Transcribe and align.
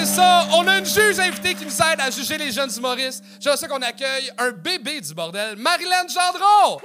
c'est 0.00 0.14
ça. 0.14 0.46
On 0.52 0.66
a 0.66 0.78
une 0.78 0.86
juge 0.86 1.18
invitée 1.18 1.54
qui 1.54 1.64
nous 1.64 1.72
aide 1.76 2.00
à 2.00 2.10
juger 2.10 2.38
les 2.38 2.50
jeunes 2.52 2.70
humoristes. 2.76 3.22
J'aimerais 3.38 3.58
ça 3.58 3.68
qu'on 3.68 3.82
accueille 3.82 4.30
un 4.38 4.50
bébé 4.50 5.00
du 5.00 5.12
bordel, 5.14 5.56
Marilyn 5.56 6.06
Gendron. 6.08 6.80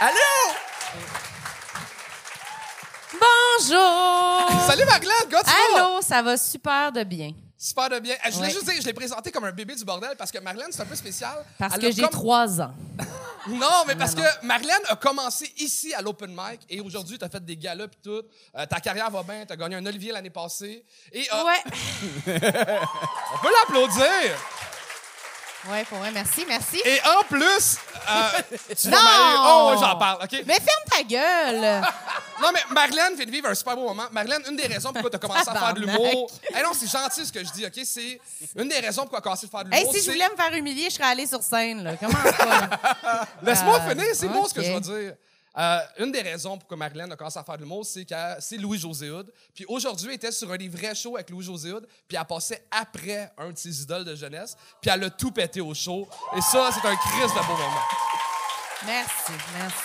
Allô? 0.00 0.54
Bonjour! 3.12 4.60
Salut 4.66 4.84
Marilyn, 4.84 5.12
comment 5.30 5.42
tu 5.42 5.50
vas? 5.74 5.78
Allô, 5.78 6.02
ça 6.02 6.22
va 6.22 6.36
super 6.36 6.90
de 6.92 7.04
bien. 7.04 7.32
Super 7.56 7.88
de 7.88 7.98
bien. 8.00 8.14
Euh, 8.14 8.30
Je 8.30 8.36
voulais 8.36 8.50
juste 8.50 8.64
dire, 8.64 8.74
je 8.80 8.86
l'ai 8.86 8.92
présenté 8.92 9.30
comme 9.30 9.44
un 9.44 9.52
bébé 9.52 9.76
du 9.76 9.84
bordel 9.84 10.10
parce 10.18 10.32
que 10.32 10.38
Marilyn, 10.40 10.66
c'est 10.70 10.82
un 10.82 10.86
peu 10.86 10.96
spécial. 10.96 11.44
Parce 11.58 11.74
Elle 11.76 11.80
que 11.82 11.92
j'ai 11.92 12.02
comme- 12.02 12.10
trois 12.10 12.60
ans. 12.60 12.72
Non, 13.48 13.84
mais 13.86 13.96
parce 13.96 14.14
que 14.14 14.22
Marilyn 14.46 14.78
a 14.88 14.96
commencé 14.96 15.52
ici 15.58 15.92
à 15.94 16.00
l'open 16.02 16.30
mic 16.30 16.60
et 16.68 16.80
aujourd'hui, 16.80 17.18
tu 17.18 17.24
as 17.24 17.28
fait 17.28 17.44
des 17.44 17.56
galas 17.56 17.84
et 17.86 17.88
tout. 18.02 18.22
Euh, 18.56 18.66
ta 18.66 18.80
carrière 18.80 19.10
va 19.10 19.22
bien, 19.22 19.44
tu 19.44 19.52
as 19.52 19.56
gagné 19.56 19.76
un 19.76 19.84
Olivier 19.86 20.12
l'année 20.12 20.30
passée. 20.30 20.84
Et 21.12 21.26
euh, 21.32 21.44
Ouais. 21.44 21.62
on 22.26 23.38
peut 23.38 23.50
l'applaudir. 23.60 24.36
Ouais, 25.70 25.84
pour 25.84 25.98
vrai, 25.98 26.10
merci, 26.10 26.44
merci. 26.48 26.82
Et 26.84 26.98
en 27.18 27.22
plus, 27.24 27.76
euh, 28.10 28.40
tu 28.76 28.90
vas 28.90 28.96
Non! 28.96 29.02
m'aller- 29.02 29.38
Oh, 29.46 29.74
j'en 29.80 29.96
parle, 29.96 30.24
OK? 30.24 30.42
Mais 30.44 30.54
ferme 30.54 30.84
ta 30.90 31.02
gueule! 31.02 31.82
Non, 32.42 32.48
mais 32.52 32.60
Marilyn 32.74 33.14
vient 33.14 33.24
de 33.24 33.30
vivre 33.30 33.48
un 33.50 33.54
super 33.54 33.76
beau 33.76 33.86
moment. 33.86 34.02
Marilyn, 34.10 34.38
une 34.50 34.56
des 34.56 34.66
raisons 34.66 34.92
pourquoi 34.92 35.08
tu 35.10 35.14
as 35.14 35.18
commencé 35.20 35.48
à 35.48 35.54
faire 35.54 35.74
de 35.74 35.80
l'humour. 35.80 36.28
Eh 36.50 36.60
non, 36.64 36.70
c'est 36.74 36.90
gentil 36.90 37.24
ce 37.24 37.30
que 37.32 37.44
je 37.44 37.52
dis, 37.52 37.64
OK? 37.64 37.80
C'est 37.84 38.20
une 38.56 38.68
des 38.68 38.80
raisons 38.80 39.02
pourquoi 39.02 39.20
tu 39.20 39.22
as 39.28 39.30
commencé 39.30 39.46
à 39.46 39.48
faire 39.48 39.64
de 39.64 39.72
Hey, 39.72 39.80
l'humour. 39.82 39.94
si 39.94 40.02
je 40.04 40.10
voulais 40.10 40.28
me 40.28 40.34
faire 40.34 40.52
humilier, 40.52 40.86
je 40.90 40.94
serais 40.96 41.04
allée 41.04 41.26
sur 41.28 41.40
scène, 41.40 41.84
là. 41.84 41.92
Comment 42.00 42.18
ça? 42.20 43.28
Laisse-moi 43.42 43.78
Euh, 43.78 43.90
finir, 43.90 44.06
c'est 44.14 44.26
beau 44.26 44.48
ce 44.48 44.54
que 44.54 44.62
je 44.64 44.72
vais 44.72 44.80
dire. 44.80 45.14
Euh, 45.58 45.78
une 45.98 46.10
des 46.10 46.22
raisons 46.22 46.56
pourquoi 46.56 46.76
Marilyn 46.78 47.10
a 47.10 47.16
commencé 47.16 47.38
à 47.38 47.44
faire 47.44 47.56
de 47.56 47.62
l'humour, 47.62 47.84
c'est 47.84 48.04
que 48.06 48.14
c'est 48.40 48.56
Louis-José 48.56 49.10
Hood. 49.10 49.30
Puis 49.54 49.66
aujourd'hui, 49.68 50.08
elle 50.08 50.14
était 50.14 50.32
sur 50.32 50.50
un 50.50 50.56
des 50.56 50.68
vrais 50.68 50.94
shows 50.94 51.16
avec 51.16 51.28
Louis-José 51.28 51.72
Hood, 51.72 51.86
puis 52.08 52.16
elle 52.18 52.24
passait 52.24 52.64
après 52.70 53.30
un 53.36 53.50
de 53.50 53.58
ses 53.58 53.82
idoles 53.82 54.04
de 54.04 54.14
jeunesse, 54.14 54.56
puis 54.80 54.90
elle 54.90 55.04
a 55.04 55.10
tout 55.10 55.30
pété 55.30 55.60
au 55.60 55.74
show. 55.74 56.08
Et 56.36 56.40
ça, 56.40 56.70
c'est 56.72 56.88
un 56.88 56.96
crise 56.96 57.32
de 57.34 57.46
beau 57.46 57.52
moment. 57.52 57.82
Merci, 58.86 59.32
merci. 59.58 59.76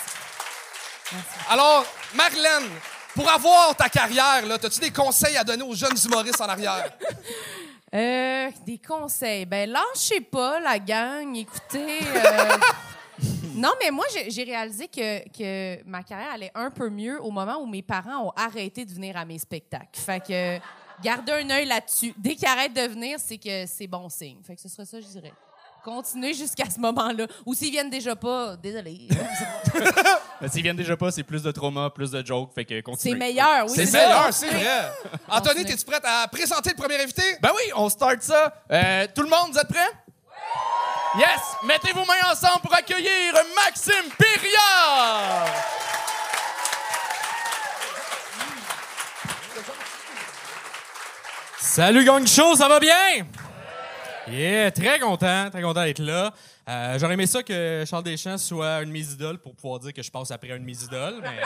Merci. 1.12 1.28
Alors, 1.50 1.84
Marilyn, 2.14 2.62
pour 3.14 3.28
avoir 3.30 3.76
ta 3.76 3.88
carrière, 3.88 4.46
là, 4.46 4.54
as-tu 4.54 4.80
des 4.80 4.90
conseils 4.90 5.36
à 5.36 5.44
donner 5.44 5.62
aux 5.64 5.74
jeunes 5.74 5.96
humoristes 6.04 6.40
en 6.40 6.48
arrière? 6.48 6.90
Euh, 7.94 8.50
des 8.66 8.78
conseils. 8.78 9.46
Ben, 9.46 9.70
lâchez 9.70 10.20
pas 10.20 10.60
la 10.60 10.78
gang. 10.78 11.34
Écoutez. 11.34 12.00
euh, 12.02 12.56
non, 13.58 13.70
mais 13.82 13.90
moi, 13.90 14.06
j'ai 14.28 14.44
réalisé 14.44 14.88
que, 14.88 15.28
que 15.30 15.82
ma 15.84 16.02
carrière 16.02 16.32
allait 16.32 16.52
un 16.54 16.70
peu 16.70 16.88
mieux 16.88 17.20
au 17.22 17.30
moment 17.30 17.58
où 17.58 17.66
mes 17.66 17.82
parents 17.82 18.28
ont 18.28 18.32
arrêté 18.36 18.84
de 18.84 18.92
venir 18.92 19.16
à 19.16 19.24
mes 19.24 19.38
spectacles. 19.38 19.88
Fait 19.98 20.20
que 20.20 20.58
gardez 21.02 21.32
un 21.32 21.50
œil 21.50 21.66
là-dessus. 21.66 22.14
Dès 22.16 22.36
qu'ils 22.36 22.48
arrêtent 22.48 22.74
de 22.74 22.86
venir, 22.88 23.18
c'est 23.18 23.38
que 23.38 23.66
c'est 23.66 23.86
bon 23.86 24.08
signe. 24.08 24.38
Fait 24.46 24.54
que 24.54 24.60
ce 24.60 24.68
serait 24.68 24.84
ça, 24.84 25.00
je 25.00 25.06
dirais. 25.06 25.32
Continuez 25.84 26.34
jusqu'à 26.34 26.68
ce 26.68 26.78
moment-là. 26.80 27.26
Ou 27.46 27.54
s'ils 27.54 27.70
viennent 27.70 27.90
déjà 27.90 28.14
pas, 28.14 28.56
désolé. 28.56 29.08
Mais 30.40 30.48
s'ils 30.48 30.62
viennent 30.62 30.76
déjà 30.76 30.96
pas, 30.96 31.10
c'est 31.10 31.22
plus 31.22 31.42
de 31.42 31.50
trauma, 31.50 31.90
plus 31.90 32.10
de 32.10 32.24
jokes, 32.24 32.52
fait 32.54 32.64
que 32.64 32.80
continuez. 32.80 33.14
C'est 33.14 33.18
meilleur, 33.18 33.64
oui. 33.64 33.72
C'est 33.74 33.86
ça. 33.86 33.98
meilleur, 33.98 34.32
c'est 34.32 34.50
vrai. 34.50 34.92
Anthony, 35.28 35.62
es-tu 35.62 35.84
prête 35.84 36.04
à 36.04 36.28
présenter 36.28 36.70
le 36.70 36.76
premier 36.76 37.02
invité? 37.02 37.22
Ben 37.40 37.50
oui, 37.56 37.72
on 37.74 37.88
start 37.88 38.22
ça. 38.22 38.54
Euh, 38.70 39.06
tout 39.14 39.22
le 39.22 39.30
monde, 39.30 39.52
vous 39.52 39.58
êtes 39.58 39.68
prêts? 39.68 39.90
Yes! 41.16 41.40
Mettez 41.64 41.92
vos 41.92 42.04
mains 42.04 42.30
ensemble 42.30 42.60
pour 42.62 42.74
accueillir 42.74 43.32
Maxime 43.54 44.10
Périard! 44.18 45.46
Salut 51.58 52.04
Gang 52.04 52.26
Show, 52.26 52.56
ça 52.56 52.68
va 52.68 52.78
bien? 52.78 53.26
Yeah, 54.30 54.70
très 54.70 54.98
content, 54.98 55.48
très 55.50 55.62
content 55.62 55.84
d'être 55.84 56.00
là. 56.00 56.32
Euh, 56.68 56.98
J'aurais 56.98 57.14
aimé 57.14 57.26
ça 57.26 57.42
que 57.42 57.84
Charles 57.88 58.04
Deschamps 58.04 58.36
soit 58.36 58.74
un 58.74 58.84
de 58.84 58.90
mes 58.90 59.04
pour 59.42 59.54
pouvoir 59.54 59.80
dire 59.80 59.94
que 59.94 60.02
je 60.02 60.10
passe 60.10 60.30
après 60.30 60.52
un 60.52 60.58
de 60.58 60.64
mes 60.64 60.74
mais... 61.22 61.40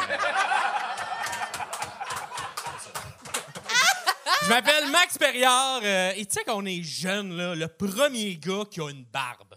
Je 4.45 4.49
m'appelle 4.49 4.91
Max 4.91 5.17
Perriard 5.19 5.83
euh, 5.85 6.13
et 6.17 6.27
tu 6.27 6.35
sais 6.35 6.45
qu'on 6.45 6.67
est 6.67 6.83
jeune 6.83 7.37
là, 7.37 7.55
le 7.55 7.69
premier 7.69 8.37
gars 8.37 8.65
qui 8.69 8.81
a 8.81 8.91
une 8.91 9.05
barbe. 9.05 9.55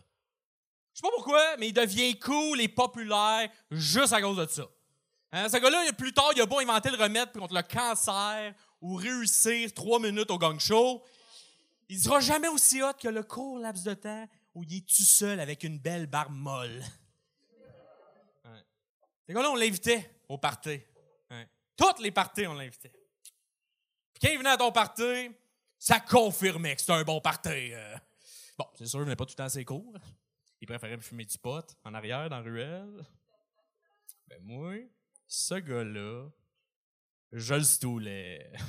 Je 0.93 0.99
sais 0.99 1.01
pas 1.01 1.13
pourquoi, 1.15 1.57
mais 1.57 1.69
il 1.69 1.73
devient 1.73 2.19
cool 2.19 2.61
et 2.61 2.67
populaire 2.67 3.49
juste 3.71 4.13
à 4.13 4.21
cause 4.21 4.37
de 4.37 4.45
ça. 4.45 4.67
Hein, 5.31 5.49
ce 5.49 5.57
gars-là, 5.57 5.91
plus 5.93 6.13
tard, 6.13 6.31
il 6.35 6.41
a 6.41 6.45
beau 6.45 6.59
inventer 6.59 6.91
le 6.91 6.97
remède 6.97 7.31
contre 7.31 7.55
le 7.55 7.63
cancer 7.63 8.53
ou 8.79 8.93
réussir 8.95 9.73
trois 9.73 9.99
minutes 9.99 10.29
au 10.29 10.37
gang 10.37 10.59
show, 10.59 11.03
il 11.89 11.99
sera 11.99 12.19
jamais 12.19 12.47
aussi 12.47 12.83
hot 12.83 12.93
que 13.01 13.07
le 13.07 13.23
court 13.23 13.57
laps 13.57 13.83
de 13.83 13.95
temps 13.95 14.27
où 14.53 14.63
il 14.63 14.77
est 14.77 14.87
tout 14.87 15.03
seul 15.03 15.39
avec 15.39 15.63
une 15.63 15.79
belle 15.79 16.05
barbe 16.05 16.33
molle. 16.33 16.83
Ouais. 18.45 18.63
Ce 19.27 19.33
gars-là, 19.33 19.49
on 19.49 19.55
l'invitait 19.55 20.11
au 20.29 20.37
party. 20.37 20.79
Ouais. 21.31 21.49
Toutes 21.75 21.99
les 21.99 22.11
parties, 22.11 22.45
on 22.45 22.53
l'invitait. 22.53 22.91
Quand 24.21 24.29
il 24.31 24.37
venait 24.37 24.49
à 24.49 24.57
ton 24.57 24.71
party, 24.71 25.31
ça 25.77 25.99
confirmait 25.99 26.75
que 26.75 26.81
c'était 26.81 26.93
un 26.93 27.03
bon 27.03 27.19
party. 27.21 27.73
euh. 27.73 27.95
Bon, 28.57 28.65
c'est 28.77 28.85
sûr, 28.85 28.99
il 28.99 29.03
venait 29.03 29.15
pas 29.15 29.25
tout 29.25 29.31
le 29.31 29.35
temps 29.35 29.43
assez 29.43 29.65
court. 29.65 29.93
Il 30.61 30.67
préférait 30.67 30.97
me 30.97 31.01
fumer 31.01 31.25
du 31.25 31.37
pot 31.37 31.65
en 31.83 31.93
arrière, 31.93 32.29
dans 32.29 32.37
la 32.37 32.43
ruelle. 32.43 33.05
Ben 34.27 34.39
moi, 34.41 34.73
ce 35.27 35.55
gars-là, 35.55 36.29
je 37.31 37.53
le 37.55 37.63
stoulais. 37.63 38.51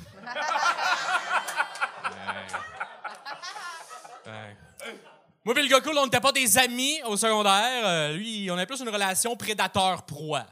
Moi 5.45 5.57
et 5.57 5.61
le 5.63 5.69
gars 5.69 5.79
cool, 5.79 5.97
on 5.97 6.03
n'était 6.03 6.19
pas 6.19 6.33
des 6.33 6.57
amis 6.57 7.01
au 7.05 7.15
secondaire. 7.15 7.87
Euh, 7.87 8.13
lui, 8.17 8.51
on 8.51 8.55
avait 8.55 8.65
plus 8.65 8.81
une 8.81 8.89
relation 8.89 9.37
prédateur-proie. 9.37 10.45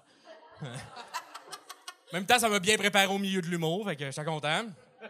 En 0.61 0.67
même 2.13 2.25
temps, 2.25 2.39
ça 2.39 2.47
m'a 2.47 2.59
bien 2.59 2.77
préparé 2.77 3.07
au 3.07 3.17
milieu 3.17 3.41
de 3.41 3.47
l'humour, 3.47 3.85
fait 3.85 3.97
que 3.97 4.05
j'étais 4.09 4.23
content. 4.23 4.63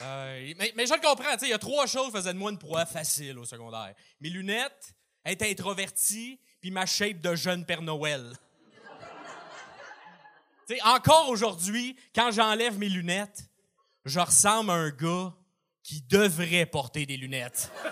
Euh, 0.00 0.54
mais, 0.56 0.72
mais 0.76 0.86
je 0.86 0.94
le 0.94 1.00
comprends, 1.00 1.36
il 1.42 1.48
y 1.48 1.52
a 1.52 1.58
trois 1.58 1.86
choses 1.86 2.06
qui 2.06 2.12
faisaient 2.12 2.32
de 2.32 2.38
moi 2.38 2.52
une 2.52 2.58
proie 2.58 2.86
facile 2.86 3.36
au 3.36 3.44
secondaire. 3.44 3.94
Mes 4.20 4.30
lunettes, 4.30 4.94
être 5.24 5.42
introverti, 5.42 6.38
puis 6.60 6.70
ma 6.70 6.86
shape 6.86 7.20
de 7.20 7.34
jeune 7.34 7.64
Père 7.64 7.82
Noël. 7.82 8.32
tu 10.68 10.76
sais, 10.76 10.82
encore 10.82 11.30
aujourd'hui, 11.30 11.96
quand 12.14 12.30
j'enlève 12.30 12.78
mes 12.78 12.88
lunettes, 12.88 13.42
je 14.04 14.20
ressemble 14.20 14.70
à 14.70 14.74
un 14.74 14.90
gars 14.90 15.34
qui 15.82 16.00
devrait 16.02 16.66
porter 16.66 17.04
des 17.04 17.16
lunettes. 17.16 17.72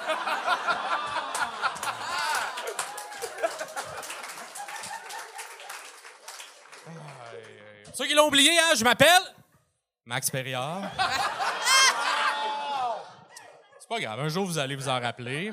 Ceux 7.94 8.06
qui 8.06 8.14
l'ont 8.14 8.28
oublié, 8.28 8.56
hein, 8.58 8.74
je 8.76 8.84
m'appelle 8.84 9.35
Max 10.06 10.30
Perriard. 10.30 10.88
C'est 13.80 13.88
pas 13.88 13.98
grave, 13.98 14.20
un 14.20 14.28
jour 14.28 14.46
vous 14.46 14.56
allez 14.56 14.76
vous 14.76 14.88
en 14.88 15.00
rappeler. 15.00 15.52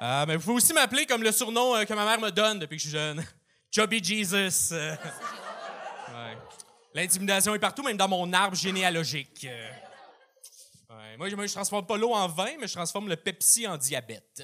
Euh, 0.00 0.24
mais 0.26 0.36
vous 0.36 0.42
pouvez 0.42 0.56
aussi 0.56 0.72
m'appeler 0.72 1.04
comme 1.04 1.24
le 1.24 1.32
surnom 1.32 1.74
euh, 1.74 1.84
que 1.84 1.92
ma 1.94 2.04
mère 2.04 2.20
me 2.20 2.30
donne 2.30 2.60
depuis 2.60 2.76
que 2.76 2.82
je 2.82 2.88
suis 2.88 2.96
jeune. 2.96 3.24
Chubby 3.74 4.02
Jesus. 4.02 4.68
euh. 4.72 4.94
L'intimidation 6.94 7.56
est 7.56 7.58
partout, 7.58 7.82
même 7.82 7.96
dans 7.96 8.08
mon 8.08 8.32
arbre 8.32 8.56
généalogique. 8.56 9.48
Moi, 11.18 11.28
je, 11.28 11.34
je 11.34 11.52
transforme 11.52 11.86
pas 11.86 11.96
l'eau 11.96 12.12
en 12.12 12.28
vin, 12.28 12.52
mais 12.60 12.68
je 12.68 12.74
transforme 12.74 13.08
le 13.08 13.16
Pepsi 13.16 13.66
en 13.66 13.76
diabète. 13.76 14.42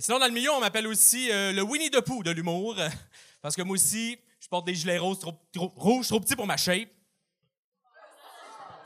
Sinon, 0.00 0.18
dans 0.18 0.26
le 0.26 0.32
milieu, 0.32 0.50
on 0.50 0.60
m'appelle 0.60 0.86
aussi 0.86 1.30
euh, 1.30 1.52
le 1.52 1.62
Winnie 1.62 1.90
the 1.90 2.00
Pooh 2.00 2.22
de 2.22 2.30
l'humour. 2.30 2.76
Parce 3.42 3.56
que 3.56 3.62
moi 3.62 3.74
aussi, 3.74 4.18
je 4.40 4.48
porte 4.48 4.66
des 4.66 4.74
gilets 4.74 4.98
roses 4.98 5.20
trop, 5.20 5.34
trop, 5.52 5.72
rouges 5.76 6.08
trop 6.08 6.18
petits 6.18 6.34
pour 6.34 6.46
ma 6.46 6.56
shape. 6.56 6.88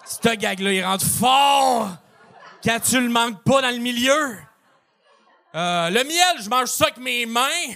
Ce 0.05 0.35
gag-là, 0.35 0.73
il 0.73 0.85
rentre 0.85 1.07
fort 1.07 1.97
quand 2.63 2.81
tu 2.81 3.01
le 3.01 3.09
manques 3.09 3.43
pas 3.45 3.63
dans 3.63 3.71
le 3.71 3.79
milieu. 3.79 4.37
Euh, 5.55 5.91
le 5.91 6.05
miel, 6.05 6.43
je 6.43 6.49
mange 6.51 6.69
ça 6.69 6.87
avec 6.87 6.99
mes 6.99 7.25
mains. 7.25 7.75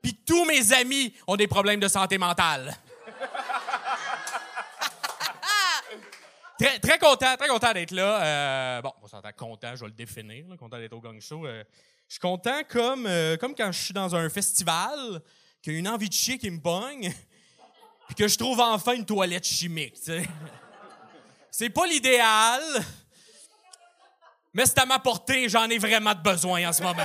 Puis 0.00 0.14
tous 0.26 0.44
mes 0.44 0.72
amis 0.72 1.12
ont 1.26 1.36
des 1.36 1.48
problèmes 1.48 1.80
de 1.80 1.88
santé 1.88 2.16
mentale. 2.16 2.76
très, 6.58 6.98
content, 6.98 7.36
très 7.36 7.48
content 7.48 7.72
d'être 7.72 7.90
là. 7.90 8.22
Euh, 8.22 8.80
bon, 8.82 8.92
on 9.02 9.08
s'entend 9.08 9.32
content, 9.36 9.74
je 9.74 9.80
vais 9.80 9.88
le 9.88 9.92
définir, 9.94 10.44
content 10.56 10.78
d'être 10.78 10.92
au 10.92 11.00
gang 11.00 11.20
show. 11.20 11.44
Euh, 11.44 11.64
je 12.06 12.14
suis 12.14 12.20
content 12.20 12.62
comme 12.68 13.08
quand 13.40 13.72
je 13.72 13.82
suis 13.82 13.94
dans 13.94 14.14
un 14.14 14.28
festival, 14.28 15.20
qu'il 15.64 15.72
y 15.72 15.76
a 15.76 15.78
une 15.78 15.88
envie 15.88 16.10
de 16.10 16.14
chier 16.14 16.36
qui 16.36 16.50
me 16.50 16.60
pogne, 16.60 17.10
puis 18.06 18.14
que 18.14 18.28
je 18.28 18.36
trouve 18.36 18.60
enfin 18.60 18.92
une 18.92 19.06
toilette 19.06 19.46
chimique. 19.46 19.96
C'est 21.50 21.70
pas 21.70 21.86
l'idéal, 21.86 22.60
mais 24.52 24.66
c'est 24.66 24.78
à 24.80 24.86
ma 24.86 24.98
portée, 24.98 25.48
j'en 25.48 25.70
ai 25.70 25.78
vraiment 25.78 26.12
de 26.12 26.20
besoin 26.20 26.68
en 26.68 26.72
ce 26.72 26.82
moment. 26.82 27.02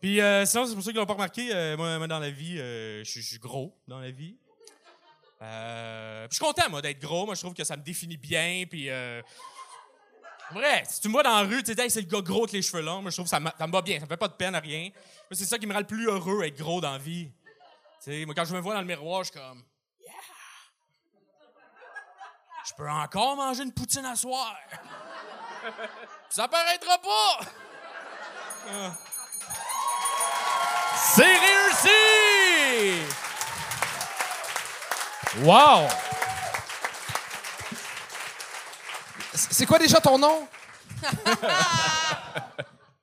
Puis 0.00 0.20
euh, 0.20 0.44
sinon, 0.46 0.66
c'est 0.66 0.74
pour 0.74 0.82
ceux 0.82 0.90
qui 0.90 0.96
l'ont 0.96 1.06
pas 1.06 1.12
remarqué, 1.12 1.54
euh, 1.54 1.76
moi, 1.76 2.08
dans 2.08 2.18
la 2.18 2.30
vie, 2.30 2.58
euh, 2.58 3.04
je 3.04 3.20
suis- 3.20 3.38
gros 3.38 3.78
dans 3.86 4.00
la 4.00 4.10
vie. 4.10 4.36
Euh, 5.42 6.26
je 6.30 6.34
suis 6.34 6.44
content, 6.44 6.68
moi, 6.70 6.80
d'être 6.82 6.98
gros. 7.00 7.26
Moi, 7.26 7.34
je 7.34 7.40
trouve 7.40 7.54
que 7.54 7.62
ça 7.62 7.76
me 7.76 7.82
définit 7.82 8.16
bien. 8.16 8.64
Puis, 8.68 8.88
euh, 8.90 9.20
vrai, 10.52 10.84
si 10.88 11.00
tu 11.00 11.08
me 11.08 11.12
vois 11.12 11.22
dans 11.22 11.34
la 11.36 11.42
rue, 11.42 11.62
tu 11.62 11.74
sais, 11.74 11.82
Hey, 11.82 11.90
c'est 11.90 12.00
le 12.02 12.06
gars 12.06 12.20
gros 12.20 12.44
avec 12.44 12.52
les 12.52 12.62
cheveux 12.62 12.82
longs. 12.82 13.02
Moi, 13.02 13.10
je 13.10 13.16
trouve 13.16 13.26
que 13.26 13.30
ça, 13.30 13.40
me 13.40 13.72
va 13.72 13.82
bien. 13.82 13.96
Ça 13.98 14.04
me 14.04 14.08
fait 14.08 14.16
pas 14.16 14.28
de 14.28 14.34
peine 14.34 14.54
à 14.54 14.60
rien. 14.60 14.90
C'est 15.30 15.44
ça 15.44 15.58
qui 15.58 15.66
me 15.66 15.72
rend 15.72 15.80
le 15.80 15.86
plus 15.86 16.06
heureux, 16.06 16.44
être 16.44 16.58
gros 16.58 16.80
dans 16.80 16.92
la 16.92 16.98
vie. 16.98 17.30
Moi, 18.06 18.34
quand 18.34 18.44
je 18.44 18.54
me 18.54 18.60
vois 18.60 18.74
dans 18.74 18.80
le 18.80 18.86
miroir, 18.86 19.22
je 19.24 19.30
suis 19.30 19.38
comme, 19.38 19.62
yeah! 20.00 20.12
Je 22.66 22.72
peux 22.74 22.88
encore 22.88 23.36
manger 23.36 23.62
une 23.62 23.72
poutine 23.72 24.04
à 24.04 24.16
soir. 24.16 24.56
Ça 26.28 26.48
paraîtra 26.48 26.98
pas! 26.98 27.40
C'est 30.96 31.36
réussi! 31.36 31.90
Wow! 35.42 35.88
C'est 39.52 39.66
quoi 39.66 39.78
déjà 39.78 40.00
ton 40.00 40.16
nom? 40.18 40.48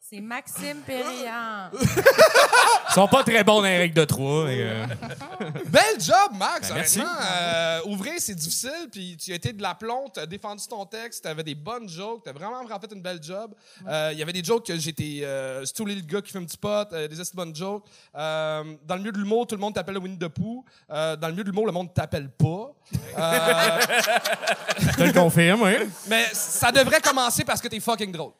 C'est 0.09 0.21
Maxime 0.21 0.77
Périllant. 0.87 1.69
Ils 1.71 2.93
sont 2.95 3.07
pas 3.07 3.23
très 3.23 3.43
bons 3.43 3.57
dans 3.57 3.67
les 3.67 3.77
règles 3.77 3.93
de 3.93 4.05
trois. 4.05 4.45
euh, 4.47 4.85
Bel 5.67 5.99
job, 5.99 6.31
Max! 6.35 6.69
Ben, 6.69 6.75
merci. 6.75 6.99
Euh, 6.99 7.79
ouvrir, 7.85 8.13
c'est 8.17 8.33
difficile, 8.33 8.87
puis 8.91 9.17
tu 9.17 9.31
as 9.31 9.35
été 9.35 9.53
de 9.53 9.61
l'aplomb, 9.61 10.09
tu 10.11 10.19
as 10.19 10.25
défendu 10.25 10.65
ton 10.67 10.83
texte, 10.87 11.23
tu 11.25 11.29
avais 11.29 11.43
des 11.43 11.53
bonnes 11.53 11.87
jokes, 11.87 12.23
tu 12.23 12.29
as 12.29 12.33
vraiment, 12.33 12.63
vraiment 12.63 12.79
fait 12.79 12.91
une 12.91 13.03
belle 13.03 13.19
job. 13.21 13.53
Euh, 13.87 14.09
Il 14.11 14.17
y 14.17 14.23
avait 14.23 14.33
des 14.33 14.43
jokes 14.43 14.65
que 14.65 14.77
j'étais 14.79 15.19
euh, 15.21 15.63
stoulé 15.65 15.93
le 15.93 16.01
gars 16.01 16.23
qui 16.23 16.31
fume 16.31 16.47
du 16.47 16.57
pot, 16.57 16.91
euh, 16.91 17.07
des 17.07 17.19
assez 17.19 17.35
bonnes 17.35 17.55
jokes. 17.55 17.85
Euh, 18.15 18.63
dans 18.87 18.95
le 18.95 19.01
milieu 19.01 19.11
de 19.11 19.19
l'humour, 19.19 19.45
tout 19.45 19.53
le 19.53 19.61
monde 19.61 19.75
t'appelle 19.75 19.93
le 19.93 19.99
Winnie 20.01 20.17
the 20.17 20.27
Pooh. 20.27 20.65
Euh, 20.89 21.15
dans 21.17 21.27
le 21.27 21.33
milieu 21.33 21.43
de 21.43 21.49
l'humour, 21.49 21.67
le 21.67 21.71
monde 21.71 21.93
t'appelle 21.93 22.31
pas. 22.31 22.71
Euh, 23.15 23.79
Je 24.79 24.87
te 24.97 25.03
le 25.03 25.13
confirme, 25.13 25.61
oui. 25.61 25.73
mais 26.07 26.25
ça 26.33 26.71
devrait 26.71 26.99
commencer 27.01 27.43
parce 27.43 27.61
que 27.61 27.67
t'es 27.67 27.79
fucking 27.79 28.11
drôle. 28.11 28.31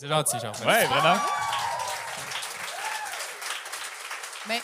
C'est 0.00 0.08
gentil, 0.08 0.38
genre. 0.40 0.54
Ouais, 0.66 0.86
vraiment. 0.86 1.16
Mais 4.48 4.60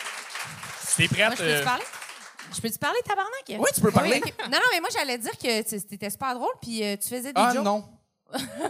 T'es 0.97 1.07
moi, 1.15 1.27
prête? 1.27 1.37
je 1.37 1.43
peux-tu 1.43 1.43
euh, 1.57 1.63
parler? 1.63 1.83
Je 2.55 2.61
peux-tu 2.61 2.79
parler, 2.79 2.99
tabarnak? 3.05 3.43
Oui, 3.49 3.69
tu 3.75 3.81
peux 3.81 3.91
parler. 3.91 4.19
Non, 4.19 4.47
non, 4.53 4.59
mais 4.73 4.79
moi, 4.79 4.89
j'allais 4.91 5.19
dire 5.19 5.37
que 5.37 5.61
tu- 5.61 5.79
c'était 5.79 6.09
super 6.09 6.33
drôle, 6.33 6.53
puis 6.59 6.83
euh, 6.83 6.95
tu 6.97 7.07
faisais 7.07 7.31
des 7.33 7.39
Ah 7.39 7.53
jokes. 7.53 7.63
non. 7.63 7.87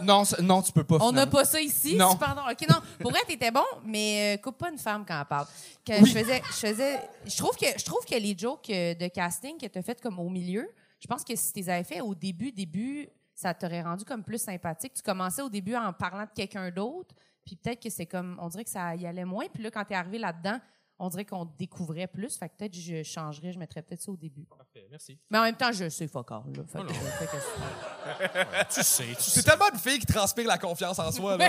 non, 0.02 0.24
c'est- 0.26 0.42
non, 0.42 0.60
tu 0.60 0.70
peux 0.72 0.84
pas. 0.84 0.98
On 1.00 1.10
n'a 1.10 1.26
pas 1.26 1.46
ça 1.46 1.58
ici. 1.58 1.96
Non. 1.96 2.10
c'est- 2.12 2.18
Pardon. 2.18 2.42
OK, 2.50 2.68
non. 2.68 2.76
Pour 3.00 3.12
vrai, 3.12 3.20
t'étais 3.26 3.50
bon, 3.50 3.64
mais 3.86 4.36
euh, 4.36 4.42
coupe 4.42 4.58
pas 4.58 4.68
une 4.70 4.78
femme 4.78 5.06
quand 5.08 5.18
elle 5.18 5.24
parle. 5.26 5.46
Que 5.86 5.92
Oui. 6.02 6.10
je 6.12 6.18
faisais, 6.18 6.42
je 6.46 6.52
faisais, 6.66 7.00
je 7.24 7.36
trouve 7.38 7.56
que, 7.56 7.66
je 7.78 7.84
trouve 7.84 8.04
que 8.04 8.14
les 8.16 8.36
jokes 8.36 8.68
de 8.68 9.08
casting 9.08 9.56
que 9.58 9.66
t'as 9.66 9.80
fait 9.82 9.98
comme 10.02 10.18
au 10.18 10.28
milieu, 10.28 10.68
je 11.00 11.06
pense 11.06 11.24
que 11.24 11.34
si 11.34 11.50
tu 11.54 11.60
les 11.60 11.70
avais 11.70 11.84
fait 11.84 12.02
au 12.02 12.14
début, 12.14 12.52
début, 12.52 13.08
ça 13.40 13.54
t'aurait 13.54 13.82
rendu 13.82 14.04
comme 14.04 14.24
plus 14.24 14.42
sympathique. 14.42 14.94
Tu 14.94 15.02
commençais 15.02 15.42
au 15.42 15.48
début 15.48 15.76
en 15.76 15.92
parlant 15.92 16.24
de 16.24 16.30
quelqu'un 16.34 16.70
d'autre, 16.72 17.14
puis 17.44 17.54
peut-être 17.54 17.80
que 17.80 17.88
c'est 17.88 18.06
comme, 18.06 18.36
on 18.42 18.48
dirait 18.48 18.64
que 18.64 18.70
ça 18.70 18.96
y 18.96 19.06
allait 19.06 19.24
moins, 19.24 19.46
puis 19.52 19.62
là, 19.62 19.70
quand 19.70 19.84
t'es 19.84 19.94
arrivé 19.94 20.18
là-dedans, 20.18 20.58
on 20.98 21.08
dirait 21.08 21.24
qu'on 21.24 21.46
te 21.46 21.56
découvrait 21.56 22.08
plus. 22.08 22.36
Fait 22.36 22.48
que 22.48 22.54
peut-être 22.58 22.74
je 22.74 23.04
changerais, 23.04 23.52
je 23.52 23.58
mettrais 23.60 23.82
peut-être 23.82 24.02
ça 24.02 24.10
au 24.10 24.16
début. 24.16 24.44
Parfait, 24.46 24.88
merci. 24.90 25.16
Mais 25.30 25.38
en 25.38 25.42
même 25.42 25.54
temps, 25.54 25.70
je 25.70 25.88
sais 25.88 26.08
fuck 26.08 26.32
all, 26.32 26.42
là. 26.56 26.64
Fait 26.66 26.78
que- 26.80 26.82
Oh 26.82 26.82
non. 26.82 26.94
fait 26.94 27.26
que- 27.26 28.64
Tu 28.74 28.82
sais, 28.82 29.04
tu 29.06 29.14
C'est 29.18 29.30
sais. 29.30 29.42
tellement 29.44 29.66
une 29.72 29.78
fille 29.78 30.00
qui 30.00 30.06
transpire 30.06 30.48
la 30.48 30.58
confiance 30.58 30.98
en 30.98 31.12
soi. 31.12 31.36
Là. 31.36 31.44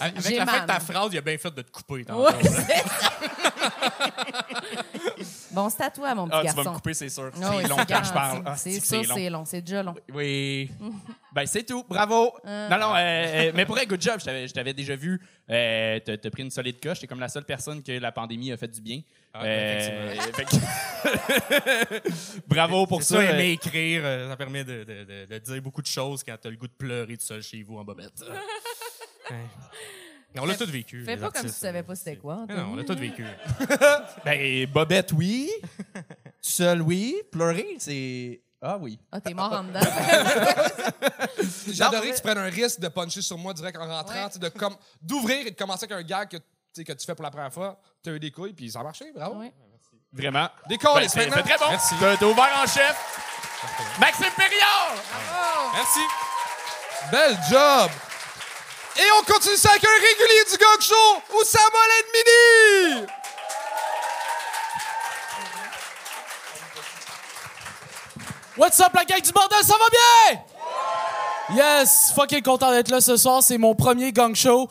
Avec 0.00 0.20
J'ai 0.20 0.36
la 0.36 0.46
fin 0.46 0.60
de 0.62 0.66
ta 0.66 0.78
phrase, 0.78 1.08
il 1.12 1.18
a 1.18 1.20
bien 1.20 1.36
fait 1.36 1.50
de 1.50 1.62
te 1.62 1.70
couper. 1.72 2.04
tantôt, 2.04 2.26
Ouais, 2.26 2.40
là. 2.44 2.48
c'est 2.48 2.88
ça. 2.88 3.12
bon, 5.62 5.70
c'est 5.70 5.82
à 5.82 5.90
toi, 5.90 6.14
mon 6.14 6.26
petit 6.26 6.36
Ah, 6.36 6.40
tu 6.40 6.46
garçon. 6.46 6.62
vas 6.62 6.70
me 6.70 6.74
couper, 6.76 6.94
c'est 6.94 7.08
sûr. 7.08 7.30
Ah 7.34 7.50
oui, 7.50 7.56
c'est 7.62 7.68
long 7.68 7.76
c'est 7.78 7.88
quand 7.92 8.04
je 8.04 8.12
parle. 8.12 8.42
Ah, 8.46 8.56
c'est 8.56 8.80
ça, 8.80 8.96
c'est 9.02 9.30
long. 9.30 9.44
c'est 9.44 9.56
long. 9.58 9.62
Déjà 9.64 9.82
long. 9.82 9.94
Oui. 10.14 10.70
ben, 11.32 11.46
c'est 11.46 11.64
tout. 11.64 11.84
Bravo. 11.88 12.32
Euh. 12.46 12.68
Non, 12.68 12.78
non, 12.78 12.94
euh, 12.94 12.98
euh, 12.98 13.52
mais 13.54 13.66
pour 13.66 13.76
un 13.78 13.84
good 13.84 14.00
job, 14.00 14.20
je 14.20 14.52
t'avais- 14.52 14.72
déjà 14.72 14.96
vu. 14.96 15.20
Euh, 15.50 15.98
T'as 16.04 16.16
t'as 16.18 16.30
pris 16.30 16.42
une 16.42 16.50
solide 16.50 16.80
coche. 16.82 17.00
T'es 17.00 17.06
comme 17.06 17.20
la 17.20 17.28
seule 17.28 17.44
personne 17.44 17.82
que 17.82 17.92
la 17.92 18.12
pandémie 18.12 18.52
a 18.52 18.56
fait 18.56 18.68
du 18.68 18.80
bien. 18.80 19.00
Ah, 19.34 19.42
Euh, 19.44 20.14
Bravo 22.46 22.86
pour 22.86 23.02
ça. 23.02 23.16
ça, 23.16 23.24
aimer 23.24 23.50
écrire, 23.52 24.02
ça 24.28 24.36
permet 24.36 24.64
de, 24.64 24.84
de- 24.84 25.04
de- 25.04 25.26
de 25.26 25.38
dire 25.38 25.62
beaucoup 25.62 25.82
de 25.82 25.86
choses 25.86 26.22
quand 26.24 26.36
t'as 26.40 26.50
le 26.50 26.56
goût 26.56 26.66
de 26.66 26.72
pleurer 26.72 27.16
tout 27.16 27.24
seul 27.26 27.42
chez 27.42 27.62
vous 27.62 27.78
en 27.78 27.84
bobette. 27.84 28.22
Ouais. 29.30 29.36
On 30.36 30.44
l'a 30.46 30.54
tous 30.54 30.70
vécu. 30.70 31.04
Fais 31.04 31.16
les 31.16 31.20
pas 31.22 31.30
comme 31.30 31.48
si 31.48 31.54
tu 31.54 31.60
savais 31.60 31.82
pas 31.82 31.94
c'était 31.94 32.16
quoi. 32.16 32.44
Non, 32.48 32.70
on 32.72 32.76
l'a 32.76 32.84
tous 32.84 32.94
vécu. 32.96 33.24
Ben, 34.24 34.66
Bobette, 34.66 35.12
oui. 35.12 35.50
Seul, 36.40 36.82
oui. 36.82 37.16
Pleurer, 37.32 37.76
c'est. 37.78 38.40
Ah 38.60 38.76
oui. 38.78 38.98
Ah, 39.12 39.20
t'es 39.20 39.34
mort 39.34 39.52
en 39.52 39.64
dedans. 39.64 39.80
Adoré 41.80 42.10
que 42.10 42.16
tu 42.16 42.22
prennes 42.22 42.38
un 42.38 42.50
risque 42.50 42.80
de 42.80 42.88
puncher 42.88 43.22
sur 43.22 43.38
moi 43.38 43.54
direct 43.54 43.76
en 43.78 43.86
rentrant, 43.86 44.14
Ouais. 44.14 44.26
tu 44.26 44.32
sais, 44.34 44.38
de 44.40 44.48
comme 44.48 44.76
d'ouvrir 45.00 45.46
et 45.46 45.50
de 45.50 45.56
commencer 45.56 45.86
avec 45.90 46.04
un 46.04 46.06
gag 46.06 46.28
que, 46.28 46.36
tu 46.38 46.42
sais, 46.72 46.84
que 46.84 46.92
tu 46.92 47.06
fais 47.06 47.14
pour 47.14 47.22
la 47.24 47.30
première 47.30 47.52
fois. 47.52 47.80
Tu 48.02 48.10
as 48.10 48.14
eu 48.14 48.20
des 48.20 48.30
couilles, 48.32 48.52
puis 48.52 48.70
ça 48.70 48.80
a 48.80 48.82
marché, 48.82 49.06
bravo. 49.14 49.38
Ouais. 49.40 49.52
Vraiment. 50.12 50.48
Des 50.68 50.76
couilles, 50.78 51.02
Ben, 51.02 51.08
c'est 51.08 51.26
maintenant. 51.26 51.42
c'est 51.46 51.54
très 51.56 51.64
bon. 51.64 51.70
Merci. 51.70 51.94
T'as 52.00 52.16
t'as 52.16 52.26
ouvert 52.26 52.60
en 52.62 52.66
chef. 52.66 52.96
Maxime 54.00 54.32
Perriard! 54.36 54.94
Merci. 55.74 56.00
Bel 57.12 57.36
job! 57.50 57.90
Et 59.00 59.06
on 59.16 59.22
continue 59.32 59.56
ça 59.56 59.70
avec 59.70 59.84
un 59.84 59.88
régulier 59.92 60.44
du 60.50 60.56
Gog 60.58 60.80
Show, 60.80 61.22
Oussama 61.38 61.78
Mini! 62.12 63.06
What's 68.56 68.80
up, 68.80 68.88
la 68.92 69.04
gang 69.04 69.22
du 69.22 69.30
bordel, 69.30 69.62
ça 69.62 69.76
va 69.78 69.84
bien? 69.88 70.42
Yes, 71.54 72.12
fucking 72.16 72.42
content 72.42 72.72
d'être 72.72 72.90
là 72.90 73.00
ce 73.00 73.16
soir, 73.16 73.40
c'est 73.40 73.56
mon 73.56 73.76
premier 73.76 74.10
gang 74.10 74.34
show. 74.34 74.68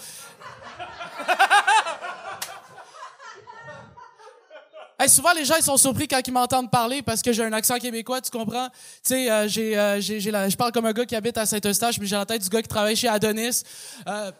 Hey, 4.99 5.07
souvent, 5.09 5.31
les 5.33 5.45
gens 5.45 5.53
ils 5.57 5.63
sont 5.63 5.77
surpris 5.77 6.07
quand 6.07 6.19
ils 6.25 6.31
m'entendent 6.33 6.71
parler 6.71 7.03
parce 7.03 7.21
que 7.21 7.31
j'ai 7.31 7.43
un 7.43 7.53
accent 7.53 7.77
québécois, 7.77 8.19
tu 8.19 8.31
comprends? 8.31 8.67
Tu 8.69 8.75
sais, 9.03 9.29
euh, 9.29 9.45
euh, 9.45 9.99
j'ai, 10.01 10.19
j'ai 10.19 10.31
la- 10.31 10.49
je 10.49 10.57
parle 10.57 10.71
comme 10.71 10.87
un 10.87 10.91
gars 10.93 11.05
qui 11.05 11.15
habite 11.15 11.37
à 11.37 11.45
Saint-Eustache, 11.45 11.99
mais 11.99 12.07
j'ai 12.07 12.15
la 12.15 12.25
tête 12.25 12.41
du 12.41 12.49
gars 12.49 12.63
qui 12.63 12.67
travaille 12.67 12.95
chez 12.95 13.07
Adonis. 13.07 13.61
Euh, 14.07 14.31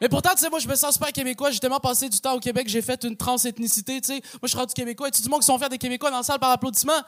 mais 0.00 0.08
pourtant, 0.08 0.30
tu 0.30 0.38
sais, 0.38 0.48
moi, 0.48 0.58
je 0.58 0.66
me 0.66 0.74
sens 0.74 0.94
super 0.94 1.12
québécois. 1.12 1.50
J'ai 1.50 1.58
tellement 1.58 1.80
passé 1.80 2.08
du 2.08 2.18
temps 2.18 2.32
au 2.34 2.40
Québec, 2.40 2.66
j'ai 2.66 2.80
fait 2.80 3.04
une 3.04 3.14
transethnicité, 3.16 4.00
tu 4.00 4.06
sais. 4.14 4.20
Moi, 4.32 4.40
je 4.44 4.48
suis 4.48 4.58
rendu 4.58 4.72
québécois. 4.72 5.10
Tu 5.10 5.20
dis, 5.20 5.28
moi, 5.28 5.38
qui 5.38 5.44
sont 5.46 5.58
fiers 5.58 5.68
des 5.68 5.78
Québécois 5.78 6.10
dans 6.10 6.18
la 6.18 6.22
salle 6.22 6.38
par 6.38 6.50
applaudissement? 6.50 7.00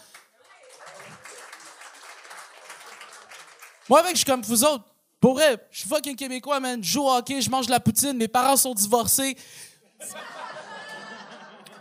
Moi, 3.89 4.01
avec, 4.01 4.13
je 4.13 4.17
suis 4.19 4.25
comme 4.27 4.43
vous 4.43 4.65
autres. 4.65 4.85
Pour 5.19 5.33
vrai, 5.35 5.57
je 5.71 5.79
suis 5.81 5.89
fucking 5.89 6.15
québécois, 6.15 6.61
man. 6.61 6.83
Je 6.85 6.91
joue 6.93 7.03
au 7.05 7.11
hockey, 7.11 7.41
je 7.41 7.49
mange 7.49 7.67
de 7.67 7.71
la 7.71 7.81
poutine, 7.81 8.13
mes 8.19 8.29
parents 8.29 8.57
sont 8.57 8.75
divorcés. 8.75 9.35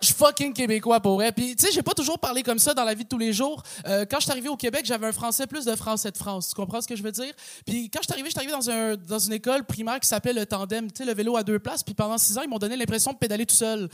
Je 0.06 0.12
suis 0.14 0.24
fucking 0.24 0.54
québécois 0.54 1.00
pour 1.00 1.16
vrai. 1.16 1.32
Puis, 1.32 1.56
tu 1.56 1.66
sais, 1.66 1.72
j'ai 1.72 1.82
pas 1.82 1.96
toujours 1.96 2.20
parlé 2.20 2.44
comme 2.44 2.60
ça 2.60 2.76
dans 2.76 2.84
la 2.84 2.94
vie 2.94 3.06
de 3.06 3.10
tous 3.10 3.18
les 3.18 3.34
jours. 3.34 3.64
Euh, 3.88 4.06
quand 4.08 4.18
je 4.18 4.26
suis 4.26 4.32
arrivé 4.32 4.50
au 4.50 4.56
Québec, 4.56 4.86
j'avais 4.86 5.08
un 5.08 5.12
français 5.12 5.48
plus 5.48 5.66
de 5.66 5.76
français 5.76 6.12
de 6.12 6.18
France. 6.18 6.50
Tu 6.50 6.54
comprends 6.56 6.80
ce 6.80 6.88
que 6.88 6.96
je 6.96 7.02
veux 7.02 7.12
dire? 7.12 7.34
Puis, 7.66 7.90
quand 7.90 8.02
je 8.02 8.06
suis 8.06 8.14
arrivé, 8.14 8.30
je 8.30 8.32
suis 8.32 8.38
arrivé 8.40 8.52
dans, 8.52 8.70
un, 8.70 8.96
dans 8.98 9.18
une 9.18 9.34
école 9.34 9.64
primaire 9.64 10.00
qui 10.00 10.08
s'appelait 10.08 10.34
le 10.34 10.46
Tandem, 10.46 10.92
tu 10.92 11.00
sais, 11.00 11.06
le 11.06 11.16
vélo 11.16 11.36
à 11.38 11.44
deux 11.44 11.58
places. 11.58 11.82
Puis, 11.82 11.96
pendant 11.96 12.20
six 12.20 12.38
ans, 12.38 12.42
ils 12.44 12.50
m'ont 12.50 12.60
donné 12.60 12.78
l'impression 12.78 13.14
de 13.14 13.18
pédaler 13.18 13.48
tout 13.48 13.56
seul. 13.56 13.90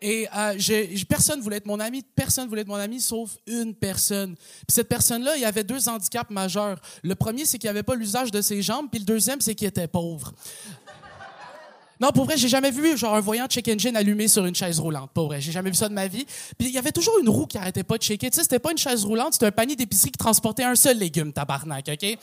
Et 0.00 0.28
euh, 0.34 0.54
j'ai- 0.56 0.94
personne 1.08 1.40
voulait 1.40 1.56
être 1.56 1.66
mon 1.66 1.80
ami, 1.80 2.02
personne 2.14 2.48
voulait 2.48 2.60
être 2.62 2.68
mon 2.68 2.76
ami 2.76 3.00
sauf 3.00 3.36
une 3.48 3.74
personne. 3.74 4.36
Puis 4.36 4.66
cette 4.68 4.88
personne-là, 4.88 5.36
il 5.36 5.44
avait 5.44 5.64
deux 5.64 5.88
handicaps 5.88 6.30
majeurs. 6.30 6.80
Le 7.02 7.16
premier, 7.16 7.44
c'est 7.44 7.58
qu'il 7.58 7.68
avait 7.68 7.82
pas 7.82 7.96
l'usage 7.96 8.30
de 8.30 8.40
ses 8.40 8.62
jambes, 8.62 8.86
puis 8.90 9.00
le 9.00 9.04
deuxième, 9.04 9.40
c'est 9.40 9.56
qu'il 9.56 9.66
était 9.66 9.88
pauvre. 9.88 10.32
Non, 12.00 12.10
pour 12.12 12.24
vrai, 12.26 12.36
j'ai 12.36 12.48
jamais 12.48 12.70
vu 12.70 12.96
genre 12.96 13.14
un 13.14 13.20
voyant 13.20 13.46
check 13.46 13.66
engine 13.68 13.96
allumé 13.96 14.28
sur 14.28 14.44
une 14.46 14.54
chaise 14.54 14.78
roulante. 14.78 15.10
Pour 15.12 15.26
vrai, 15.26 15.40
j'ai 15.40 15.50
jamais 15.52 15.70
vu 15.70 15.76
ça 15.76 15.88
de 15.88 15.94
ma 15.94 16.06
vie. 16.06 16.26
Puis 16.56 16.68
il 16.68 16.74
y 16.74 16.78
avait 16.78 16.92
toujours 16.92 17.18
une 17.18 17.28
roue 17.28 17.46
qui 17.46 17.58
arrêtait 17.58 17.82
pas 17.82 17.98
de 17.98 18.02
checker. 18.02 18.30
Tu 18.30 18.36
sais, 18.36 18.42
c'était 18.42 18.60
pas 18.60 18.70
une 18.70 18.78
chaise 18.78 19.04
roulante, 19.04 19.32
c'était 19.32 19.46
un 19.46 19.52
panier 19.52 19.74
d'épicerie 19.74 20.12
qui 20.12 20.18
transportait 20.18 20.64
un 20.64 20.76
seul 20.76 20.98
légume, 20.98 21.32
tabarnak, 21.32 21.90
OK? 21.92 22.18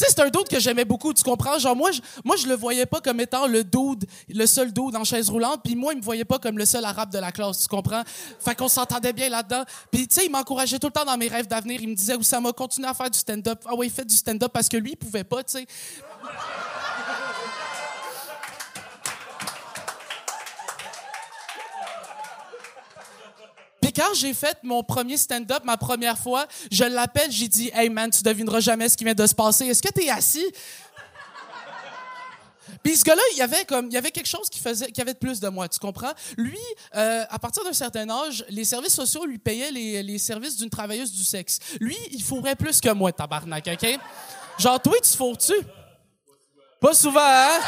Tu 0.00 0.06
sais, 0.06 0.12
c'est 0.16 0.22
un 0.22 0.30
dude 0.30 0.48
que 0.48 0.58
j'aimais 0.58 0.86
beaucoup, 0.86 1.12
tu 1.12 1.22
comprends? 1.22 1.58
Genre, 1.58 1.76
moi, 1.76 1.90
je, 1.92 2.00
moi, 2.24 2.36
je 2.36 2.46
le 2.46 2.54
voyais 2.54 2.86
pas 2.86 3.00
comme 3.00 3.20
étant 3.20 3.46
le 3.46 3.62
dude, 3.62 4.06
le 4.30 4.46
seul 4.46 4.72
dude 4.72 4.96
en 4.96 5.04
chaise 5.04 5.28
roulante, 5.28 5.60
puis 5.62 5.76
moi, 5.76 5.92
il 5.92 5.98
me 5.98 6.02
voyait 6.02 6.24
pas 6.24 6.38
comme 6.38 6.56
le 6.56 6.64
seul 6.64 6.84
arabe 6.86 7.12
de 7.12 7.18
la 7.18 7.30
classe, 7.32 7.60
tu 7.60 7.68
comprends? 7.68 8.02
Fait 8.38 8.54
qu'on 8.54 8.68
s'entendait 8.68 9.12
bien 9.12 9.28
là-dedans. 9.28 9.64
Puis 9.90 10.08
tu 10.08 10.14
sais, 10.14 10.26
il 10.26 10.30
m'encourageait 10.30 10.78
tout 10.78 10.86
le 10.86 10.92
temps 10.92 11.04
dans 11.04 11.18
mes 11.18 11.28
rêves 11.28 11.46
d'avenir. 11.46 11.80
Il 11.82 11.90
me 11.90 11.94
disait, 11.94 12.14
Oussama, 12.14 12.52
continue 12.52 12.86
à 12.86 12.94
faire 12.94 13.10
du 13.10 13.18
stand-up. 13.18 13.60
Ah 13.66 13.74
ouais, 13.74 13.90
faites 13.90 14.06
du 14.06 14.16
stand-up 14.16 14.50
parce 14.52 14.68
que 14.70 14.78
lui, 14.78 14.92
il 14.92 14.96
pouvait 14.96 15.24
pas, 15.24 15.44
tu 15.44 15.52
sais. 15.52 15.66
Quand 24.00 24.14
j'ai 24.14 24.32
fait 24.32 24.56
mon 24.62 24.82
premier 24.82 25.18
stand-up, 25.18 25.62
ma 25.64 25.76
première 25.76 26.16
fois, 26.16 26.46
je 26.72 26.84
l'appelle, 26.84 27.30
j'ai 27.30 27.48
dit, 27.48 27.70
hey 27.74 27.90
man, 27.90 28.10
tu 28.10 28.22
devineras 28.22 28.60
jamais 28.60 28.88
ce 28.88 28.96
qui 28.96 29.04
vient 29.04 29.12
de 29.12 29.26
se 29.26 29.34
passer. 29.34 29.66
Est-ce 29.66 29.82
que 29.82 29.90
t'es 29.90 30.08
assis? 30.08 30.46
Puis 32.82 32.96
ce 32.96 33.04
gars-là, 33.04 33.20
il 33.32 33.38
y 33.38 33.42
avait 33.42 33.66
comme 33.66 33.88
il 33.88 33.92
y 33.92 33.98
avait 33.98 34.10
quelque 34.10 34.28
chose 34.28 34.48
qui 34.48 34.58
faisait 34.58 34.90
qui 34.90 35.02
avait 35.02 35.12
de 35.12 35.18
plus 35.18 35.38
de 35.38 35.48
moi, 35.48 35.68
tu 35.68 35.78
comprends? 35.78 36.12
Lui, 36.38 36.56
euh, 36.94 37.24
à 37.28 37.38
partir 37.38 37.62
d'un 37.62 37.74
certain 37.74 38.08
âge, 38.08 38.42
les 38.48 38.64
services 38.64 38.94
sociaux 38.94 39.26
lui 39.26 39.38
payaient 39.38 39.70
les, 39.70 40.02
les 40.02 40.18
services 40.18 40.56
d'une 40.56 40.70
travailleuse 40.70 41.12
du 41.12 41.22
sexe. 41.22 41.58
Lui, 41.78 41.98
il 42.10 42.22
fourrait 42.22 42.56
plus 42.56 42.80
que 42.80 42.90
moi, 42.90 43.12
tabarnak, 43.12 43.68
OK? 43.70 43.98
Genre 44.58 44.80
toi, 44.80 44.96
tu 45.02 45.14
fourres-tu? 45.14 45.52
Pas 46.80 46.94
souvent, 46.94 47.20
hein? 47.20 47.60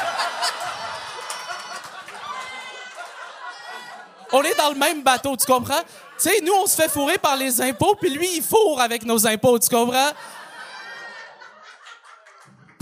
On 4.33 4.43
est 4.43 4.55
dans 4.55 4.71
le 4.71 4.79
même 4.79 5.03
bateau, 5.03 5.37
tu 5.37 5.45
comprends? 5.45 5.83
Tu 6.19 6.28
sais, 6.28 6.40
nous 6.42 6.52
on 6.52 6.66
se 6.66 6.76
fait 6.76 6.88
fourrer 6.88 7.19
par 7.19 7.37
les 7.37 7.61
impôts, 7.61 7.97
puis 7.97 8.11
lui 8.11 8.37
il 8.37 8.42
fourre 8.42 8.81
avec 8.81 9.04
nos 9.04 9.26
impôts, 9.26 9.59
tu 9.59 9.69
comprends? 9.69 10.12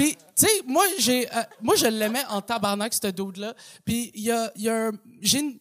Puis, 0.00 0.16
tu 0.16 0.46
sais, 0.46 0.62
moi, 0.66 0.86
euh, 0.86 1.42
moi, 1.60 1.74
je 1.76 1.84
l'aimais 1.84 2.24
en 2.30 2.40
tabarnak, 2.40 2.94
ce 2.94 3.08
dude-là. 3.08 3.52
Puis, 3.84 4.10
il 4.14 4.22
y 4.22 4.30
a, 4.30 4.50
y 4.56 4.70
a 4.70 4.90
j'ai 5.20 5.40
une, 5.40 5.58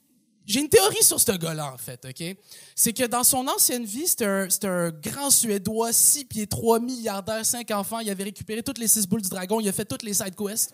une 0.47 0.69
théorie 0.69 1.03
sur 1.03 1.19
ce 1.19 1.33
gars-là, 1.33 1.73
en 1.73 1.77
fait, 1.77 2.05
OK? 2.05 2.37
C'est 2.73 2.93
que 2.93 3.03
dans 3.05 3.25
son 3.25 3.45
ancienne 3.49 3.83
vie, 3.83 4.07
c'était 4.07 4.27
un, 4.27 4.47
un 4.63 4.91
grand 4.91 5.29
Suédois, 5.29 5.91
6 5.91 6.23
pieds 6.23 6.47
3, 6.47 6.79
milliardaire, 6.79 7.45
5 7.45 7.69
enfants. 7.71 7.99
Il 7.99 8.09
avait 8.09 8.23
récupéré 8.23 8.63
toutes 8.63 8.77
les 8.77 8.87
6 8.87 9.07
boules 9.07 9.21
du 9.21 9.29
dragon. 9.29 9.59
Il 9.59 9.67
a 9.67 9.73
fait 9.73 9.83
toutes 9.83 10.03
les 10.03 10.13
side 10.13 10.35
quests. 10.37 10.73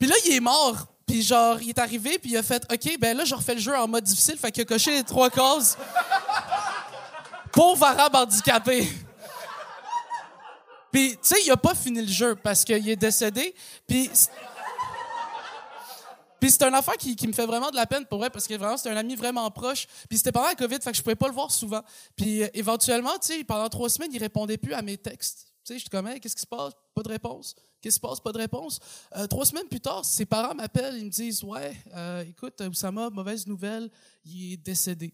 Puis 0.00 0.08
là, 0.08 0.16
il 0.26 0.32
est 0.32 0.40
mort. 0.40 0.88
Puis 1.08 1.22
genre, 1.22 1.60
il 1.62 1.70
est 1.70 1.78
arrivé, 1.78 2.18
puis 2.18 2.32
il 2.32 2.36
a 2.36 2.42
fait 2.42 2.62
«OK, 2.72 2.98
ben 3.00 3.16
là, 3.16 3.24
je 3.24 3.34
refais 3.34 3.54
le 3.54 3.60
jeu 3.60 3.74
en 3.74 3.88
mode 3.88 4.04
difficile.» 4.04 4.36
Fait 4.38 4.52
qu'il 4.52 4.62
a 4.62 4.66
coché 4.66 4.90
les 4.92 5.02
trois 5.02 5.30
cases. 5.30 5.78
Pauvre 7.50 7.82
arabe 7.82 8.14
handicapé. 8.14 8.86
Puis, 10.92 11.12
tu 11.12 11.18
sais, 11.22 11.36
il 11.44 11.50
a 11.50 11.56
pas 11.56 11.74
fini 11.74 12.02
le 12.02 12.12
jeu 12.12 12.36
parce 12.36 12.62
qu'il 12.62 12.86
est 12.88 12.96
décédé. 12.96 13.54
Puis, 13.86 14.10
puis 16.38 16.50
c'est 16.50 16.62
un 16.62 16.74
enfant 16.74 16.92
qui, 16.98 17.16
qui 17.16 17.26
me 17.26 17.32
fait 17.32 17.46
vraiment 17.46 17.70
de 17.70 17.76
la 17.76 17.86
peine 17.86 18.04
pour 18.04 18.18
vrai 18.18 18.28
parce 18.28 18.46
que 18.46 18.54
vraiment, 18.54 18.76
c'est 18.76 18.90
un 18.90 18.96
ami 18.96 19.16
vraiment 19.16 19.50
proche. 19.50 19.86
Puis 20.10 20.18
c'était 20.18 20.32
pendant 20.32 20.48
la 20.48 20.54
COVID, 20.54 20.78
fait 20.82 20.90
que 20.90 20.96
je 20.96 21.02
pouvais 21.02 21.16
pas 21.16 21.28
le 21.28 21.34
voir 21.34 21.50
souvent. 21.50 21.82
Puis 22.16 22.42
euh, 22.42 22.48
éventuellement, 22.52 23.18
tu 23.18 23.32
sais, 23.32 23.44
pendant 23.44 23.68
trois 23.70 23.88
semaines, 23.88 24.10
il 24.12 24.20
répondait 24.20 24.58
plus 24.58 24.74
à 24.74 24.82
mes 24.82 24.98
textes. 24.98 25.47
Je 25.74 25.80
suis 25.80 25.88
comme, 25.88 26.08
qu'est-ce 26.20 26.34
qui 26.34 26.42
se 26.42 26.46
passe? 26.46 26.72
Pas 26.94 27.02
de 27.02 27.08
réponse. 27.08 27.54
Qu'est-ce 27.80 27.96
qui 27.96 28.00
se 28.00 28.00
passe? 28.00 28.20
Pas 28.20 28.32
de 28.32 28.38
réponse. 28.38 28.78
Euh, 29.16 29.26
trois 29.26 29.44
semaines 29.44 29.68
plus 29.68 29.80
tard, 29.80 30.04
ses 30.04 30.26
parents 30.26 30.54
m'appellent, 30.54 30.96
ils 30.96 31.04
me 31.04 31.10
disent, 31.10 31.42
ouais, 31.44 31.76
euh, 31.94 32.24
écoute, 32.24 32.60
Oussama, 32.60 33.10
mauvaise 33.10 33.46
nouvelle, 33.46 33.90
il 34.24 34.54
est 34.54 34.56
décédé. 34.56 35.12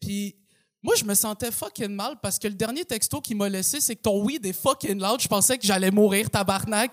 Puis 0.00 0.36
moi, 0.82 0.94
je 0.96 1.04
me 1.04 1.14
sentais 1.14 1.50
fucking 1.50 1.88
mal 1.88 2.18
parce 2.22 2.38
que 2.38 2.46
le 2.46 2.54
dernier 2.54 2.84
texto 2.84 3.20
qu'il 3.20 3.36
m'a 3.36 3.48
laissé, 3.48 3.80
c'est 3.80 3.96
que 3.96 4.02
ton 4.02 4.24
weed 4.24 4.46
est 4.46 4.52
fucking 4.52 5.00
loud. 5.00 5.20
Je 5.20 5.28
pensais 5.28 5.58
que 5.58 5.66
j'allais 5.66 5.90
mourir, 5.90 6.30
tabarnak. 6.30 6.92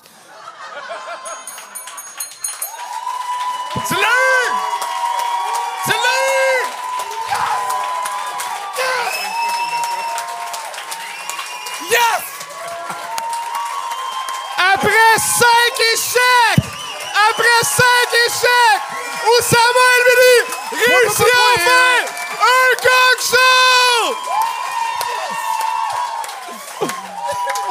5 17.66 17.84
échecs 18.28 18.82
où 19.26 19.42
Samuel 19.42 20.02
Billy 20.08 20.38
réussit 20.86 21.26
à 21.26 21.60
faire 21.60 22.06
un 22.40 22.70
coq 22.84 23.18
show! 23.32 24.06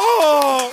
Oh! 0.01 0.71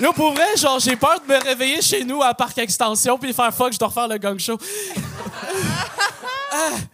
Là, 0.00 0.12
pour 0.12 0.32
vrai, 0.32 0.56
genre, 0.56 0.80
j'ai 0.80 0.96
peur 0.96 1.20
de 1.20 1.32
me 1.32 1.38
réveiller 1.40 1.80
chez 1.80 2.04
nous 2.04 2.22
à 2.22 2.34
Parc 2.34 2.58
Extension 2.58 3.18
puis 3.18 3.32
faire 3.32 3.54
fuck, 3.54 3.72
je 3.72 3.78
dois 3.78 3.88
refaire 3.88 4.08
le 4.08 4.18
gong 4.18 4.38
show. 4.38 4.58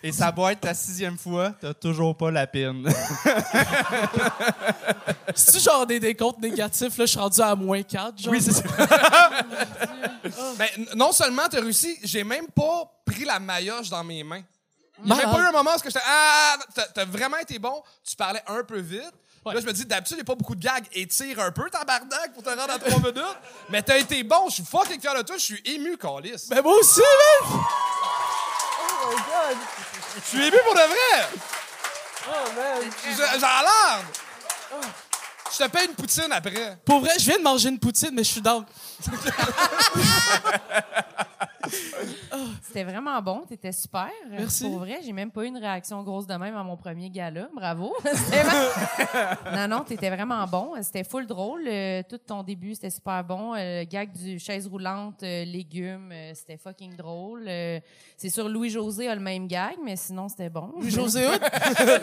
Et 0.03 0.13
ça 0.13 0.31
va 0.31 0.53
être 0.53 0.61
ta 0.61 0.75
sixième 0.75 1.17
fois, 1.19 1.53
t'as 1.61 1.75
toujours 1.75 2.17
pas 2.17 2.31
la 2.31 2.47
pine. 2.47 2.89
C'est-tu 5.35 5.61
genre 5.61 5.87
des 5.87 5.99
décomptes 6.01 6.39
négatifs, 6.41 6.97
là, 6.99 7.07
je 7.07 7.11
suis 7.11 7.19
rendu 7.19 7.41
à 7.41 7.55
moins 7.55 7.83
4, 7.83 8.19
genre? 8.23 8.33
oui, 8.33 8.41
c'est 8.43 8.53
ça. 8.53 8.63
Ben, 10.59 10.69
n- 10.77 10.87
non 10.95 11.13
seulement 11.13 11.43
t'as 11.51 11.61
réussi, 11.61 11.99
j'ai 12.03 12.25
même 12.25 12.47
pas 12.49 12.85
pris 13.05 13.25
la 13.25 13.39
maillotche 13.41 13.91
dans 13.91 14.05
mes 14.05 14.23
mains. 14.23 14.43
Il 15.05 15.09
y 15.09 15.13
a 15.13 15.17
pas 15.29 15.39
eu 15.41 15.47
un 15.47 15.53
moment 15.53 15.71
où 15.77 15.79
j'étais 15.85 15.99
Ah, 16.07 16.57
t'as- 16.95 17.05
vraiment 17.05 17.39
été 17.39 17.59
bon, 17.59 17.83
tu 18.09 18.15
parlais 18.17 18.43
un 18.47 18.63
peu 18.65 18.79
vite. 18.79 19.13
Là, 19.47 19.61
je 19.61 19.67
me 19.67 19.73
dis, 19.73 19.85
d'habitude, 19.85 20.17
il 20.17 20.21
n'y 20.21 20.23
a 20.23 20.25
pas 20.25 20.37
beaucoup 20.37 20.55
de 20.55 20.63
gags. 20.65 20.87
Étire 20.95 21.39
un 21.41 21.51
peu, 21.51 21.69
tabarnak, 21.69 22.33
pour 22.33 22.43
te 22.43 22.49
rendre 22.49 22.63
à 22.73 22.79
trois 22.79 22.99
minutes. 22.99 23.37
Mais 23.69 23.83
t'as 23.83 23.99
été 23.99 24.23
bon, 24.23 24.49
je 24.49 24.55
suis 24.55 24.65
fucking 24.65 24.99
fier 25.01 25.15
de 25.17 25.21
toi, 25.23 25.37
je 25.37 25.43
suis 25.43 25.63
ému, 25.67 25.99
Calis. 25.99 26.47
Ben, 26.49 26.63
moi 26.63 26.73
aussi, 26.79 27.01
man! 29.11 29.57
Je 30.17 30.21
suis 30.37 30.43
ému 30.47 30.57
pour 30.65 30.75
de 30.75 30.81
vrai! 30.81 31.29
Je- 33.11 33.39
J'en 33.41 33.47
larme! 33.63 34.07
Je 35.53 35.59
te 35.65 35.69
paye 35.69 35.87
une 35.87 35.95
poutine 35.95 36.33
après. 36.33 36.77
Pour 36.85 37.01
vrai, 37.01 37.13
je 37.19 37.25
viens 37.25 37.39
de 37.39 37.43
manger 37.43 37.69
une 37.69 37.79
poutine, 37.79 38.11
mais 38.13 38.25
je 38.25 38.31
suis 38.31 38.41
down. 38.41 38.65
C'était 42.63 42.85
vraiment 42.85 43.21
bon, 43.23 43.43
t'étais 43.49 43.73
super. 43.73 44.09
Merci. 44.31 44.65
Pour 44.65 44.79
vrai, 44.79 45.01
j'ai 45.05 45.13
même 45.13 45.31
pas 45.31 45.43
eu 45.45 45.47
une 45.47 45.59
réaction 45.59 46.03
grosse 46.03 46.27
de 46.27 46.35
même 46.35 46.57
à 46.57 46.63
mon 46.63 46.77
premier 46.77 47.11
gala. 47.11 47.49
Bravo. 47.55 47.95
C'était 48.05 48.43
vraiment- 48.43 49.57
non, 49.69 49.69
non, 49.79 49.85
t'étais 49.85 50.11
vraiment 50.11 50.45
bon. 50.47 50.73
C'était 50.83 51.05
full 51.05 51.27
drôle. 51.27 51.65
Euh, 51.67 52.03
tout 52.09 52.19
ton 52.19 52.43
début, 52.43 52.75
c'était 52.75 52.91
super 52.91 53.23
bon. 53.25 53.55
Euh, 53.55 53.81
le 53.81 53.85
gag 53.85 54.13
du 54.13 54.39
chaise 54.39 54.67
roulante, 54.67 55.23
euh, 55.23 55.45
légumes, 55.45 56.13
c'était 56.35 56.57
fucking 56.57 56.97
drôle. 56.97 57.45
C'est 58.17 58.31
sûr, 58.31 58.49
Louis-José 58.49 59.09
a 59.09 59.15
le 59.15 59.21
même 59.21 59.47
gag, 59.47 59.75
mais 59.85 59.97
sinon, 59.97 60.29
c'était 60.29 60.49
bon. 60.49 60.73
José 60.83 61.27
Hood? 61.29 61.41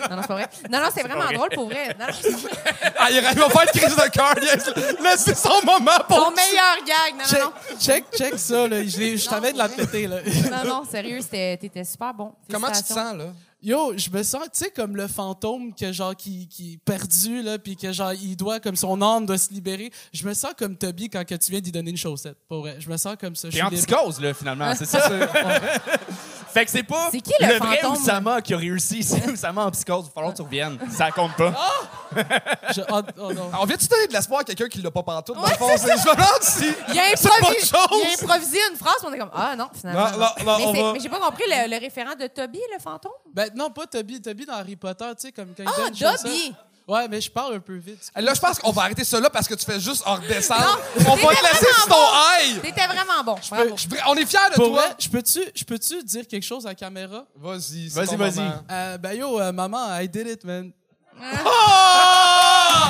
Non, 0.09 0.15
non, 0.17 0.21
c'est 0.21 0.27
pas 0.27 0.33
vrai. 0.33 0.49
Non, 0.69 0.79
non, 0.79 0.87
c'est 0.93 1.03
vraiment 1.03 1.31
drôle 1.31 1.49
pour 1.53 1.65
vrai. 1.65 1.95
Non, 1.99 2.05
non, 2.07 2.13
c'est 2.19 2.31
pas 2.31 2.37
vrai. 2.37 2.93
Ah, 2.99 3.07
il 3.11 3.21
va 3.21 3.31
faire 3.33 3.61
une 3.63 3.79
crise 3.79 3.95
de 3.95 4.09
cœur. 4.09 4.33
yes. 4.41 4.71
Laissez 5.01 5.35
son 5.35 5.65
moment 5.65 5.91
pour. 6.07 6.17
Ton 6.17 6.31
meilleur 6.31 6.77
gag. 6.85 7.15
Non, 7.17 7.25
Check, 7.25 7.41
non, 7.43 7.77
check, 7.79 8.05
check 8.15 8.39
ça, 8.39 8.67
là. 8.67 8.83
Je, 8.83 9.15
je 9.17 9.29
t'avais 9.29 9.50
de 9.53 9.57
la 9.57 9.69
péter, 9.69 10.07
là. 10.07 10.17
non. 10.65 10.69
Non, 10.81 10.85
sérieux, 10.85 11.19
c'était- 11.21 11.57
t'étais 11.57 11.83
super 11.83 12.13
bon. 12.13 12.31
Comment 12.51 12.67
tu 12.71 12.81
te 12.81 12.87
sens, 12.87 13.15
là? 13.15 13.25
Yo, 13.63 13.93
je 13.95 14.09
me 14.09 14.23
sens, 14.23 14.41
tu 14.45 14.49
sais, 14.53 14.71
comme 14.71 14.95
le 14.95 15.07
fantôme 15.07 15.75
que, 15.75 15.91
genre, 15.91 16.15
qui, 16.15 16.47
qui 16.47 16.73
est 16.73 16.77
perdu, 16.77 17.43
là, 17.43 17.59
puis 17.59 17.75
que, 17.75 17.91
genre, 17.91 18.11
il 18.13 18.35
doit, 18.35 18.59
comme 18.59 18.75
son 18.75 18.99
âme 19.03 19.27
doit 19.27 19.37
se 19.37 19.53
libérer. 19.53 19.91
Je 20.11 20.25
me 20.27 20.33
sens 20.33 20.53
comme 20.57 20.75
Toby 20.75 21.09
quand 21.09 21.23
que 21.25 21.35
tu 21.35 21.51
viens 21.51 21.59
d'y 21.59 21.71
donner 21.71 21.91
une 21.91 21.97
chaussette. 21.97 22.37
Pour 22.47 22.61
vrai. 22.61 22.77
Je 22.79 22.89
me 22.89 22.97
sens 22.97 23.15
comme 23.21 23.35
ça. 23.35 23.49
T'es 23.49 23.57
libre. 23.57 23.67
anti-cause, 23.67 24.19
là, 24.19 24.33
finalement, 24.33 24.73
c'est 24.75 24.85
ça? 24.87 25.07
fait 26.53 26.65
que 26.65 26.71
c'est 26.71 26.83
pas 26.83 27.09
C'est 27.11 27.21
qui 27.21 27.33
le 27.39 27.57
vrai 27.59 27.77
fantôme? 27.77 27.93
Oussama 28.01 28.41
qui 28.41 28.53
a 28.53 28.57
réussi. 28.57 29.03
C'est 29.03 29.29
Oussama 29.31 29.65
en 29.65 29.71
psychose. 29.71 30.05
Il 30.05 30.07
va 30.07 30.11
falloir 30.13 30.31
que 30.33 30.37
tu 30.37 30.43
reviennes. 30.43 30.79
Ça 30.89 31.11
compte 31.11 31.35
pas. 31.35 31.53
Je- 32.75 32.81
oh, 32.91 33.01
oh 33.19 33.31
non. 33.33 33.51
On 33.61 33.65
vient-tu 33.65 33.87
donner 33.87 34.07
de 34.07 34.13
l'espoir 34.13 34.41
à 34.41 34.43
quelqu'un 34.43 34.67
qui 34.67 34.81
l'a 34.81 34.91
pas 34.91 35.03
pantoute? 35.03 35.35
Dans 35.35 35.43
le 35.43 35.47
fond, 35.49 35.69
c'est- 35.77 35.85
je 35.97 36.07
me 36.09 36.15
demande 36.15 36.41
si. 36.41 36.65
Il 36.93 36.99
a, 36.99 37.03
C'est 37.15 37.29
pas 37.29 37.35
improvisé, 37.37 37.69
il 37.71 38.07
a 38.07 38.23
improvisé 38.23 38.57
une 38.71 38.77
phrase, 38.77 38.95
on 39.05 39.13
est 39.13 39.19
comme 39.19 39.29
Ah 39.33 39.55
non, 39.55 39.67
finalement. 39.73 40.11
Non, 40.11 40.17
non, 40.17 40.19
non, 40.19 40.27
mais 40.57 40.65
on 40.65 40.73
c'est- 40.73 40.81
va- 40.81 40.93
mais 40.93 40.99
j'ai 40.99 41.09
pas 41.09 41.19
compris 41.19 41.43
le, 41.47 41.69
le 41.69 41.79
référent 41.79 42.15
de 42.19 42.27
Toby, 42.27 42.59
le 42.73 42.79
fantôme? 42.81 43.11
Ben, 43.33 43.49
non, 43.55 43.69
pas 43.71 43.85
Toby. 43.87 44.21
Toby 44.21 44.45
dans 44.45 44.53
Harry 44.53 44.75
Potter, 44.75 45.05
tu 45.19 45.27
sais, 45.27 45.31
comme 45.31 45.53
quand 45.55 45.63
il 45.63 45.69
Ah, 45.69 45.77
donne 45.77 45.87
une 45.89 45.95
chaussette. 45.95 46.23
Dobby! 46.23 46.55
Ouais, 46.87 47.07
mais 47.07 47.21
je 47.21 47.29
parle 47.31 47.53
un 47.55 47.59
peu 47.59 47.75
vite. 47.75 48.11
Là, 48.15 48.33
je 48.33 48.39
pense 48.41 48.59
qu'on 48.59 48.71
va 48.71 48.81
arrêter 48.81 49.03
ça 49.05 49.19
là 49.19 49.29
parce 49.29 49.47
que 49.47 49.53
tu 49.53 49.63
fais 49.63 49.79
juste 49.79 50.01
en 50.05 50.15
redescendre. 50.15 50.61
Non, 50.99 51.05
On 51.11 51.15
va 51.15 51.21
c'était 51.21 51.27
te 51.35 51.41
laisser 51.43 51.65
vraiment 51.65 51.75
sur 51.75 51.85
ton 51.87 51.93
bon. 51.95 52.53
high. 52.55 52.61
T'étais 52.61 52.87
vraiment 52.87 53.23
bon. 53.23 53.35
Bravo. 53.49 53.77
Je- 53.77 53.87
On 54.07 54.15
est 54.15 54.25
fiers 54.25 54.39
de 54.49 54.55
Pour 54.55 54.67
toi. 54.71 54.81
vrai, 54.87 54.95
je 54.99 55.07
peux-tu, 55.07 55.39
je 55.55 55.63
peux-tu 55.63 56.03
dire 56.03 56.27
quelque 56.27 56.43
chose 56.43 56.65
à 56.65 56.69
la 56.69 56.75
caméra? 56.75 57.23
Vas-y, 57.35 57.89
c'est 57.89 57.95
Vas-y, 57.99 58.07
ton 58.07 58.17
vas-y. 58.17 58.39
moment. 58.39 58.63
Euh, 58.69 58.97
ben 58.97 59.13
yo, 59.13 59.39
euh, 59.39 59.51
maman, 59.53 59.95
I 59.99 60.09
did 60.09 60.27
it, 60.27 60.43
man. 60.43 60.71
Oh! 61.21 61.25
Oh! 61.45 62.87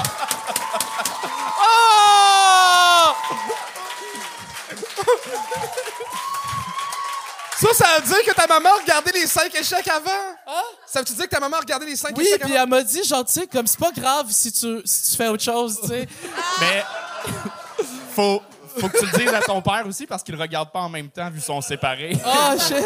Ça, 7.61 7.67
ça 7.73 7.85
veut 7.99 8.07
dire 8.07 8.23
que 8.25 8.33
ta 8.33 8.47
maman 8.47 8.69
a 8.69 8.81
regardé 8.81 9.11
les 9.11 9.27
cinq 9.27 9.53
échecs 9.53 9.87
avant? 9.87 10.55
Ça 10.87 10.99
veut-tu 10.99 11.13
dire 11.13 11.25
que 11.25 11.29
ta 11.35 11.39
maman 11.39 11.57
a 11.57 11.59
regardé 11.59 11.85
les 11.85 11.95
cinq 11.95 12.17
Oui, 12.17 12.25
échecs 12.25 12.41
puis 12.41 12.53
avant? 12.53 12.63
elle 12.63 12.69
m'a 12.69 12.81
dit, 12.83 13.03
genre, 13.03 13.23
tu 13.25 13.33
sais, 13.33 13.47
comme 13.47 13.67
c'est 13.67 13.79
pas 13.79 13.91
grave 13.91 14.25
si 14.29 14.51
tu, 14.51 14.81
si 14.85 15.11
tu 15.11 15.17
fais 15.17 15.27
autre 15.27 15.43
chose, 15.43 15.77
tu 15.81 15.87
sais. 15.89 16.07
Mais 16.61 16.83
faut, 18.15 18.41
faut 18.79 18.87
que 18.89 18.97
tu 18.97 19.05
le 19.05 19.17
dises 19.19 19.33
à 19.33 19.41
ton 19.41 19.61
père 19.61 19.83
aussi 19.87 20.07
parce 20.07 20.23
qu'il 20.23 20.35
regarde 20.39 20.71
pas 20.71 20.79
en 20.79 20.89
même 20.89 21.09
temps 21.09 21.27
vu 21.29 21.33
qu'ils 21.35 21.43
sont 21.43 21.61
séparés. 21.61 22.17
Oh, 22.25 22.59
shit! 22.59 22.85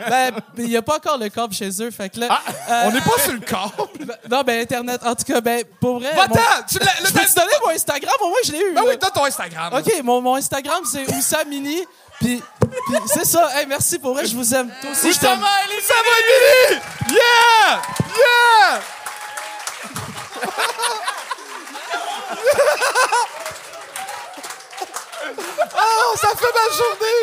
ben, 0.08 0.32
il 0.58 0.70
y 0.70 0.76
a 0.76 0.82
pas 0.82 0.96
encore 0.96 1.18
le 1.18 1.28
câble 1.28 1.54
chez 1.54 1.70
eux, 1.82 1.90
fait 1.90 2.08
que 2.08 2.20
là... 2.20 2.40
euh, 2.70 2.82
On 2.86 2.92
n'est 2.92 3.00
pas 3.00 3.18
sur 3.22 3.32
le 3.32 3.40
corps. 3.40 3.88
ben, 4.00 4.16
non, 4.30 4.42
ben, 4.42 4.60
Internet, 4.62 5.00
en 5.04 5.14
tout 5.14 5.24
cas, 5.24 5.40
ben, 5.40 5.62
pour 5.80 6.00
vrai... 6.00 6.12
mon- 6.14 6.20
Va-t'en! 6.22 6.40
Tu 6.68 6.78
l'as- 6.78 6.96
Je 7.06 7.12
peux 7.12 7.20
te 7.20 7.34
donner 7.34 7.52
mon 7.64 7.70
Instagram? 7.70 8.14
Au 8.20 8.28
moins, 8.28 8.38
je 8.44 8.52
l'ai 8.52 8.58
eu. 8.60 8.74
Ben 8.74 8.82
là. 8.82 8.88
oui, 8.88 8.96
donne 8.98 9.10
ton 9.14 9.24
Instagram. 9.24 9.72
OK, 9.74 10.02
mon, 10.02 10.20
mon 10.20 10.34
Instagram, 10.36 10.82
c'est 10.90 11.06
Oussamini, 11.14 11.84
puis 12.20 12.36
Puis 12.38 12.42
c'est 13.06 13.24
ça. 13.24 13.48
Hey, 13.58 13.66
merci 13.66 13.98
pour 13.98 14.14
vrai, 14.14 14.24
je 14.26 14.34
vous 14.36 14.54
aime. 14.54 14.70
Toi 14.80 14.90
aussi, 14.90 15.12
je 15.12 15.18
t'aime. 15.18 15.38
ça 15.40 15.94
va, 15.96 16.70
Émilie! 16.74 16.80
Yeah! 17.10 17.82
Yeah! 18.16 18.80
oh, 25.74 26.16
ça 26.16 26.28
fait 26.36 26.54
ma 26.54 26.76
journée! 26.76 27.22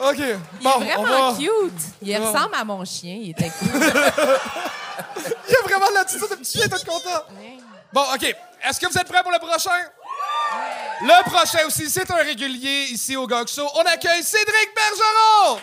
OK, 0.00 0.40
Il 0.60 0.64
bon, 0.64 0.82
est 0.82 0.96
on 0.96 1.02
vraiment 1.02 1.32
va... 1.32 1.36
cute. 1.38 1.82
Il 2.02 2.18
va- 2.18 2.30
ressemble 2.30 2.54
à 2.54 2.64
mon 2.64 2.84
chien. 2.84 3.18
Il 3.20 3.30
était 3.30 3.50
cool. 3.58 3.70
Il 5.48 5.52
y 5.52 5.56
a 5.56 5.62
vraiment 5.64 5.88
de 5.88 5.94
l'attitude 5.94 6.28
de 6.30 6.34
petit 6.36 6.58
chien, 6.58 6.68
t'es 6.68 6.84
content? 6.86 7.24
Bon, 7.92 8.02
OK. 8.14 8.22
Est-ce 8.68 8.80
que 8.80 8.86
vous 8.86 8.98
êtes 8.98 9.08
prêts 9.08 9.22
pour 9.22 9.32
le 9.32 9.38
prochain? 9.38 9.70
Le 11.00 11.30
prochain 11.30 11.64
aussi, 11.66 11.88
c'est 11.88 12.10
un 12.10 12.16
régulier 12.16 12.86
ici 12.90 13.16
au 13.16 13.26
Gog 13.26 13.46
Show. 13.46 13.68
On 13.76 13.82
accueille 13.82 14.22
Cédric 14.22 14.70
Bergeron! 14.74 15.60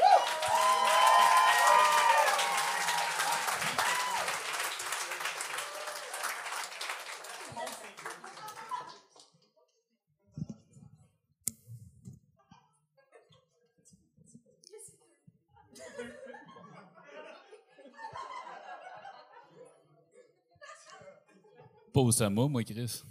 Pas 21.93 22.01
Osama, 22.01 22.47
moi, 22.47 22.63
Chris. 22.63 23.03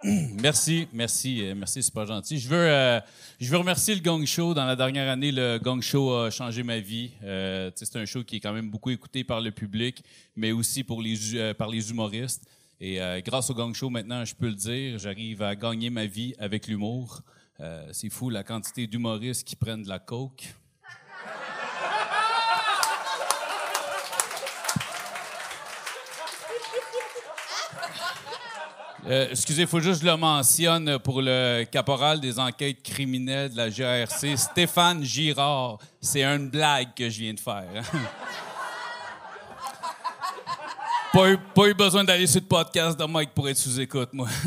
merci, 0.05 0.89
merci, 0.93 1.45
euh, 1.45 1.55
merci, 1.57 1.83
c'est 1.83 1.95
pas 1.95 2.05
gentil. 2.05 2.39
Je 2.39 2.49
veux, 2.49 2.57
euh, 2.57 3.01
je 3.41 3.51
veux 3.51 3.57
remercier 3.57 3.95
le 3.95 4.01
Gang 4.01 4.25
Show. 4.25 4.55
Dans 4.55 4.65
la 4.65 4.77
dernière 4.77 5.11
année, 5.11 5.33
le 5.33 5.59
Gang 5.59 5.81
Show 5.81 6.13
a 6.15 6.31
changé 6.31 6.63
ma 6.63 6.79
vie. 6.79 7.13
Euh, 7.23 7.71
c'est 7.75 7.97
un 7.97 8.05
show 8.05 8.25
qui 8.25 8.37
est 8.37 8.41
quand 8.41 8.53
même 8.53 8.71
beaucoup 8.71 8.91
écouté 8.91 9.25
par 9.25 9.41
le 9.41 9.51
public, 9.51 10.03
mais 10.37 10.53
aussi 10.53 10.85
pour 10.85 11.03
les, 11.03 11.37
euh, 11.37 11.55
par 11.55 11.69
les 11.69 11.91
humoristes. 11.91 12.45
Et 12.81 13.01
euh, 13.01 13.21
grâce 13.21 13.49
au 13.49 13.55
Gang 13.55 13.73
Show, 13.73 13.91
maintenant, 13.91 14.25
je 14.25 14.35
peux 14.35 14.49
le 14.49 14.57
dire, 14.57 14.99
j'arrive 14.99 15.41
à 15.43 15.55
gagner 15.55 15.89
ma 15.89 16.07
vie 16.07 16.35
avec 16.39 16.67
l'humour. 16.67 17.23
Euh, 17.61 17.89
c'est 17.93 18.11
fou 18.11 18.29
la 18.29 18.43
quantité 18.43 18.89
d'humoristes 18.89 19.47
qui 19.47 19.55
prennent 19.55 19.85
de 19.85 19.89
la 19.89 20.01
coke. 20.01 20.53
Euh, 29.05 29.27
excusez, 29.31 29.63
il 29.63 29.69
faut 29.69 29.81
juste 29.81 30.05
le 30.05 30.17
mentionne 30.17 30.99
pour 31.01 31.21
le 31.23 31.65
caporal 31.65 32.21
des 32.21 32.39
enquêtes 32.39 32.83
criminelles 32.83 33.51
de 33.51 33.57
la 33.57 33.69
GRC, 33.69 34.37
Stéphane 34.37 35.03
Girard. 35.03 35.79
C'est 36.01 36.23
une 36.23 36.49
blague 36.49 36.95
que 36.95 37.11
je 37.11 37.19
viens 37.19 37.35
de 37.35 37.41
faire. 37.41 37.65
hein. 37.75 37.83
pas, 41.13 41.31
eu, 41.31 41.39
pas 41.39 41.67
eu 41.67 41.75
besoin 41.75 42.05
d'aller 42.05 42.29
sur 42.29 42.41
le 42.41 42.47
podcast 42.47 42.97
de 42.99 43.05
Mike 43.05 43.31
pour 43.35 43.49
être 43.49 43.57
sous-écoute, 43.57 44.11
moi. 44.13 44.29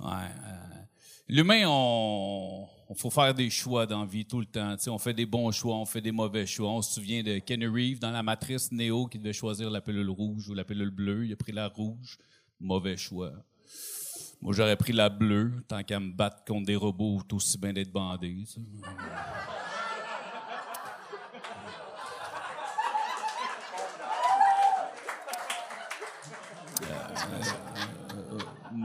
Ouais, 0.00 0.08
euh, 0.10 0.78
L'humain, 1.28 1.62
on, 1.68 2.66
on 2.92 2.94
faut 2.94 3.08
faire 3.08 3.32
des 3.32 3.48
choix 3.48 3.86
dans 3.86 4.00
la 4.00 4.06
vie 4.06 4.26
tout 4.26 4.38
le 4.38 4.44
temps. 4.44 4.76
On 4.88 4.98
fait 4.98 5.14
des 5.14 5.24
bons 5.24 5.50
choix, 5.50 5.76
on 5.76 5.86
fait 5.86 6.02
des 6.02 6.12
mauvais 6.12 6.44
choix. 6.44 6.70
On 6.70 6.82
se 6.82 6.92
souvient 6.92 7.22
de 7.22 7.38
Kenny 7.38 7.66
Reeves 7.66 7.98
dans 7.98 8.10
la 8.10 8.22
matrice 8.22 8.70
Neo 8.70 9.06
qui 9.06 9.18
devait 9.18 9.32
choisir 9.32 9.70
la 9.70 9.80
pilule 9.80 10.10
rouge 10.10 10.50
ou 10.50 10.54
la 10.54 10.62
pilule 10.62 10.90
bleue. 10.90 11.24
Il 11.24 11.32
a 11.32 11.36
pris 11.36 11.52
la 11.52 11.68
rouge. 11.68 12.18
Mauvais 12.60 12.98
choix. 12.98 13.32
Moi, 14.42 14.52
j'aurais 14.52 14.76
pris 14.76 14.92
la 14.92 15.08
bleue, 15.08 15.64
tant 15.68 15.82
qu'à 15.82 15.98
me 16.00 16.12
battre 16.12 16.44
contre 16.44 16.66
des 16.66 16.76
robots, 16.76 17.22
tout 17.26 17.36
aussi 17.36 17.56
bien 17.56 17.72
d'être 17.72 17.92
bandé. 17.92 18.44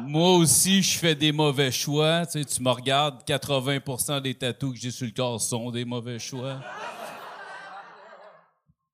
Moi 0.07 0.35
aussi, 0.35 0.81
je 0.81 0.97
fais 0.97 1.15
des 1.15 1.33
mauvais 1.33 1.69
choix. 1.69 2.25
Tu, 2.25 2.39
sais, 2.39 2.45
tu 2.45 2.63
me 2.63 2.69
regardes, 2.69 3.23
80% 3.27 4.21
des 4.21 4.33
tatous 4.33 4.73
que 4.73 4.79
j'ai 4.79 4.89
sur 4.89 5.05
le 5.05 5.11
corps 5.11 5.41
sont 5.41 5.69
des 5.69 5.83
mauvais 5.83 6.17
choix. 6.17 6.61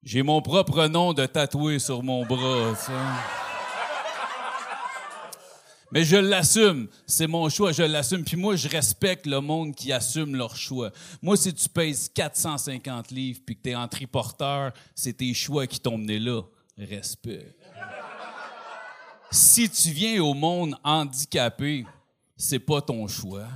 J'ai 0.02 0.24
mon 0.24 0.42
propre 0.42 0.88
nom 0.88 1.14
de 1.14 1.28
tatoué 1.28 1.78
sur 1.78 2.02
mon 2.02 2.26
bras. 2.26 2.74
Mais 5.92 6.04
je 6.04 6.18
l'assume. 6.18 6.88
C'est 7.06 7.28
mon 7.28 7.48
choix, 7.48 7.72
je 7.72 7.84
l'assume. 7.84 8.24
Puis 8.24 8.36
moi, 8.36 8.56
je 8.56 8.68
respecte 8.68 9.28
le 9.28 9.40
monde 9.40 9.76
qui 9.76 9.94
assume 9.94 10.36
leur 10.36 10.56
choix. 10.56 10.92
Moi, 11.22 11.38
si 11.38 11.54
tu 11.54 11.70
pèses 11.70 12.10
450 12.10 13.12
livres 13.12 13.40
puis 13.46 13.56
que 13.56 13.62
tu 13.62 13.70
es 13.70 13.76
en 13.76 13.88
triporteur, 13.88 14.72
c'est 14.96 15.18
tes 15.18 15.36
choix 15.36 15.68
qui 15.68 15.80
t'ont 15.80 16.00
mené 16.00 16.18
là. 16.18 16.42
Respect 16.76 17.56
si 19.34 19.68
tu 19.68 19.90
viens 19.90 20.24
au 20.24 20.36
monde 20.36 20.78
handicapé, 20.84 21.86
c'est 22.38 22.60
pas 22.60 22.82
ton 22.82 23.08
choix. 23.08 23.48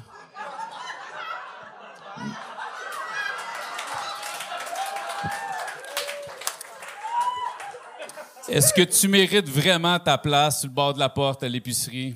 Est-ce 8.50 8.74
que 8.74 8.82
tu 8.82 9.08
mérites 9.08 9.48
vraiment 9.48 10.00
ta 10.00 10.18
place 10.18 10.62
sur 10.62 10.70
le 10.70 10.74
bord 10.74 10.96
de 10.96 11.00
la 11.00 11.10
porte 11.10 11.44
à 11.44 11.50
l'épicerie? 11.50 12.16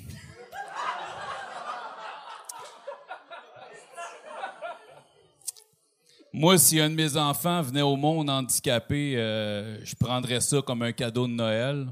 Moi, 6.33 6.57
si 6.57 6.79
un 6.79 6.89
de 6.89 6.95
mes 6.95 7.15
enfants 7.15 7.61
venait 7.61 7.81
au 7.81 7.95
monde 7.95 8.29
handicapé, 8.29 9.17
euh, 9.17 9.85
je 9.85 9.93
prendrais 9.93 10.39
ça 10.39 10.61
comme 10.61 10.81
un 10.81 10.93
cadeau 10.93 11.27
de 11.27 11.33
Noël. 11.33 11.87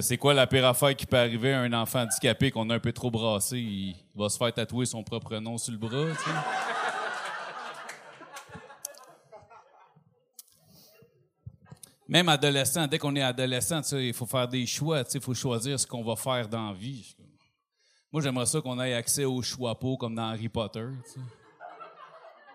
C'est 0.00 0.16
quoi 0.16 0.34
la 0.34 0.46
pire 0.46 0.66
affaire 0.66 0.96
qui 0.96 1.06
peut 1.06 1.16
arriver 1.16 1.52
à 1.52 1.60
un 1.60 1.72
enfant 1.72 2.00
handicapé 2.00 2.50
qu'on 2.50 2.68
a 2.70 2.74
un 2.74 2.80
peu 2.80 2.92
trop 2.92 3.10
brassé? 3.10 3.58
Il 3.58 3.94
va 4.16 4.28
se 4.28 4.36
faire 4.36 4.52
tatouer 4.52 4.84
son 4.84 5.04
propre 5.04 5.36
nom 5.36 5.58
sur 5.58 5.72
le 5.72 5.78
bras, 5.78 6.06
tu 6.10 6.24
sais. 6.24 6.30
Même 12.08 12.28
adolescent, 12.28 12.86
dès 12.86 12.98
qu'on 12.98 13.14
est 13.16 13.22
adolescent, 13.22 13.82
tu 13.82 13.88
sais, 13.88 14.08
il 14.08 14.14
faut 14.14 14.26
faire 14.26 14.46
des 14.46 14.64
choix, 14.66 15.02
tu 15.04 15.12
sais, 15.12 15.18
il 15.18 15.24
faut 15.24 15.34
choisir 15.34 15.78
ce 15.78 15.86
qu'on 15.86 16.04
va 16.04 16.14
faire 16.14 16.48
dans 16.48 16.68
la 16.68 16.72
vie. 16.72 17.16
Moi, 18.12 18.22
j'aimerais 18.22 18.46
ça 18.46 18.60
qu'on 18.60 18.80
ait 18.80 18.94
accès 18.94 19.24
au 19.24 19.42
choix 19.42 19.78
comme 19.98 20.14
dans 20.14 20.28
Harry 20.28 20.48
Potter. 20.48 20.86
Tu, 21.04 21.20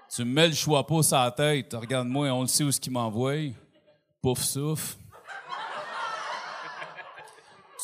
sais. 0.07 0.25
Mets 0.25 0.47
le 0.47 0.53
choix 0.53 0.85
sur 1.03 1.17
la 1.17 1.31
tête, 1.31 1.73
regarde-moi, 1.73 2.29
on 2.29 2.41
le 2.41 2.47
sait 2.47 2.63
où 2.63 2.71
ce 2.71 2.79
qu'il 2.79 2.93
m'envoie. 2.93 3.51
Pouf 4.21 4.41
souffle. 4.41 5.00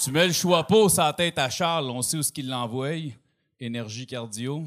Tu 0.04 0.12
mets 0.12 0.28
le 0.28 0.34
choix 0.34 0.66
pas 0.66 1.14
tête 1.14 1.40
à 1.40 1.50
Charles, 1.50 1.90
on 1.90 2.02
sait 2.02 2.18
où 2.18 2.24
ce 2.24 2.32
qu'il 2.32 2.48
l'envoie. 2.50 2.92
Énergie 3.60 4.06
cardio. 4.06 4.64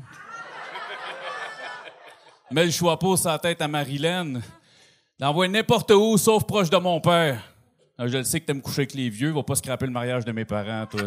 Mets 2.51 2.65
le 2.65 2.71
choix 2.73 2.99
pas 2.99 3.39
tête 3.39 3.63
à 3.63 3.69
Marilyn. 3.69 4.41
L'envoie 5.21 5.47
n'importe 5.47 5.93
où, 5.93 6.19
sauf 6.19 6.45
proche 6.45 6.69
de 6.69 6.79
mon 6.79 7.01
père. 7.01 7.43
Ah, 7.97 8.09
Je 8.09 8.19
le 8.19 8.25
sais 8.25 8.41
que 8.41 8.47
t'aimes 8.47 8.63
coucher 8.63 8.81
avec 8.81 8.95
les 8.95 9.09
vieux, 9.09 9.31
va 9.31 9.43
pas 9.43 9.55
scraper 9.55 9.87
le 9.87 9.93
mariage 9.93 10.25
de 10.25 10.33
mes 10.33 10.45
parents, 10.45 10.87
toi. 10.87 11.03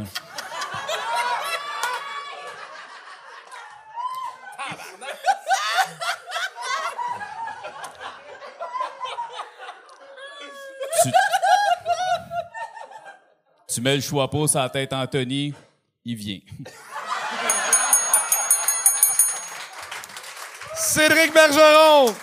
Mets 13.83 13.95
le 13.97 14.01
choix 14.01 14.29
pas 14.29 14.47
sur 14.47 14.59
la 14.59 14.69
tête 14.69 14.93
Anthony, 14.93 15.53
il 16.05 16.15
vient. 16.15 16.39
Cédric 20.75 21.33
Bergeron! 21.33 22.15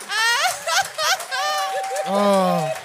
Oh. 2.08 2.64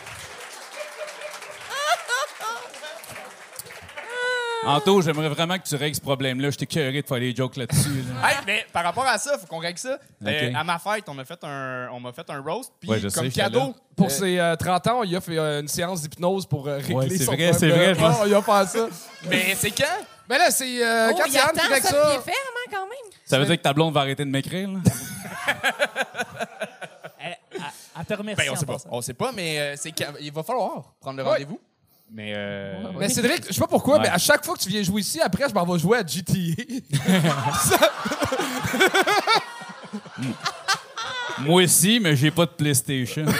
Anto, 4.66 5.02
j'aimerais 5.02 5.30
vraiment 5.30 5.58
que 5.58 5.64
tu 5.68 5.76
règles 5.76 5.96
ce 5.96 6.02
problème-là. 6.02 6.50
Je 6.50 6.58
t'ai 6.58 6.66
curé 6.66 7.02
de 7.02 7.08
faire 7.08 7.20
des 7.20 7.36
jokes 7.36 7.56
là-dessus. 7.58 7.90
là. 7.90 8.28
Hey, 8.30 8.36
mais 8.46 8.66
par 8.74 8.84
rapport 8.84 9.06
à 9.06 9.18
ça, 9.18 9.38
faut 9.38 9.46
qu'on 9.48 9.60
règle 9.60 9.78
ça. 9.80 9.98
Euh, 10.26 10.52
à 10.56 10.64
ma 10.64 10.80
fête, 10.80 11.04
on 11.08 11.14
m'a 11.14 11.26
fait 11.26 11.44
un, 11.44 11.90
on 11.92 12.00
m'a 12.00 12.12
fait 12.12 12.30
un 12.30 12.42
roast. 12.42 12.72
Puis 12.80 12.90
Ouais, 12.90 13.00
je 13.00 13.08
sais, 13.10 13.20
comme 13.20 13.30
cadeau. 13.30 13.76
Pour 13.96 14.08
euh, 14.08 14.10
ses 14.10 14.40
euh, 14.40 14.56
30 14.56 14.88
ans, 14.88 15.04
il 15.04 15.16
a 15.16 15.22
fait 15.22 15.38
euh, 15.38 15.62
une 15.62 15.68
séance 15.68 16.02
d'hypnose 16.02 16.46
pour 16.46 16.68
euh, 16.68 16.78
régler 16.78 16.96
Ouais, 16.96 17.10
c'est 17.10 17.20
son 17.20 17.34
vrai, 17.34 17.50
problème 17.52 17.60
c'est 17.60 17.70
vrai, 17.70 17.96
pense. 17.96 18.18
Oh, 18.22 18.26
il 18.28 18.34
a 18.36 18.42
fait 18.42 18.78
ça. 18.78 18.88
Mais 19.30 19.56
c'est 19.56 19.72
quand? 19.72 19.84
Ben 20.28 20.38
là, 20.40 20.50
c'est 20.52 20.84
euh, 20.84 21.12
Oh, 21.14 21.18
quand 21.18 21.26
il 21.30 21.38
attend 21.38 21.56
ça, 21.60 21.82
ça. 21.82 22.10
il 22.14 22.16
est 22.18 22.22
ferme, 22.22 22.56
hein, 22.58 22.72
quand 22.72 22.86
même. 22.88 23.12
Ça 23.26 23.38
veut 23.40 23.46
dire 23.46 23.58
que 23.58 23.62
ta 23.62 23.74
blonde 23.74 23.94
va 23.94 24.02
arrêter 24.02 24.26
de 24.26 24.30
m'écrire, 24.32 24.70
là? 24.72 24.80
Elle, 27.20 27.38
elle- 27.52 27.62
elle 28.00 28.06
te 28.06 28.14
remercie. 28.14 28.46
Ben, 28.46 28.52
on 28.52 28.56
sait 28.56 28.66
pas. 28.66 28.74
passant. 28.74 28.90
On 28.92 29.02
sait 29.02 29.14
pas, 29.14 29.32
mais 29.32 29.60
euh, 29.60 29.74
c'est 29.78 29.94
il 30.22 30.32
va 30.32 30.44
falloir 30.44 30.94
prendre 31.00 31.18
le 31.18 31.24
Ouais. 31.24 31.30
rendez-vous. 31.32 31.60
Mais 32.12 32.34
euh, 32.36 32.92
Mais 32.98 33.10
Cédric, 33.10 33.46
je 33.48 33.54
sais 33.54 33.60
pas 33.60 33.68
pourquoi, 33.68 33.96
Ouais. 33.98 34.04
mais 34.04 34.10
à 34.10 34.18
chaque 34.18 34.46
fois 34.46 34.56
que 34.56 34.62
tu 34.62 34.70
viens 34.70 34.84
jouer 34.84 35.02
ici, 35.02 35.20
après, 35.22 35.50
je 35.50 35.54
m'en 35.54 35.66
vais 35.66 35.80
jouer 35.80 35.98
à 35.98 36.06
GTA. 36.06 36.34
Moi 41.40 41.64
aussi, 41.64 42.00
mais 42.00 42.16
j'ai 42.16 42.32
pas 42.32 42.46
de 42.46 42.52
PlayStation. 42.52 43.26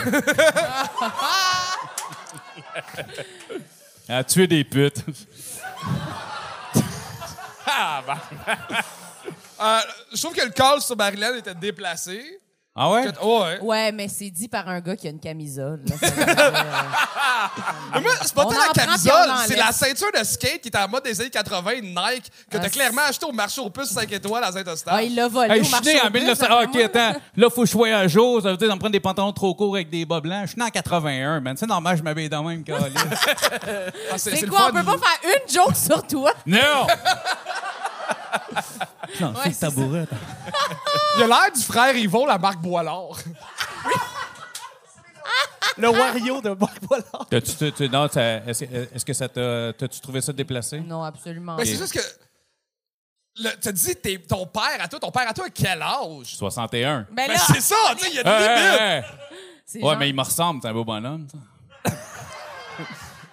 à 4.10 4.24
tuer 4.24 4.48
des 4.48 4.64
putes. 4.64 5.04
Euh, 9.62 9.80
je 10.14 10.22
trouve 10.22 10.36
que 10.36 10.44
le 10.46 10.52
call 10.52 10.82
sur 10.82 10.98
Marilyn 10.98 11.38
était 11.38 11.56
déplacé. 11.56 12.40
Ah 12.78 12.90
ouais? 12.92 13.06
Oh, 13.22 13.42
ouais. 13.42 13.60
Ouais, 13.62 13.92
mais 13.94 14.10
c'est 14.10 14.30
dit 14.30 14.50
par 14.50 14.68
un 14.68 14.82
gars 14.82 14.98
qui 14.98 15.08
a 15.08 15.10
une 15.10 15.20
camisole. 15.20 15.82
là. 15.88 15.96
Ça 16.02 16.08
euh, 17.96 18.02
moi, 18.02 18.12
c'est 18.22 18.34
pas 18.34 18.44
On 18.46 18.50
tant 18.50 18.58
la 18.60 18.74
camisole, 18.86 19.30
c'est 19.48 19.56
la 19.56 19.72
ceinture 19.72 20.12
de 20.18 20.24
skate 20.26 20.60
qui 20.62 20.68
était 20.68 20.78
en 20.78 20.90
mode 20.90 21.04
des 21.04 21.20
années 21.22 21.30
80, 21.30 21.72
Nike, 21.82 22.30
que 22.50 22.58
t'as 22.58 22.64
Ah, 22.66 22.70
clairement 22.70 23.04
acheté 23.08 23.26
au 23.26 23.32
marché 23.32 23.62
aux 23.62 23.70
puces 23.70 23.92
5 23.92 24.12
étoiles 24.12 24.44
à 24.44 24.52
Saint-Eustache. 24.52 24.94
ah, 24.94 25.02
il 25.04 25.16
l'a 25.16 25.28
volé 25.30 25.54
Hey, 25.54 25.60
au 25.62 25.64
je 25.64 25.70
suis 25.70 25.72
marché 25.76 25.94
né 25.94 26.02
aux 26.02 26.06
en 26.08 26.12
puces, 26.12 26.22
1900. 26.22 26.42
d'après 26.42 26.58
Ah, 26.60 26.64
OK, 26.68 26.74
moi. 26.74 26.84
attends. 26.86 27.20
Là, 27.38 27.50
faut 27.50 27.62
que 27.62 27.68
je 27.68 27.72
sois 27.72 27.88
à 27.96 28.08
jour. 28.08 28.42
Ça 28.42 28.52
veut 28.52 28.58
dire 28.58 28.68
d'en 28.68 28.78
prendre 28.78 28.92
des 28.92 29.00
pantalons 29.00 29.32
trop 29.32 29.54
courts 29.56 29.76
avec 29.76 29.90
des 29.90 30.06
bas 30.06 30.20
blancs. 30.20 30.42
Je 30.44 30.48
suis 30.52 30.60
né 30.60 30.66
en 30.66 30.70
81, 30.70 31.40
man. 31.40 31.56
C'est 31.56 31.68
normal, 31.68 31.96
je 31.98 32.04
m'habille 32.04 32.28
dans 32.28 32.42
le 32.44 32.50
même 32.50 32.64
câlisse. 32.64 32.94
Ah, 34.12 34.18
C'est 34.18 34.42
le 34.42 34.48
quoi, 34.50 34.60
fun. 34.60 34.72
on 34.74 34.78
peut 34.78 34.84
pas 34.84 34.98
faire 34.98 35.32
une 35.32 35.54
joke 35.54 35.76
sur 35.78 36.06
toi? 36.06 36.32
Non! 36.46 36.58
Ouais, 39.22 39.28
c'est 39.46 39.54
ça. 39.54 39.70
Il 41.18 41.24
a 41.24 41.28
l'air 41.28 41.52
du 41.54 41.62
frère 41.62 41.96
Yvon, 41.96 42.26
la 42.26 42.38
marque 42.38 42.60
Boilard. 42.60 43.18
Le 45.78 45.90
Wario 45.90 46.42
de 46.42 46.50
Marc 46.52 46.82
Boilard. 46.84 47.28
T'as-tu- 47.30 47.56
tu- 47.56 47.72
tu- 47.72 47.90
non, 47.90 48.06
est-ce 48.08 48.64
est-ce 48.64 49.06
que 49.06 49.14
ça 49.14 49.28
t'a. 49.28 49.74
T'as-tu 49.74 50.00
trouvé 50.00 50.22
ça 50.22 50.32
déplacé? 50.32 50.80
Non, 50.80 51.04
absolument. 51.04 51.56
Mais 51.58 51.66
c'est 51.66 51.76
juste 51.78 51.94
que. 51.94 52.00
le- 53.44 53.52
T'as 53.60 53.72
dit 53.74 53.96
t'es- 53.98 54.18
ton 54.20 54.46
père 54.48 54.78
à 54.80 54.88
toi, 54.88 55.00
ton 55.00 55.12
père 55.12 55.28
à 55.30 55.34
toi, 55.34 55.46
à 55.46 55.50
quel 55.50 55.82
âge? 55.82 56.36
61. 56.38 57.02
Ben 57.12 57.28
Mais 57.28 57.34
là, 57.34 57.40
c'est 57.48 57.62
ça, 57.62 57.76
tu 57.98 58.04
sais, 58.06 58.10
il 58.10 58.16
y 58.16 58.20
a 58.20 58.24
des 58.24 58.30
Hey, 58.30 58.40
limites. 58.66 58.82
hey, 58.82 58.98
hey. 58.98 59.04
c'est 59.66 59.80
Ouais, 59.84 59.90
genre- 59.90 59.98
mais 60.00 60.10
il 60.10 60.16
me 60.16 60.22
ressemble, 60.24 60.62
c'est 60.62 60.70
un 60.70 60.74
beau 60.74 60.86
bonhomme. 60.86 61.28
ça. 61.32 61.38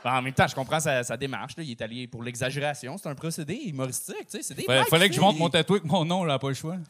Ben, 0.04 0.14
en 0.18 0.22
même 0.22 0.32
temps, 0.34 0.46
je 0.48 0.54
comprends 0.54 0.80
sa, 0.80 1.02
sa 1.04 1.16
démarche. 1.16 1.56
là. 1.56 1.62
Il 1.62 1.70
est 1.70 1.80
allé 1.82 2.06
pour 2.06 2.22
l'exagération. 2.22 2.96
C'est 2.98 3.08
un 3.08 3.14
procédé 3.14 3.54
humoristique. 3.54 4.16
tu 4.30 4.38
sais, 4.38 4.42
C'est 4.42 4.54
des 4.54 4.62
Fallait, 4.64 4.80
blagues 4.80 4.88
fallait 4.90 5.08
que 5.08 5.14
je 5.14 5.20
monte 5.20 5.38
mon 5.38 5.48
tatoué 5.48 5.78
avec 5.78 5.90
mon 5.90 6.04
nom, 6.04 6.24
là, 6.24 6.38
pas 6.38 6.48
le 6.48 6.54
choix. 6.54 6.76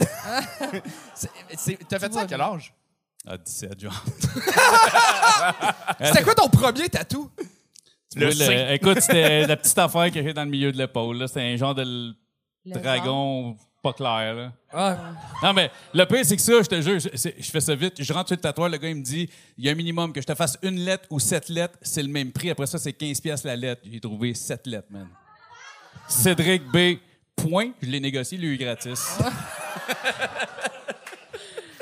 T'as 1.89 1.99
fait 1.99 2.13
ça 2.13 2.21
à 2.21 2.27
quel 2.27 2.41
âge? 2.41 2.73
Ah, 3.27 3.37
17, 3.39 3.81
genre. 3.81 4.05
C'était 6.03 6.23
quoi 6.25 6.35
ton 6.35 6.49
premier 6.49 6.89
tatou? 6.89 7.31
Le 8.17 8.27
Oui, 8.29 8.75
écoute, 8.75 9.01
c'était 9.01 9.47
la 9.47 9.57
petite 9.57 9.79
affaire 9.79 10.11
que 10.11 10.23
j'ai 10.23 10.33
dans 10.35 10.45
le 10.45 10.51
milieu 10.51 10.73
de 10.73 10.77
l'épaule. 10.77 11.17
là. 11.19 11.29
C'était 11.29 11.43
un 11.43 11.57
genre 11.57 11.75
de 11.75 11.83
l- 11.83 12.13
Le 12.67 12.81
dragon 12.81 13.57
pas 13.83 13.93
clair. 13.93 14.35
Là. 14.35 14.53
Ah. 14.73 14.97
Non, 15.43 15.53
mais 15.53 15.71
le 15.93 16.05
pire, 16.05 16.25
c'est 16.25 16.37
que 16.37 16.43
ça, 16.43 16.63
je 16.63 16.69
te 16.69 16.81
jure, 16.81 16.99
je, 17.01 17.51
fais 17.51 17.61
ça 17.61 17.75
vite. 17.75 17.95
Je 18.03 18.13
rentre 18.13 18.29
sur 18.29 18.37
le 18.37 18.41
tatoueur, 18.41 18.69
le 18.69 18.79
gars, 18.79 18.89
il 18.89 18.97
me 18.97 19.03
dit 19.03 19.29
il 19.59 19.65
y 19.65 19.69
a 19.69 19.73
un 19.73 19.75
minimum 19.75 20.13
que 20.13 20.21
je 20.21 20.27
te 20.27 20.35
fasse 20.35 20.57
une 20.63 20.79
lettre 20.79 21.07
ou 21.11 21.19
sept 21.19 21.49
lettres, 21.49 21.79
c'est 21.83 22.03
le 22.03 22.09
même 22.09 22.31
prix. 22.31 22.51
Après 22.51 22.67
ça, 22.67 22.79
c'est 22.79 22.93
15$ 22.93 23.21
piastres 23.21 23.47
la 23.47 23.57
lettre. 23.57 23.83
J'ai 23.91 24.01
trouvé 24.01 24.35
sept 24.35 24.67
lettres, 24.67 24.89
man. 24.91 25.09
Cédric 26.09 26.63
B. 26.73 26.99
Point. 27.35 27.73
Je 27.83 27.89
l'ai 27.89 28.01
négocié, 28.01 28.39
lui, 28.39 28.57
gratis. 28.57 29.19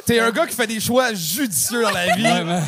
T'es 0.07 0.19
un 0.19 0.31
gars 0.31 0.47
qui 0.47 0.57
fait 0.57 0.67
des 0.67 0.81
choix 0.81 1.13
judicieux 1.13 1.83
dans 1.83 1.91
la 1.91 2.17
vie. 2.17 2.25
Ouais. 2.25 2.63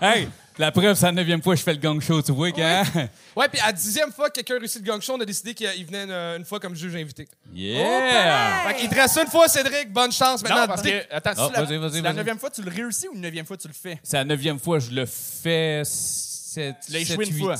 Hey, 0.00 0.28
la 0.58 0.70
preuve, 0.72 0.94
c'est 0.94 1.06
la 1.06 1.12
neuvième 1.12 1.42
fois 1.42 1.54
que 1.54 1.58
je 1.60 1.64
fais 1.64 1.72
le 1.72 1.78
gang 1.80 2.00
show, 2.00 2.20
tu 2.22 2.32
vois, 2.32 2.50
quand. 2.52 2.82
Ouais, 3.36 3.48
puis 3.48 3.60
à 3.60 3.66
la 3.66 3.72
dixième 3.72 4.12
fois 4.12 4.28
que 4.28 4.34
quelqu'un 4.34 4.58
réussit 4.58 4.84
le 4.84 4.86
gang 4.92 5.00
show, 5.00 5.14
on 5.16 5.20
a 5.20 5.24
décidé 5.24 5.54
qu'il 5.54 5.86
venait 5.86 6.04
une, 6.04 6.10
une 6.40 6.44
fois 6.44 6.60
comme 6.60 6.74
juge 6.74 6.94
invité. 6.94 7.26
Yeah! 7.54 8.64
Fait 8.68 8.74
qu'il 8.76 8.88
te 8.88 8.94
reste 8.94 9.18
une 9.22 9.30
fois, 9.30 9.48
Cédric. 9.48 9.90
Bonne 9.92 10.12
chance. 10.12 10.42
Maintenant, 10.42 10.60
Non, 10.62 10.66
parce 10.66 10.82
que, 10.82 11.14
attends, 11.14 11.30
Ah, 11.36 11.50
la, 11.54 11.62
vas-y, 11.62 11.76
vas-y, 11.78 11.90
si 11.92 11.96
la 11.96 12.02
vas-y. 12.10 12.16
neuvième 12.16 12.38
fois 12.38 12.50
tu 12.50 12.62
le 12.62 12.70
réussis 12.70 13.08
ou 13.08 13.14
une 13.14 13.20
neuvième 13.22 13.46
fois 13.46 13.56
tu 13.56 13.68
le 13.68 13.74
fais? 13.74 13.98
C'est 14.02 14.16
la 14.18 14.24
neuvième 14.24 14.58
fois 14.58 14.78
que 14.78 14.84
je 14.84 14.90
le 14.90 15.06
fais. 15.06 15.82
Sept, 15.84 16.76
Tu 16.86 16.92
l'as 16.92 16.98
échoué 17.00 17.24
sept, 17.24 17.28
une 17.28 17.34
huit. 17.34 17.42
fois. 17.44 17.56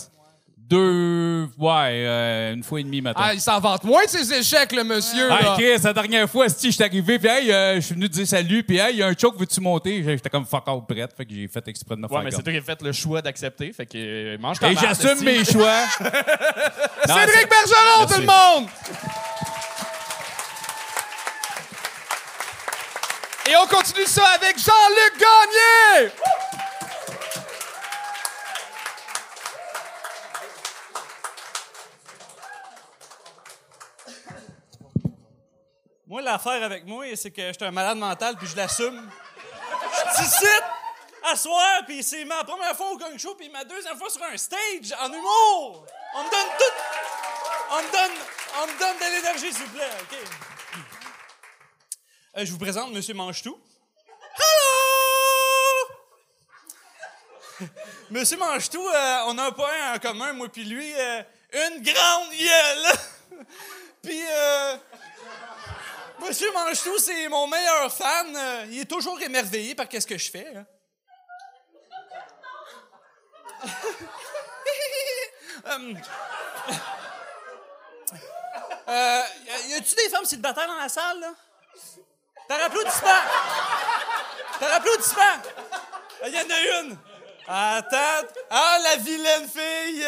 Deux. 0.72 1.48
Ouais, 1.58 2.04
euh, 2.06 2.54
une 2.54 2.62
fois 2.62 2.80
et 2.80 2.82
demie, 2.82 3.02
maintenant. 3.02 3.22
Ah, 3.26 3.34
il 3.34 3.40
s'en 3.42 3.60
vante 3.60 3.84
moins 3.84 4.04
de 4.04 4.08
ses 4.08 4.32
échecs, 4.32 4.72
le 4.72 4.84
monsieur. 4.84 5.30
Hey, 5.30 5.42
là. 5.44 5.54
Chris, 5.54 5.82
la 5.84 5.92
dernière 5.92 6.30
fois, 6.30 6.48
si 6.48 6.68
je 6.70 6.74
suis 6.74 6.82
arrivé, 6.82 7.18
puis 7.18 7.28
hey, 7.28 7.52
euh, 7.52 7.74
je 7.76 7.80
suis 7.80 7.94
venu 7.94 8.08
te 8.08 8.14
dire 8.14 8.26
salut, 8.26 8.62
puis 8.62 8.78
hey, 8.78 8.94
il 8.94 8.98
y 9.00 9.02
a 9.02 9.06
un 9.08 9.14
choke, 9.14 9.38
veux-tu 9.38 9.60
monter? 9.60 10.02
J'étais 10.02 10.30
comme 10.30 10.46
fuck 10.46 10.66
out 10.68 10.84
prête, 10.88 11.12
fait 11.14 11.26
que 11.26 11.34
j'ai 11.34 11.46
fait 11.46 11.68
exprès 11.68 11.94
de 11.94 12.00
me 12.00 12.06
Ouais, 12.06 12.14
faire 12.14 12.22
mais 12.24 12.30
c'est 12.30 12.42
toi 12.42 12.52
qui 12.54 12.58
as 12.58 12.62
fait 12.62 12.82
le 12.82 12.92
choix 12.92 13.20
d'accepter. 13.20 13.70
Fait 13.74 13.84
que 13.84 13.98
euh, 13.98 14.38
mange 14.38 14.58
ta 14.58 14.70
Et 14.72 14.76
j'assume 14.76 15.22
mes 15.22 15.44
choix. 15.52 15.82
Non, 17.08 17.14
Cédric 17.16 17.48
Bergeron, 17.50 17.98
Merci. 17.98 18.14
tout 18.14 18.20
le 18.20 18.26
monde! 18.26 18.68
Et 23.50 23.56
on 23.56 23.66
continue 23.66 24.06
ça 24.06 24.24
avec 24.36 24.56
Jean-Luc 24.56 25.18
Gagné! 25.18 26.12
Moi, 36.12 36.20
l'affaire 36.20 36.62
avec 36.62 36.84
moi, 36.84 37.06
c'est 37.16 37.30
que 37.30 37.40
je 37.40 37.52
suis 37.54 37.64
un 37.64 37.70
malade 37.70 37.96
mental, 37.96 38.36
puis 38.36 38.46
je 38.46 38.54
l'assume. 38.54 39.00
Je 40.18 40.24
suis 40.24 40.46
à 41.24 41.34
soir, 41.34 41.84
puis 41.86 42.02
c'est 42.02 42.26
ma 42.26 42.44
première 42.44 42.76
fois 42.76 42.90
au 42.90 42.98
gang 42.98 43.16
show, 43.16 43.34
puis 43.34 43.48
ma 43.48 43.64
deuxième 43.64 43.96
fois 43.96 44.10
sur 44.10 44.22
un 44.22 44.36
stage, 44.36 44.92
en 45.00 45.10
humour. 45.10 45.86
On 46.14 46.24
me 46.24 46.30
donne 46.30 46.50
tout... 46.58 46.74
On 47.70 47.76
me 47.76 47.92
donne... 47.92 48.12
On 48.58 48.66
me 48.66 48.78
donne 48.78 48.98
de 48.98 49.04
l'énergie, 49.16 49.54
s'il 49.54 49.64
vous 49.64 49.74
plaît, 49.74 49.88
OK? 50.02 50.18
Euh, 52.36 52.44
je 52.44 52.52
vous 52.52 52.58
présente 52.58 52.92
Monsieur 52.92 53.14
Manchetou. 53.14 53.58
Hello! 57.58 57.68
Monsieur 58.10 58.36
Manchetou, 58.36 58.86
euh, 58.86 59.24
on 59.28 59.38
a 59.38 59.44
un 59.44 59.52
point 59.52 59.94
en 59.94 59.98
commun, 59.98 60.34
moi 60.34 60.50
puis 60.50 60.64
lui, 60.64 60.92
euh, 60.94 61.22
une 61.54 61.82
grande 61.82 62.32
gueule. 62.38 63.46
puis... 64.02 64.20
Euh, 66.22 66.28
Monsieur 66.28 66.52
Manchetou, 66.52 66.98
c'est 66.98 67.28
mon 67.28 67.46
meilleur 67.46 67.92
fan. 67.92 68.36
Euh, 68.36 68.66
Il 68.70 68.80
est 68.80 68.84
toujours 68.90 69.20
émerveillé 69.20 69.74
par 69.74 69.88
qu'est-ce 69.88 70.06
que 70.06 70.18
je 70.18 70.30
fais. 70.30 70.46
hein. 70.56 70.66
Hum. 75.64 75.96
Euh, 78.88 79.22
y 79.68 79.74
a-tu 79.74 79.94
des 79.94 80.08
femmes 80.10 80.24
célibataires 80.24 80.66
dans 80.66 80.74
la 80.74 80.88
salle, 80.88 81.20
là? 81.20 81.32
Par 82.48 82.62
applaudissement! 82.64 83.20
Par 84.58 84.72
applaudissement! 84.74 85.22
Il 86.26 86.34
y 86.34 86.38
en 86.38 86.50
a 86.50 86.80
une! 86.80 86.98
Attends! 87.46 88.26
Ah, 88.50 88.78
la 88.82 88.96
vilaine 88.96 89.48
fille! 89.48 90.04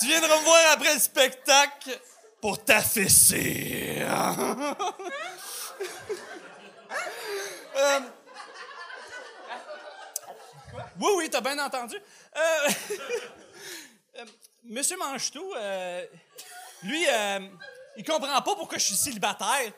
Tu 0.00 0.06
viendras 0.06 0.38
me 0.38 0.44
voir 0.44 0.60
après 0.72 0.94
le 0.94 0.98
spectacle 0.98 1.90
pour 2.40 2.62
t'affaisser! 2.64 4.04
Euh, 7.80 8.00
Oui, 11.00 11.12
oui, 11.16 11.30
t'as 11.30 11.40
bien 11.40 11.56
entendu. 11.64 11.94
Euh, 11.94 12.40
euh, 14.16 14.24
Monsieur 14.64 14.96
Manchetou, 14.96 15.54
lui, 16.82 17.06
il 17.96 18.04
comprend 18.04 18.42
pas 18.42 18.56
pourquoi 18.56 18.78
je 18.78 18.84
suis 18.84 18.96
célibataire. 18.96 19.72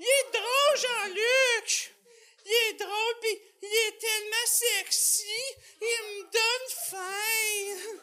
Il 0.00 0.04
est 0.04 0.32
drôle, 0.32 0.80
Jean-Luc! 0.80 1.94
Il 2.44 2.50
est 2.50 2.74
drôle, 2.78 3.14
puis 3.20 3.40
il 3.62 3.68
est 3.68 3.98
tellement 3.98 4.46
sexy, 4.46 5.22
il 5.80 5.86
me 5.86 6.22
donne 6.24 6.68
faim. 6.90 8.00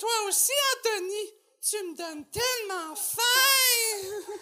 Toi 0.00 0.10
aussi, 0.26 0.52
Anthony, 0.74 1.32
tu 1.60 1.76
me 1.76 1.96
donnes 1.96 2.24
tellement 2.30 2.94
faim. 2.94 4.08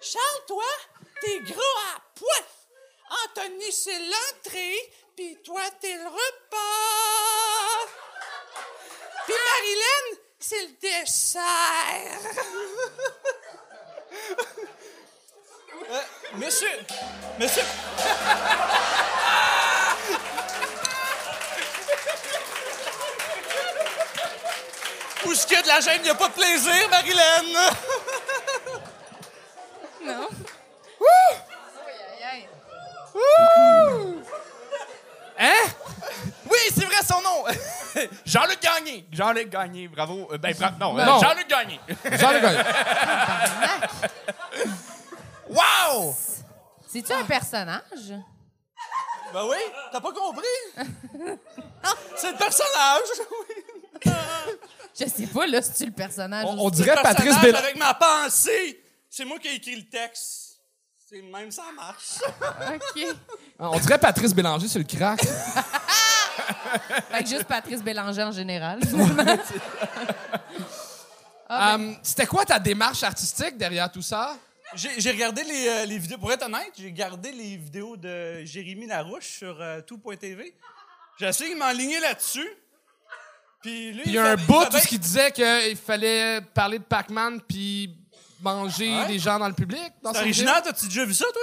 Charles, 0.00 0.46
toi, 0.46 0.64
t'es 1.20 1.40
gros 1.40 1.78
à 1.94 2.00
poids. 2.14 2.46
Anthony, 3.24 3.72
c'est 3.72 3.98
l'entrée, 3.98 4.92
puis 5.16 5.38
toi, 5.42 5.62
t'es 5.80 5.94
le 5.94 6.06
repas. 6.06 6.58
Puis 9.24 9.34
Marilyn, 9.34 10.18
c'est 10.38 10.62
le 10.62 10.72
dessert. 10.80 12.20
Euh, 15.90 16.02
monsieur, 16.34 16.68
monsieur. 17.38 17.62
où 25.28 25.32
de 25.32 25.68
la 25.68 25.80
gêne. 25.80 26.00
Il 26.00 26.04
n'y 26.04 26.10
a 26.10 26.14
pas 26.14 26.28
de 26.28 26.32
plaisir, 26.32 26.88
Marilyn. 26.90 27.42
non. 30.04 30.28
Wouh! 31.00 31.36
Wouh! 33.14 34.22
Hein? 35.38 35.64
Oui, 36.50 36.58
c'est 36.74 36.84
vrai 36.84 36.96
son 37.06 37.20
nom. 37.20 37.44
Jean-Luc 38.24 38.60
Gagné. 38.60 39.06
Jean-Luc 39.12 39.50
Gagné, 39.50 39.86
bravo. 39.88 40.28
Euh, 40.32 40.38
ben, 40.38 40.54
bra 40.54 40.68
euh, 40.68 41.04
non. 41.04 41.20
Jean-Luc 41.20 41.48
Gagné. 41.48 41.78
Jean-Luc 42.12 42.42
Gagné. 42.42 42.58
wow! 45.48 46.16
C'est-tu 46.88 47.12
un 47.12 47.24
personnage? 47.24 48.14
Ben 49.32 49.44
oui, 49.44 49.56
t'as 49.92 50.00
pas 50.00 50.12
compris? 50.12 50.46
c'est 52.16 52.32
le 52.32 52.38
personnage, 52.38 53.26
oui. 53.30 53.54
Je 54.98 55.06
sais 55.06 55.26
pas, 55.26 55.46
là, 55.46 55.62
si 55.62 55.72
tu 55.72 55.86
le 55.86 55.92
personnage. 55.92 56.46
On, 56.48 56.70
dirait 56.70 56.94
Patrice 56.94 57.26
personnage 57.26 57.42
Bélan. 57.42 57.58
avec 57.58 57.76
ma 57.76 57.94
pensée? 57.94 58.82
C'est 59.08 59.24
moi 59.24 59.38
qui 59.38 59.48
ai 59.48 59.54
écrit 59.54 59.76
le 59.76 59.88
texte. 59.88 60.60
C'est 61.08 61.22
même, 61.22 61.50
ça 61.50 61.64
marche. 61.74 62.18
OK. 62.74 63.06
On 63.58 63.78
dirait 63.78 63.98
Patrice 63.98 64.34
Bélanger 64.34 64.68
sur 64.68 64.80
le 64.80 64.84
crack. 64.84 65.20
Fait 67.10 67.22
que 67.22 67.28
juste 67.28 67.44
Patrice 67.44 67.82
Bélanger 67.82 68.22
en 68.24 68.32
général. 68.32 68.80
Euh, 71.50 71.94
C'était 72.02 72.26
quoi 72.26 72.44
ta 72.44 72.58
démarche 72.58 73.02
artistique 73.02 73.56
derrière 73.56 73.90
tout 73.90 74.02
ça? 74.02 74.36
J'ai 74.74 75.00
j'ai 75.00 75.10
regardé 75.10 75.42
les, 75.44 75.68
euh, 75.68 75.84
les 75.86 75.96
vidéos. 75.96 76.18
Pour 76.18 76.30
être 76.30 76.44
honnête, 76.44 76.72
j'ai 76.76 76.88
regardé 76.88 77.32
les 77.32 77.56
vidéos 77.56 77.96
de 77.96 78.44
Jérémy 78.44 78.86
Larouche 78.86 79.38
sur 79.38 79.58
euh, 79.62 79.80
tout.tv. 79.80 80.54
J'ai 81.18 81.26
essayé 81.26 81.54
de 81.54 81.58
m'enligner 81.58 82.00
là-dessus. 82.00 82.46
Puis 83.62 83.92
lui, 83.92 84.02
Puis 84.02 84.10
il 84.10 84.14
y 84.14 84.18
a 84.18 84.26
un 84.32 84.36
bout 84.36 84.64
où 84.72 84.78
ce 84.78 84.86
qui 84.86 84.98
disait 84.98 85.30
qu'il 85.32 85.76
fallait 85.76 86.40
parler 86.54 86.78
de 86.78 86.84
Pac-Man 86.84 87.40
puis 87.46 87.94
manger 88.40 88.88
Ouais. 89.00 89.06
des 89.08 89.18
gens 89.18 89.38
dans 89.38 89.48
le 89.48 89.54
public. 89.54 89.92
Dans 90.02 90.12
C'est 90.12 90.20
original, 90.20 90.62
t'as-tu 90.64 90.86
déjà 90.86 91.04
vu 91.04 91.14
ça, 91.14 91.24
toi? 91.32 91.42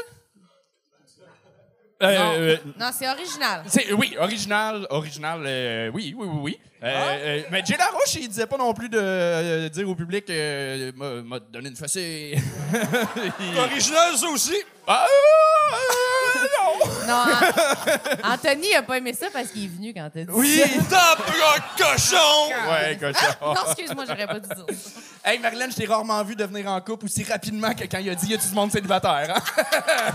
Euh, 2.04 2.08
euh, 2.08 2.58
non, 2.78 2.89
c'est 2.97 3.08
original. 3.08 3.63
c'est- 3.67 3.91
oui, 3.93 4.15
original, 4.19 4.86
original, 4.89 5.41
euh, 5.45 5.89
oui, 5.93 6.13
oui, 6.17 6.28
oui, 6.30 6.39
oui. 6.41 6.60
Euh, 6.84 6.88
euh, 6.88 7.43
mais 7.51 7.63
Jay 7.65 7.78
Larouche, 7.78 8.15
il 8.15 8.28
disait 8.28 8.45
pas 8.47 8.58
non 8.58 8.73
plus 8.73 8.89
de 8.89 8.99
euh, 9.01 9.69
dire 9.69 9.89
au 9.89 9.95
public, 9.95 10.30
euh, 10.30 10.91
m'a- 10.93 11.21
m'a 11.23 11.39
donné 11.39 11.69
une 11.69 11.75
fessée. 11.78 12.36
Il- 13.39 13.58
Original, 13.58 14.15
ça 14.17 14.28
aussi. 14.28 14.56
Ah, 14.88 15.06
euh, 15.08 16.48
non. 16.60 17.08
Non, 17.08 17.13
An- 17.13 18.34
Anthony 18.34 18.74
a 18.76 18.84
pas 18.84 18.98
aimé 18.98 19.13
ça 19.13 19.28
parce 19.32 19.48
qu'il 19.50 19.65
est 19.65 19.67
venu 19.67 19.93
quand 19.93 20.10
t'as 20.13 20.21
dit 20.21 20.28
Oui. 20.32 20.62
Top, 20.89 21.19
un 21.28 21.60
cochon! 21.84 22.50
Ouais, 22.69 22.98
cochon. 23.00 23.19
ça. 23.19 23.38
Non, 23.41 23.56
excuse-moi, 23.67 24.06
j'aurais 24.08 24.28
pas 24.28 24.39
dû 24.39 24.48
dire 24.48 24.65
ça. 24.76 25.00
Hey, 25.24 25.39
Marilyn, 25.39 25.69
je 25.71 25.76
t'ai 25.76 25.86
rarement 25.86 26.24
vu 26.24 26.36
devenir 26.36 26.67
en 26.67 26.80
couple 26.82 27.06
aussi 27.06 27.24
rapidement 27.24 27.74
que 27.74 27.84
quand 27.86 27.98
il 28.00 28.10
a 28.10 28.15
dit 28.15 28.28
y 28.28 28.34
a-tu 28.36 28.48
du 28.48 28.54
monde 28.54 28.71
célibataire, 28.71 29.36
hein? 29.36 29.41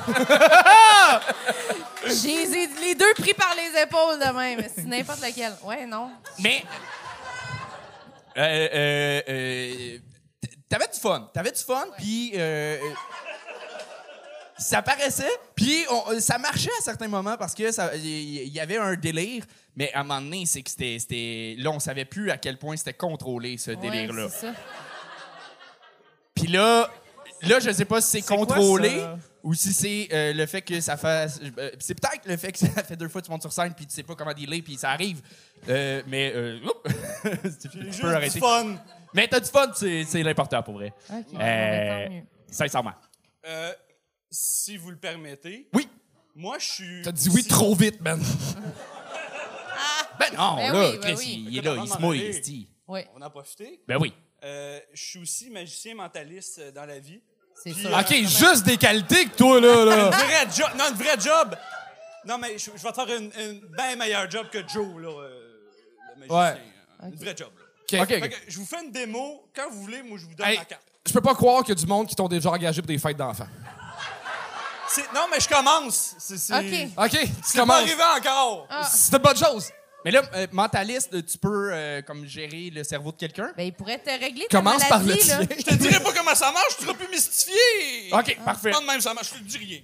J'ai 2.06 2.46
les- 2.46 2.94
deux 2.94 3.14
pris 3.14 3.34
par 3.34 3.54
les 3.56 3.80
épaules 3.82 4.18
de 4.18 4.36
même. 4.36 4.62
C'est 4.74 4.84
n'importe 4.86 5.20
lequel. 5.20 5.52
Ouais, 5.64 5.86
non. 5.86 6.10
Mais. 6.38 6.62
Euh, 8.36 8.68
euh, 8.74 9.22
euh, 9.28 9.98
T'avais 10.68 10.86
du 10.92 11.00
fun. 11.00 11.28
T'avais 11.34 11.50
du 11.52 11.60
fun, 11.62 11.86
puis. 11.98 12.32
Euh, 14.60 14.62
euh, 14.62 14.64
ça 14.68 14.82
paraissait, 14.82 15.30
puis 15.54 15.84
on- 15.90 16.20
ça 16.20 16.38
marchait 16.38 16.70
à 16.78 16.82
certains 16.82 17.08
moments 17.08 17.36
parce 17.36 17.54
que 17.54 17.64
il 17.96 18.04
y, 18.06 18.48
y 18.50 18.60
avait 18.60 18.76
un 18.76 18.94
délire, 18.94 19.44
mais 19.76 19.92
à 19.92 20.00
un 20.00 20.04
moment 20.04 20.20
donné, 20.20 20.44
c'est 20.46 20.62
que 20.62 20.70
c'était- 20.70 20.98
c'était. 20.98 21.54
Là, 21.58 21.70
on 21.70 21.78
savait 21.80 22.04
plus 22.04 22.30
à 22.30 22.36
quel 22.38 22.58
point 22.58 22.76
c'était 22.76 22.92
contrôlé, 22.94 23.56
ce 23.58 23.70
Ouais, 23.72 23.76
délire-là. 23.76 24.28
c'est 24.30 24.46
ça. 24.46 24.52
Puis 26.34 26.46
là, 26.48 26.90
là, 27.42 27.60
je 27.60 27.70
sais 27.70 27.84
pas 27.84 28.00
si 28.00 28.10
c'est 28.10 28.22
quoi, 28.22 28.36
contrôlé 28.38 29.02
ou 29.42 29.54
si 29.54 29.72
c'est 29.72 30.08
euh, 30.12 30.32
le 30.32 30.46
fait 30.46 30.62
que 30.62 30.80
ça 30.80 30.96
fasse. 30.96 31.40
euh, 31.58 31.70
c'est 31.78 31.94
peut-être 31.98 32.26
le 32.26 32.36
fait 32.36 32.52
que 32.52 32.58
ça 32.58 32.68
fait 32.84 32.96
deux 32.96 33.08
fois 33.08 33.20
que 33.20 33.26
tu 33.26 33.32
montes 33.32 33.42
sur 33.42 33.52
scène 33.52 33.72
puis 33.74 33.86
tu 33.86 33.94
sais 33.94 34.02
pas 34.02 34.14
comment 34.14 34.32
dealer 34.32 34.62
puis 34.62 34.76
ça 34.76 34.90
arrive. 34.90 35.20
Euh, 35.68 36.02
mais 36.06 36.32
euh, 36.34 36.58
tu 37.62 37.68
tu 37.68 37.82
Juste 37.84 38.00
peux 38.00 38.08
du 38.08 38.14
arrêter. 38.14 38.38
fun. 38.40 38.76
Mais 39.12 39.26
t'as 39.28 39.40
du 39.40 39.50
fun, 39.50 39.70
c'est 39.74 40.04
c'est 40.04 40.22
l'important 40.22 40.62
pour 40.62 40.74
vrai. 40.74 40.92
OK. 41.10 41.24
bon, 41.32 41.38
Euh, 41.40 42.06
tant 42.06 42.12
mieux. 42.12 42.22
sincèrement. 42.50 42.92
Euh, 44.30 44.32
si 44.32 44.76
vous 44.76 44.90
le 44.90 44.96
permettez, 44.96 45.68
Oui. 45.74 45.88
moi, 46.34 46.58
je 46.58 46.66
suis. 46.66 47.02
T'as 47.02 47.12
dit 47.12 47.28
oui 47.30 47.44
trop 47.44 47.74
vite, 47.74 48.00
man. 48.00 48.20
Ben 50.18 50.26
non, 50.36 50.56
Ben 50.56 50.72
là, 50.72 50.90
oui, 50.90 50.98
ben 50.98 51.00
Chris, 51.00 51.14
oui. 51.16 51.44
il, 51.46 51.52
il 51.54 51.58
est 51.58 51.62
là, 51.62 51.76
il 51.82 51.88
se 51.90 51.98
mouille, 51.98 52.20
aller. 52.20 52.28
esti. 52.28 52.68
Oui, 52.86 53.00
On 53.14 53.18
en 53.18 53.22
a 53.22 53.30
profité. 53.30 53.80
Ben 53.88 53.96
oui. 53.98 54.12
Euh, 54.44 54.78
je 54.92 55.02
suis 55.02 55.18
aussi 55.18 55.50
magicien 55.50 55.94
mentaliste 55.94 56.58
euh, 56.58 56.72
dans 56.72 56.84
la 56.84 56.98
vie. 56.98 57.20
c'est 57.54 57.72
Puis, 57.72 57.82
ça. 57.82 57.88
euh, 57.98 58.00
OK, 58.00 58.14
juste 58.26 58.64
des 58.64 58.76
qualités 58.76 59.24
que 59.26 59.36
toi, 59.36 59.60
là. 59.60 59.82
Un 59.82 59.84
là. 59.86 60.10
vrai 60.10 60.46
job. 60.54 60.68
Non, 60.76 60.84
un 60.84 60.92
vrai 60.92 61.18
job. 61.20 61.56
Non, 62.26 62.38
mais 62.38 62.58
je, 62.58 62.70
je 62.76 62.82
vais 62.82 62.90
te 62.90 62.94
faire 62.94 63.16
une, 63.16 63.30
une 63.38 63.60
bien 63.76 63.96
meilleur 63.96 64.30
job 64.30 64.46
que 64.50 64.58
Joe, 64.68 65.00
là, 65.00 65.08
euh, 65.08 65.60
le 66.14 66.20
magicien. 66.20 66.38
Ouais. 66.38 66.60
Un 67.00 67.08
Ok. 67.08 67.14
vrai 67.16 67.34
job, 67.36 67.50
là. 67.58 68.02
OK. 68.02 68.08
Fait 68.08 68.28
que 68.28 68.36
je 68.48 68.58
vous 68.58 68.66
fais 68.66 68.84
une 68.84 68.92
démo. 68.92 69.48
Quand 69.54 69.70
vous 69.70 69.82
voulez, 69.82 70.02
moi, 70.02 70.18
je 70.18 70.26
vous 70.26 70.34
donne 70.34 70.46
Hey, 70.46 70.58
ma 70.58 70.64
carte. 70.66 70.82
je 71.06 71.12
peux 71.12 71.20
pas 71.22 71.34
croire 71.34 71.62
qu'il 71.64 71.70
y 71.74 71.78
a 71.78 71.80
du 71.80 71.86
monde 71.86 72.06
qui 72.06 72.14
t'ont 72.14 72.28
déjà 72.28 72.50
engagé 72.50 72.82
pour 72.82 72.88
des 72.88 72.98
fêtes 72.98 73.16
d'enfants. 73.16 73.48
Non, 75.14 75.26
mais 75.30 75.40
je 75.40 75.48
commence. 75.48 76.14
OK. 76.50 77.04
OK, 77.04 77.10
tu 77.10 77.18
C'est 77.44 77.58
pas 77.58 77.60
commences. 77.60 77.76
arrivé 77.82 78.02
encore. 78.18 78.66
Ah. 78.70 78.88
C'est 78.90 79.16
une 79.16 79.22
bonne 79.22 79.36
chose. 79.36 79.70
Mais 80.04 80.10
là, 80.10 80.22
euh, 80.34 80.46
mentaliste, 80.52 81.26
tu 81.26 81.36
peux 81.38 81.70
euh, 81.72 82.00
comme 82.02 82.24
gérer 82.24 82.70
le 82.70 82.82
cerveau 82.84 83.12
de 83.12 83.16
quelqu'un? 83.18 83.52
Ben, 83.56 83.64
il 83.64 83.72
pourrait 83.74 83.98
te 83.98 84.08
régler 84.10 84.46
ta 84.48 84.56
Commence 84.58 84.84
par 84.88 85.02
le 85.02 85.14
tien. 85.16 85.40
Je 85.42 85.62
te 85.62 85.74
dirai 85.74 86.02
pas 86.02 86.12
comment 86.14 86.34
ça 86.34 86.50
marche, 86.52 86.76
tu 86.78 86.84
seras 86.84 86.94
plus 86.94 87.08
mystifié. 87.08 87.54
OK, 88.12 88.38
parfait. 88.44 88.70
Non, 88.70 88.80
de 88.80 88.86
même, 88.86 89.00
ça 89.00 89.12
marche, 89.12 89.28
je 89.34 89.38
te 89.38 89.44
dis 89.44 89.58
rien. 89.58 89.80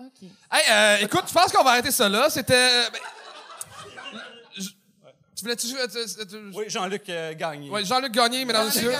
OK. 0.00 0.28
Hey, 0.52 0.62
euh, 0.70 0.96
écoute, 1.04 1.24
je 1.28 1.32
pense 1.32 1.50
qu'on 1.50 1.62
va 1.64 1.70
arrêter 1.70 1.90
ça 1.90 2.08
là. 2.08 2.28
C'était. 2.28 2.52
euh, 2.54 2.84
ben, 2.92 3.00
Tu 5.34 5.42
voulais-tu 5.44 5.66
jouer. 5.68 5.80
Oui, 6.54 6.64
Jean-Luc 6.68 7.08
euh, 7.08 7.32
Gagné. 7.34 7.70
Ouais, 7.70 7.84
Jean-Luc 7.84 8.12
Gagné, 8.12 8.44
mesdames 8.44 8.64
et 8.64 8.66
messieurs. 8.66 8.92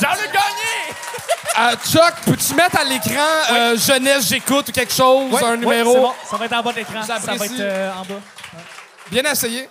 Jean-Luc 0.00 0.32
Gagné! 0.32 0.94
Euh, 1.60 1.76
Chuck, 1.84 2.14
peux-tu 2.24 2.54
mettre 2.54 2.78
à 2.78 2.84
l'écran 2.84 3.52
euh, 3.52 3.76
Jeunesse, 3.76 4.28
j'écoute 4.28 4.68
ou 4.70 4.72
quelque 4.72 4.92
chose, 4.94 5.42
un 5.42 5.56
numéro? 5.58 5.94
bon. 5.94 6.12
Ça 6.24 6.36
va 6.38 6.46
être 6.46 6.54
en 6.54 6.62
bas 6.62 6.72
de 6.72 6.76
l'écran. 6.78 7.02
Ça 7.02 7.18
va 7.18 7.34
être 7.34 7.60
euh, 7.60 7.92
en 7.92 8.04
bas. 8.04 8.20
Bien 9.10 9.30
essayé. 9.30 9.68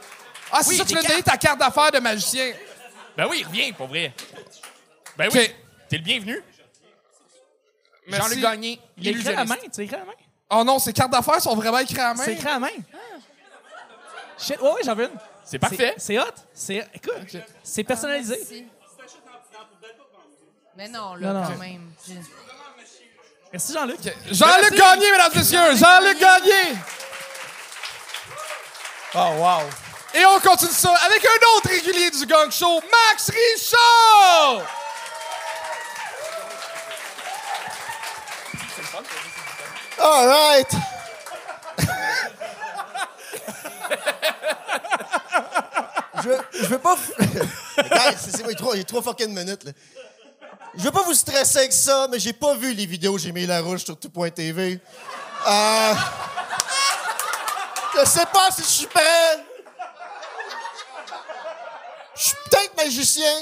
Ah, 0.52 0.60
c'est 0.62 0.70
Oui, 0.70 0.78
ça, 0.78 0.86
tu 0.86 0.96
veux 0.96 1.02
donner 1.02 1.24
ta 1.24 1.38
carte 1.38 1.60
d'affaires 1.60 1.92
de 1.92 2.00
magicien. 2.00 2.54
Ben 3.18 3.28
oui, 3.28 3.44
reviens, 3.44 3.72
pour 3.74 3.88
vrai. 3.88 4.14
Ben 5.18 5.30
oui, 5.34 5.50
t'es 5.88 5.98
le 5.98 6.04
bienvenu. 6.04 6.44
Jean-Luc 8.08 8.40
Gagné, 8.40 8.80
Il 8.98 9.08
est 9.08 9.12
écrit 9.12 9.30
à 9.30 9.32
la 9.38 9.46
main. 9.46 9.56
Tu 9.74 9.82
écrit 9.82 9.96
à 9.96 10.00
la 10.00 10.06
main? 10.06 10.12
Oh 10.52 10.64
non, 10.64 10.80
ces 10.80 10.94
cartes 10.94 11.12
d'affaires 11.12 11.42
sont 11.42 11.56
vraiment 11.56 11.80
écrites 11.80 12.00
à 12.00 12.10
la 12.10 12.14
main. 12.14 12.24
C'est 12.24 12.34
écrit 12.34 12.48
à 12.48 12.54
la 12.54 12.60
main. 12.60 12.68
Shit, 14.38 14.62
ouais, 14.62 14.72
ouais, 14.72 14.82
j'en 14.86 14.96
veux 14.96 15.06
une. 15.06 15.20
C'est 15.44 15.60
parfait. 15.60 15.94
C'est 15.98 16.16
c'est 16.16 16.20
hot. 16.20 16.24
C'est, 16.54 16.88
écoute, 16.94 17.42
c'est 17.64 17.84
personnalisé. 17.84 18.68
Mais 20.80 20.88
non, 20.88 21.16
là, 21.16 21.34
Non, 21.34 21.42
non. 21.42 21.48
quand 21.48 21.58
même. 21.58 21.92
Je- 22.08 22.14
Merci, 23.52 23.74
Jean-Luc. 23.74 24.00
Jean-Luc 24.32 24.74
Gagné, 24.76 25.12
mesdames 25.12 25.32
et 25.34 25.38
messieurs. 25.40 25.76
Jean-Luc 25.76 26.18
Gagné. 26.18 26.78
Oh, 29.14 29.32
wow. 29.40 29.70
Et 30.14 30.26
on 30.26 30.40
continue 30.40 30.72
ça 30.72 30.94
avec 31.06 31.26
un 31.26 31.58
autre 31.58 31.68
régulier 31.68 32.10
du 32.12 32.26
Gang 32.26 32.50
Show, 32.50 32.80
Max 32.90 33.30
Richard! 33.30 34.62
All 40.02 40.28
right. 40.28 40.72
je, 46.24 46.30
je 46.62 46.66
veux 46.68 46.80
pas. 46.80 46.96
c'est, 48.18 48.32
c'est- 48.32 48.44
il, 48.44 48.50
est 48.52 48.56
trop, 48.56 48.74
il 48.76 48.82
est 48.82 48.84
trop 48.88 49.02
fucking 49.02 49.34
minutes, 49.34 49.64
là. 49.66 49.72
Je 50.76 50.84
veux 50.84 50.92
pas 50.92 51.04
vous 51.04 51.14
stresser 51.14 51.60
avec 51.60 51.74
ça, 51.74 52.08
mais 52.10 52.20
j'ai 52.20 52.34
pas 52.34 52.56
vu 52.56 52.74
les 52.74 52.86
vidéos 52.86 53.18
J'ai 53.18 53.32
mis 53.32 53.46
la 53.46 53.62
rouge 53.62 53.84
sur 53.84 54.00
tout.tv. 54.00 54.80
Euh. 55.48 55.94
Je 57.96 58.06
sais 58.06 58.26
pas 58.28 58.52
si 58.52 58.62
je 58.62 58.68
suis 58.68 58.88
prêt. 58.88 59.46
Je 62.16 62.24
suis 62.24 62.36
peut-être 62.50 62.78
magicien. 62.78 63.34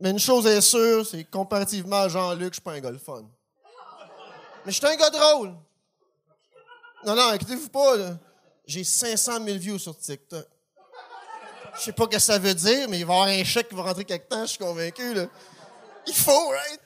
Mais 0.00 0.10
une 0.10 0.18
chose 0.18 0.46
est 0.46 0.60
sûre, 0.60 1.06
c'est 1.06 1.24
que 1.24 1.30
comparativement 1.30 2.02
à 2.02 2.08
Jean-Luc, 2.08 2.48
je 2.48 2.54
suis 2.54 2.62
pas 2.62 2.72
un 2.72 2.80
gars 2.80 2.90
fun. 2.98 3.22
Mais 4.64 4.72
je 4.72 4.76
suis 4.76 4.86
un 4.86 4.96
gars 4.96 5.10
drôle. 5.10 5.54
Non, 7.04 7.14
non, 7.14 7.28
inquiétez-vous 7.28 7.68
pas. 7.68 7.96
J'ai 8.66 8.84
500 8.84 9.44
000 9.44 9.58
views 9.58 9.78
sur 9.78 9.96
TikTok. 9.96 10.46
Je 11.76 11.80
sais 11.80 11.92
pas 11.92 12.04
ce 12.04 12.08
que 12.08 12.18
ça 12.18 12.38
veut 12.38 12.54
dire, 12.54 12.88
mais 12.88 12.98
il 12.98 13.06
va 13.06 13.14
y 13.14 13.16
avoir 13.16 13.28
un 13.28 13.44
chèque 13.44 13.68
qui 13.68 13.74
va 13.74 13.82
rentrer 13.82 14.04
quelque 14.04 14.28
temps, 14.28 14.42
je 14.42 14.50
suis 14.50 14.58
convaincu, 14.58 15.14
là. 15.14 15.26
Il 16.06 16.14
faut, 16.14 16.48
right? 16.48 16.80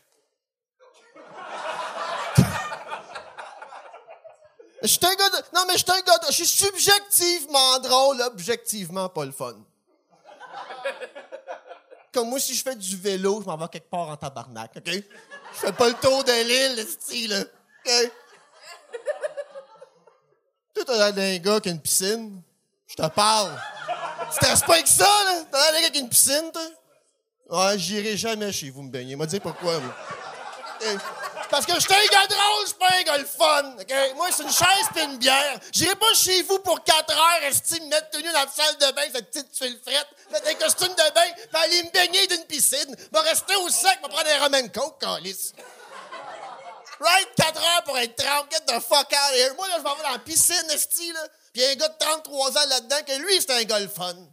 Je 4.82 4.88
suis 4.88 5.00
un 5.02 5.14
gars 5.14 5.30
de... 5.30 5.36
Non, 5.54 5.64
mais 5.66 5.72
je 5.74 5.78
suis 5.78 5.90
un 5.90 6.00
gars 6.00 6.18
de... 6.18 6.26
Je 6.26 6.32
suis 6.32 6.46
subjectivement 6.46 7.78
drôle, 7.78 8.20
objectivement 8.20 9.08
pas 9.08 9.24
le 9.24 9.32
fun. 9.32 9.56
Comme 12.12 12.28
moi, 12.28 12.38
si 12.38 12.54
je 12.54 12.62
fais 12.62 12.76
du 12.76 12.96
vélo, 12.96 13.40
je 13.40 13.46
m'en 13.46 13.56
vais 13.56 13.68
quelque 13.68 13.88
part 13.88 14.08
en 14.08 14.16
tabarnak, 14.16 14.72
OK? 14.76 14.86
Je 14.86 15.02
fais 15.54 15.72
pas 15.72 15.88
le 15.88 15.94
tour 15.94 16.22
de 16.22 16.32
l'île, 16.32 16.76
le 16.76 16.86
style, 16.86 17.30
là. 17.30 17.40
OK? 17.40 18.12
Toi, 20.74 20.84
t'as 20.84 20.96
l'air 20.96 21.12
d'un 21.14 21.38
gars 21.38 21.60
qui 21.60 21.70
a 21.70 21.72
une 21.72 21.80
piscine. 21.80 22.42
Je 22.86 22.94
te 22.94 23.06
parle. 23.08 23.58
Stresse 24.32 24.60
pas 24.62 24.74
avec 24.74 24.86
ça, 24.88 25.04
là. 25.04 25.42
T'as 25.50 25.72
l'air 25.72 25.80
avec 25.80 25.96
une 25.96 26.08
piscine, 26.08 26.50
toi. 26.52 26.62
Ouais, 27.50 27.78
j'irai 27.78 28.16
jamais 28.16 28.52
chez 28.52 28.70
vous 28.70 28.82
me 28.82 28.90
baigner. 28.90 29.16
M'a 29.16 29.26
dit 29.26 29.40
pourquoi, 29.40 29.78
moi. 29.78 29.94
Eh, 30.82 30.96
Parce 31.50 31.66
que 31.66 31.74
je 31.74 31.80
suis 31.80 31.92
un 31.92 32.06
gars 32.10 32.26
drôle, 32.26 32.62
je 32.62 32.66
suis 32.68 32.78
pas 32.78 32.88
un 32.98 33.02
gars 33.02 33.18
le 33.18 33.24
fun. 33.26 33.62
Moi, 34.16 34.28
c'est 34.32 34.42
une 34.42 34.50
chaise 34.52 34.88
pis 34.94 35.02
une 35.02 35.18
bière. 35.18 35.58
J'irai 35.72 35.94
pas 35.94 36.12
chez 36.14 36.42
vous 36.42 36.58
pour 36.60 36.82
4 36.82 37.10
heures, 37.12 37.40
rester 37.42 37.80
me 37.80 37.86
mettre 37.88 38.10
tenu 38.10 38.24
dans 38.24 38.32
la 38.32 38.48
salle 38.48 38.76
de 38.78 38.92
bain, 38.94 39.02
cette 39.14 39.30
petite 39.30 39.52
tuile 39.52 39.78
frette, 39.86 40.08
mettre 40.32 40.48
un 40.48 40.54
costume 40.54 40.88
de 40.94 41.14
bain, 41.14 41.32
pis 41.50 41.56
aller 41.56 41.82
me 41.84 41.90
baigner 41.90 42.26
d'une 42.26 42.44
piscine. 42.44 42.96
Va 43.12 43.20
rester 43.20 43.54
au 43.56 43.68
sec, 43.68 43.98
va 44.02 44.08
prendre 44.08 44.28
un 44.28 44.42
Roman 44.44 44.68
Coke, 44.68 45.00
calice. 45.00 45.52
Right? 47.00 47.28
4 47.36 47.60
heures 47.60 47.82
pour 47.84 47.98
être 47.98 48.16
30. 48.16 48.50
Get 48.50 48.60
the 48.66 48.80
fuck. 48.80 49.12
Moi, 49.56 49.68
là, 49.68 49.74
je 49.78 49.82
m'en 49.82 49.94
vais 49.96 50.02
dans 50.02 50.12
la 50.12 50.18
piscine, 50.18 50.70
esti, 50.70 51.12
là. 51.12 51.20
Pis 51.52 51.60
y 51.60 51.64
a 51.64 51.70
un 51.70 51.74
gars 51.74 51.88
de 51.88 51.98
33 51.98 52.50
ans 52.50 52.68
là-dedans 52.68 53.02
que 53.06 53.12
lui, 53.20 53.40
c'est 53.40 53.52
un 53.52 53.64
gars 53.64 53.80
le. 53.80 54.32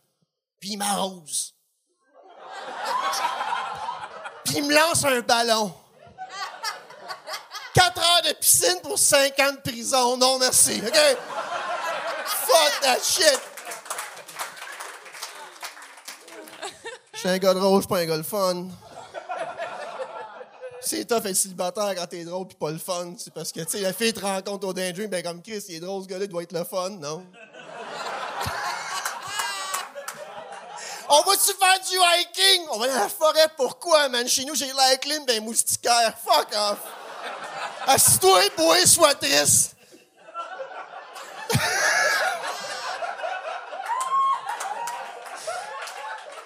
Puis 0.60 0.72
il 0.72 0.78
m'arrose. 0.78 1.54
Puis 4.46 4.56
il 4.58 4.64
me 4.66 4.74
lance 4.74 5.04
un 5.06 5.20
ballon. 5.22 5.74
4 7.74 7.98
heures 8.00 8.22
de 8.24 8.34
piscine 8.34 8.80
pour 8.82 9.00
5 9.00 9.40
ans 9.40 9.54
de 9.54 9.62
prison. 9.62 10.18
Non, 10.18 10.38
merci. 10.38 10.82
OK? 10.86 11.18
Fuck 12.26 12.82
that 12.82 13.00
shit. 13.04 13.40
Je 17.14 17.28
un 17.28 17.38
gars 17.38 17.54
drôle, 17.54 17.82
je 17.84 17.88
pas 17.88 18.00
un 18.00 18.06
gars. 18.06 18.22
C'est 20.84 21.06
tough 21.06 21.26
être 21.26 21.36
célibataire 21.36 21.94
quand 21.96 22.08
t'es 22.08 22.24
drôle 22.24 22.48
pis 22.48 22.56
pas 22.56 22.72
le 22.72 22.80
fun. 22.80 23.14
C'est 23.18 23.32
parce 23.32 23.52
que, 23.52 23.60
tu 23.60 23.70
sais, 23.70 23.82
la 23.82 23.94
fille 23.94 24.14
te 24.14 24.20
rencontre 24.20 24.68
au 24.68 24.74
Daydream, 24.74 25.10
ben 25.10 25.22
comme 25.22 25.42
Chris, 25.42 25.64
il 25.70 25.76
est 25.76 25.80
drôle 25.80 26.02
ce 26.04 26.08
gars-là, 26.08 26.26
doit 26.26 26.42
être 26.42 26.54
le 26.54 26.64
fun, 26.64 26.90
non? 26.90 27.24
On 31.14 31.22
va-tu 31.24 31.54
faire 31.54 31.80
du 31.88 31.98
hiking? 31.98 32.66
On 32.72 32.80
va 32.80 32.88
dans 32.88 32.96
la 32.96 33.10
forêt, 33.10 33.48
pourquoi, 33.58 34.08
man? 34.10 34.28
Chez 34.28 34.46
nous, 34.46 34.56
j'ai 34.56 34.68
l'air 34.68 35.00
clean, 35.00 35.24
ben 35.28 35.44
moustiquaire. 35.44 36.18
Fuck 36.26 36.48
off! 36.56 36.80
Assis-toi, 37.86 38.42
bois, 38.58 38.86
sois 38.86 39.14
triste. 39.16 39.76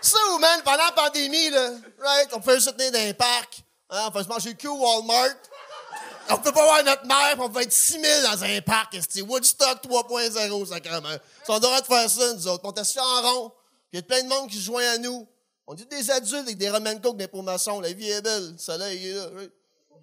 Ça, 0.01 0.17
ou, 0.33 0.39
man, 0.39 0.61
pendant 0.63 0.85
la 0.85 0.91
pandémie, 0.91 1.51
là, 1.51 1.69
right, 1.99 2.29
on 2.33 2.41
peut 2.41 2.59
se 2.59 2.71
tenir 2.71 2.91
dans 2.91 2.99
un 2.99 3.13
parc, 3.13 3.64
hein, 3.89 4.05
on 4.07 4.11
peut 4.11 4.23
se 4.23 4.27
manger 4.27 4.49
le 4.49 4.55
cul 4.55 4.67
au 4.67 4.77
Walmart. 4.77 5.35
On 6.29 6.37
peut 6.37 6.51
pas 6.51 6.63
voir 6.63 6.83
notre 6.83 7.05
mère, 7.05 7.35
on 7.39 7.49
peut 7.49 7.61
être 7.61 7.71
6 7.71 8.01
000 8.01 8.03
dans 8.23 8.43
un 8.43 8.61
parc, 8.61 8.97
c'est 9.07 9.21
Woodstock 9.21 9.83
3.0, 9.83 10.65
sacrément. 10.65 11.09
Si 11.43 11.51
on 11.51 11.59
devrait 11.59 11.83
faire 11.83 12.09
ça, 12.09 12.33
nous 12.33 12.47
autres. 12.47 12.63
On 12.65 12.73
est 12.73 12.79
assis 12.79 12.99
en 12.99 13.21
rond, 13.21 13.51
il 13.93 13.97
y 13.97 13.99
a 13.99 14.01
plein 14.01 14.23
de 14.23 14.27
monde 14.27 14.49
qui 14.49 14.57
se 14.57 14.63
joint 14.63 14.83
à 14.93 14.97
nous. 14.97 15.27
On 15.67 15.73
dit 15.73 15.85
des 15.85 16.11
adultes 16.11 16.47
avec 16.47 16.57
des 16.57 16.69
Roman 16.69 16.97
Coke, 16.99 17.17
des 17.17 17.27
promotions. 17.27 17.79
La 17.79 17.93
vie 17.93 18.09
est 18.09 18.21
belle, 18.21 18.51
le 18.53 18.57
soleil 18.57 18.99
il 19.01 19.07
est 19.09 19.13
là. 19.13 19.29
right? 19.35 19.51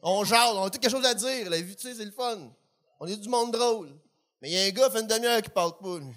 On 0.03 0.25
jase, 0.25 0.55
on 0.55 0.65
a 0.65 0.71
tout 0.71 0.79
quelque 0.79 0.91
chose 0.91 1.05
à 1.05 1.15
dire. 1.15 1.49
La 1.51 1.61
vie, 1.61 1.77
tu 1.77 1.89
sais, 1.89 1.95
c'est 1.95 2.05
le 2.05 2.11
fun. 2.11 2.39
On 2.99 3.07
est 3.07 3.17
du 3.17 3.29
monde 3.29 3.53
drôle. 3.53 3.93
Mais 4.41 4.51
il 4.51 4.55
y 4.55 4.59
a 4.61 4.65
un 4.65 4.71
gars, 4.71 4.91
fait 4.91 5.01
une 5.01 5.07
demi-heure 5.07 5.41
qui 5.43 5.51
parle 5.51 5.77
pas, 5.79 5.99
lui. 5.99 6.15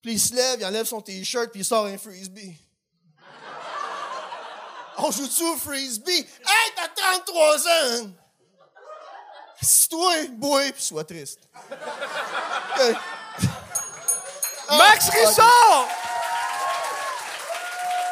Puis 0.00 0.12
il 0.12 0.20
se 0.20 0.34
lève, 0.34 0.60
il 0.60 0.64
enlève 0.64 0.86
son 0.86 1.02
t-shirt, 1.02 1.50
puis 1.50 1.60
il 1.60 1.64
sort 1.64 1.84
un 1.84 1.98
frisbee. 1.98 2.54
On 4.98 5.10
joue-tu 5.12 5.42
au 5.44 5.56
frisbee? 5.56 6.10
Hey, 6.18 6.72
t'as 6.76 6.88
33 6.88 7.56
ans! 7.56 7.70
hein? 7.70 8.10
Assis-toi, 9.60 10.12
bois, 10.32 10.62
puis 10.72 10.82
sois 10.82 11.04
triste. 11.04 11.40
OK. 11.70 12.96
Max 14.70 15.08
Ah, 15.10 15.28
Richard! 15.28 15.88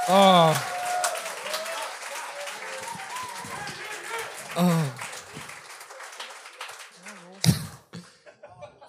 Ah. 0.09 0.55
Ah. 4.57 4.63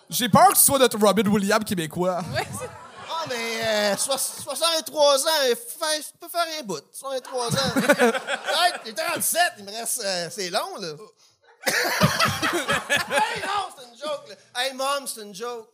J'ai 0.10 0.30
peur 0.30 0.48
que 0.50 0.54
tu 0.56 0.62
sois 0.62 0.80
notre 0.80 0.98
Robin 0.98 1.28
Williams 1.28 1.66
québécois. 1.66 2.20
Ah, 2.22 2.26
mais 2.34 2.46
euh, 3.68 3.98
soix- 3.98 4.18
63 4.18 5.26
ans, 5.28 5.30
il 5.50 5.56
fait- 5.56 6.02
je 6.02 6.08
peux 6.20 6.30
faire 6.30 6.46
un 6.60 6.64
bout. 6.64 6.82
63 6.92 7.48
ans. 7.48 7.52
hey, 8.66 8.74
t'es 8.84 8.94
37, 8.94 9.42
il 9.60 9.64
me 9.66 9.72
reste... 9.72 10.02
euh, 10.04 10.30
c'est 10.32 10.50
long, 10.50 10.76
là. 10.80 10.88
hey, 11.68 13.42
non, 13.42 13.68
c'est 13.78 13.86
une 13.86 13.98
joke, 13.98 14.30
là. 14.30 14.36
Hey, 14.62 14.74
mom, 14.74 15.06
c'est 15.08 15.22
une 15.22 15.36
joke. 15.36 15.68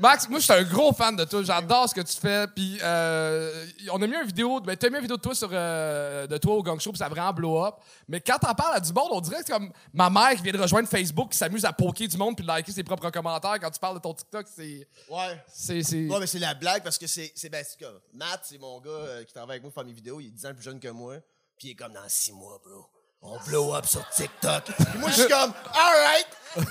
Max, 0.00 0.28
moi, 0.28 0.38
je 0.38 0.44
suis 0.44 0.52
un 0.54 0.62
gros 0.62 0.92
fan 0.92 1.14
de 1.14 1.24
toi. 1.24 1.42
J'adore 1.42 1.88
ce 1.88 1.94
que 1.94 2.00
tu 2.00 2.16
fais. 2.16 2.46
Puis, 2.48 2.78
euh, 2.82 3.66
on 3.92 4.00
a 4.00 4.06
mis 4.06 4.14
une 4.16 4.26
vidéo. 4.26 4.58
Ben, 4.60 4.76
t'as 4.76 4.88
mis 4.88 4.96
une 4.96 5.02
vidéo 5.02 5.16
de 5.18 5.22
toi 5.22 5.34
sur 5.34 5.50
euh, 5.52 6.26
de 6.26 6.38
toi 6.38 6.54
au 6.54 6.62
Gang 6.62 6.80
Show, 6.80 6.90
puis 6.90 6.98
ça 6.98 7.06
a 7.06 7.08
vraiment 7.10 7.32
blow 7.32 7.64
up. 7.64 7.74
Mais 8.08 8.20
quand 8.20 8.38
t'en 8.38 8.54
parles 8.54 8.76
à 8.76 8.80
du 8.80 8.92
monde, 8.92 9.08
on 9.12 9.20
dirait 9.20 9.40
que 9.40 9.46
c'est 9.46 9.52
comme 9.52 9.70
ma 9.92 10.08
mère 10.08 10.30
qui 10.36 10.42
vient 10.42 10.52
de 10.52 10.58
rejoindre 10.60 10.88
Facebook, 10.88 11.32
qui 11.32 11.38
s'amuse 11.38 11.64
à 11.64 11.72
poker 11.72 12.08
du 12.08 12.16
monde 12.16 12.34
puis 12.36 12.42
de 12.44 12.48
liker 12.48 12.72
ses 12.72 12.82
propres 12.82 13.10
commentaires. 13.10 13.58
Quand 13.60 13.70
tu 13.70 13.78
parles 13.78 13.96
de 13.96 14.00
ton 14.02 14.14
TikTok, 14.14 14.46
c'est. 14.54 14.88
Ouais. 15.10 15.44
C'est. 15.52 15.82
c'est- 15.82 16.08
Ouais, 16.08 16.18
mais 16.18 16.26
c'est 16.26 16.38
la 16.38 16.54
blague 16.54 16.82
parce 16.82 16.96
que 16.98 17.06
c'est. 17.06 17.32
c'est 17.36 17.50
ben, 17.50 17.62
c'est 17.68 17.78
comme, 17.84 18.00
Matt, 18.14 18.40
c'est 18.44 18.58
mon 18.58 18.80
gars 18.80 18.90
euh, 18.90 19.24
qui 19.24 19.32
travaille 19.34 19.56
avec 19.56 19.62
moi 19.62 19.70
pour 19.70 19.82
faire 19.82 19.86
mes 19.86 19.92
vidéos. 19.94 20.18
Il 20.20 20.28
est 20.28 20.30
10 20.30 20.46
ans 20.46 20.54
plus 20.54 20.62
jeune 20.62 20.80
que 20.80 20.88
moi. 20.88 21.16
Puis 21.58 21.68
il 21.68 21.70
est 21.72 21.74
comme 21.74 21.92
dans 21.92 22.08
6 22.08 22.32
mois, 22.32 22.58
bro. 22.64 22.86
On 23.22 23.38
blow 23.46 23.74
up 23.74 23.84
sur 23.84 24.08
TikTok. 24.08 24.64
Puis 24.64 24.98
moi, 24.98 25.10
je 25.10 25.20
suis 25.20 25.28
comme, 25.28 25.52
alright. 25.74 26.26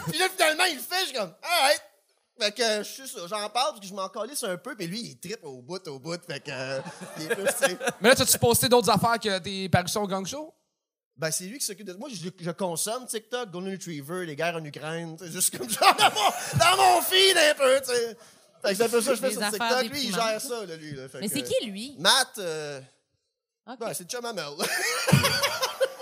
Puis 0.09 0.17
là, 0.17 0.25
finalement, 0.35 0.63
il 0.65 0.77
le 0.77 0.81
fait. 0.81 1.01
Je 1.01 1.05
suis 1.09 1.15
comme, 1.15 1.31
alright. 1.43 1.81
Fait 2.39 2.51
que 2.51 2.63
je 2.79 2.83
suis 2.83 3.07
ça. 3.07 3.19
J'en 3.27 3.49
parle 3.49 3.71
parce 3.71 3.79
que 3.81 3.87
je 3.87 3.93
m'en 3.93 4.07
calisse 4.09 4.43
un 4.43 4.57
peu. 4.57 4.75
Puis 4.75 4.87
lui, 4.87 4.99
il 5.01 5.19
tripe 5.19 5.43
au 5.43 5.61
bout, 5.61 5.85
au 5.87 5.99
bout. 5.99 6.19
Fait 6.25 6.39
que. 6.39 6.51
euh, 6.51 6.79
il 7.17 7.25
est 7.25 7.35
plus, 7.35 7.43
tu 7.45 7.51
sais. 7.67 7.77
Mais 8.01 8.09
là, 8.09 8.15
t'as-tu 8.15 8.37
posté 8.39 8.69
d'autres 8.69 8.89
affaires 8.89 9.19
que 9.19 9.39
tes 9.39 9.67
parutions 9.69 10.03
au 10.03 10.07
Gang 10.07 10.25
Show? 10.25 10.53
Ben, 11.17 11.31
c'est 11.31 11.43
lui 11.45 11.59
qui 11.59 11.65
s'occupe 11.65 11.85
de 11.85 11.93
Moi, 11.93 12.07
je, 12.09 12.29
je 12.39 12.51
consomme 12.51 13.05
TikTok, 13.05 13.51
Golden 13.51 13.73
Retriever, 13.73 14.25
les 14.25 14.35
guerres 14.37 14.55
en 14.55 14.63
Ukraine, 14.63 15.17
tu 15.17 15.25
sais, 15.25 15.31
juste 15.31 15.57
comme 15.57 15.69
genre 15.69 15.93
dans 15.97 16.11
mon, 16.11 16.59
dans 16.59 16.77
mon 16.77 17.01
feed 17.01 17.35
un 17.37 17.53
peu, 17.55 17.81
tu 17.81 17.87
sais. 17.93 18.17
Fait 18.61 18.69
que 18.69 18.75
c'est 18.75 18.83
un 18.83 18.89
peu 18.89 19.01
ça 19.01 19.09
que 19.11 19.15
je 19.17 19.21
fais 19.21 19.27
Des 19.29 19.33
sur 19.33 19.43
affaires 19.43 19.79
TikTok. 19.79 19.81
Lui, 19.93 20.03
il 20.03 20.07
déprimantes. 20.11 20.29
gère 20.31 20.41
ça, 20.41 20.65
là, 20.65 20.75
lui. 20.77 20.91
Là. 20.95 21.09
Fait 21.09 21.19
Mais 21.19 21.27
que, 21.27 21.33
c'est 21.35 21.43
qui, 21.43 21.65
lui? 21.65 21.95
Matt, 21.99 22.37
euh, 22.37 22.79
OK. 23.69 23.79
ben, 23.79 23.93
c'est 23.93 24.09
Chum 24.09 24.23
Amel. 24.23 24.45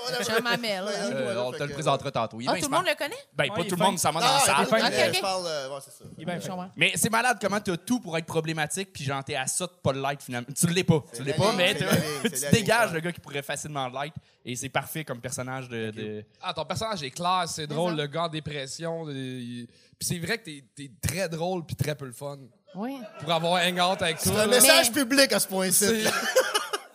Euh, 0.07 1.43
on 1.45 1.51
fait 1.51 1.57
te 1.59 1.63
le 1.63 1.73
présentera 1.73 2.11
tantôt. 2.11 2.39
Il 2.41 2.45
est 2.45 2.49
Ah, 2.49 2.53
bien 2.53 2.61
tout 2.61 2.67
le 2.69 2.75
monde 2.75 2.85
smart. 2.85 2.93
le 2.93 3.03
connaît? 3.05 3.21
Ben, 3.33 3.43
Ouais, 3.43 3.49
pas 3.49 3.55
il 3.57 3.61
tout 3.61 3.67
est 3.67 3.71
le 3.71 3.77
fin. 3.77 3.83
monde, 3.85 3.99
ça 3.99 4.11
va 4.11 4.19
dans 4.19 4.25
la 4.25 4.37
il 4.39 4.45
salle. 4.45 4.55
euh, 4.61 5.13
je 5.13 5.21
parle, 5.21 5.43
euh, 5.47 5.69
ouais, 5.69 5.79
c'est 5.83 5.91
ça. 5.91 6.03
Il 6.17 6.21
est 6.21 6.25
bien 6.25 6.39
Je 6.39 6.47
comprends. 6.47 6.69
Mais 6.75 6.91
c'est 6.95 7.09
malade 7.09 7.37
comment 7.41 7.59
t'as 7.59 7.77
tout 7.77 7.99
pour 7.99 8.17
être 8.17 8.25
problématique, 8.25 8.91
puis 8.93 9.03
genre 9.03 9.23
t'es 9.23 9.35
à 9.35 9.47
ça 9.47 9.65
de 9.67 9.71
pas 9.81 9.91
le 9.93 10.01
light 10.01 10.21
finalement. 10.21 10.47
Tu 10.57 10.67
l'es 10.67 10.83
pas, 10.83 11.03
tu 11.13 11.23
l'es 11.23 11.31
la 11.31 11.37
pas, 11.37 11.47
ligne, 11.49 11.57
mais 11.57 11.73
c'est 11.73 11.79
t'as- 11.79 11.85
la 11.85 11.91
ligne, 11.95 12.03
c'est 12.23 12.29
tu 12.31 12.41
la 12.43 12.51
dégages 12.51 12.85
ligne, 12.87 12.93
le 12.95 12.99
gars 13.01 13.11
qui 13.11 13.19
pourrait 13.19 13.41
facilement 13.43 13.87
le 13.87 13.93
light, 13.93 14.13
et 14.45 14.55
c'est 14.55 14.69
parfait 14.69 15.03
comme 15.03 15.19
personnage 15.21 15.69
de. 15.69 15.91
de- 15.91 16.25
Ah, 16.41 16.53
ton 16.53 16.65
personnage 16.65 17.03
est 17.03 17.11
clair, 17.11 17.43
c'est 17.47 17.67
drôle, 17.67 17.95
le 17.95 18.07
gars 18.07 18.23
en 18.23 18.29
dépression. 18.29 19.09
il- 19.09 19.67
Puis 19.99 20.07
c'est 20.09 20.19
vrai 20.19 20.37
que 20.37 20.45
t'es 20.45 20.63
es 20.79 20.91
très 21.01 21.27
drôle 21.27 21.65
puis 21.65 21.75
très 21.75 21.95
peu 21.95 22.05
le 22.05 22.11
fun. 22.13 22.37
Oui. 22.75 22.99
Pour 23.21 23.31
avoir 23.31 23.55
un 23.55 23.69
hangout 23.71 24.03
avec 24.03 24.19
toi. 24.19 24.31
C'est 24.31 24.39
un 24.39 24.45
là. 24.45 24.47
message 24.47 24.91
public 24.91 25.31
à 25.33 25.39
ce 25.39 25.47
point-ci. 25.47 26.03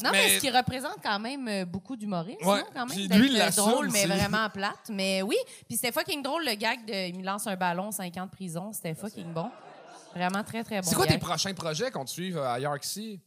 Non, 0.03 0.11
mais, 0.13 0.27
Mais- 0.27 0.35
ce 0.37 0.41
qui 0.41 0.51
représente 0.51 0.97
quand 1.03 1.19
même 1.21 1.47
euh, 1.49 1.65
beaucoup 1.65 1.97
d'humoristes, 1.97 2.45
Ouais. 2.45 2.61
non, 2.61 2.67
quand 2.75 2.87
même. 2.87 2.99
Lui, 2.99 3.33
il 3.35 3.41
euh, 3.41 3.51
drôle, 3.51 3.91
mais 3.91 4.07
vraiment 4.07 4.49
plate. 4.55 4.89
Mais 4.91 5.23
oui, 5.23 5.37
puis 5.69 5.77
c'était 5.77 5.93
fucking 5.93 6.23
drôle, 6.23 6.45
le 6.45 6.55
gag 6.55 6.85
de 6.87 7.09
il 7.09 7.19
me 7.19 7.25
lance 7.25 7.47
un 7.47 7.57
ballon, 7.57 7.91
5 7.91 8.17
ans 8.19 8.27
de 8.27 8.31
prison. 8.31 8.73
C'était 8.73 8.95
fucking 8.95 9.33
bon. 9.33 9.51
Vraiment 10.15 10.43
très, 10.45 10.63
très 10.65 10.81
bon. 10.81 10.89
C'est 10.89 10.95
quoi 10.95 11.07
tes 11.07 11.15
gag. 11.15 11.21
prochains 11.23 11.55
projets 11.55 11.91
qu'on 11.91 12.05
te 12.05 12.11
suive 12.11 12.39
à 12.39 12.59
York 12.61 12.85
City? 12.85 13.21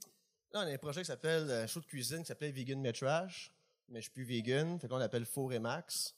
Là, 0.53 0.61
on 0.63 0.67
a 0.67 0.73
un 0.73 0.77
projet 0.77 1.01
qui 1.01 1.07
s'appelle 1.07 1.49
euh, 1.49 1.67
show 1.67 1.79
de 1.79 1.85
cuisine 1.85 2.19
qui 2.19 2.25
s'appelle 2.27 2.51
Vegan 2.51 2.79
Metrage. 2.79 3.51
Mais 3.89 3.99
je 3.99 4.03
suis 4.03 4.11
plus 4.11 4.23
vegan. 4.23 4.79
Fait 4.79 4.87
qu'on 4.87 4.97
l'appelle 4.97 5.25
Four 5.25 5.53
et 5.53 5.59
Max. 5.59 6.15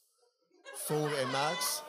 Four 0.86 1.08
et 1.08 1.26
Max. 1.32 1.82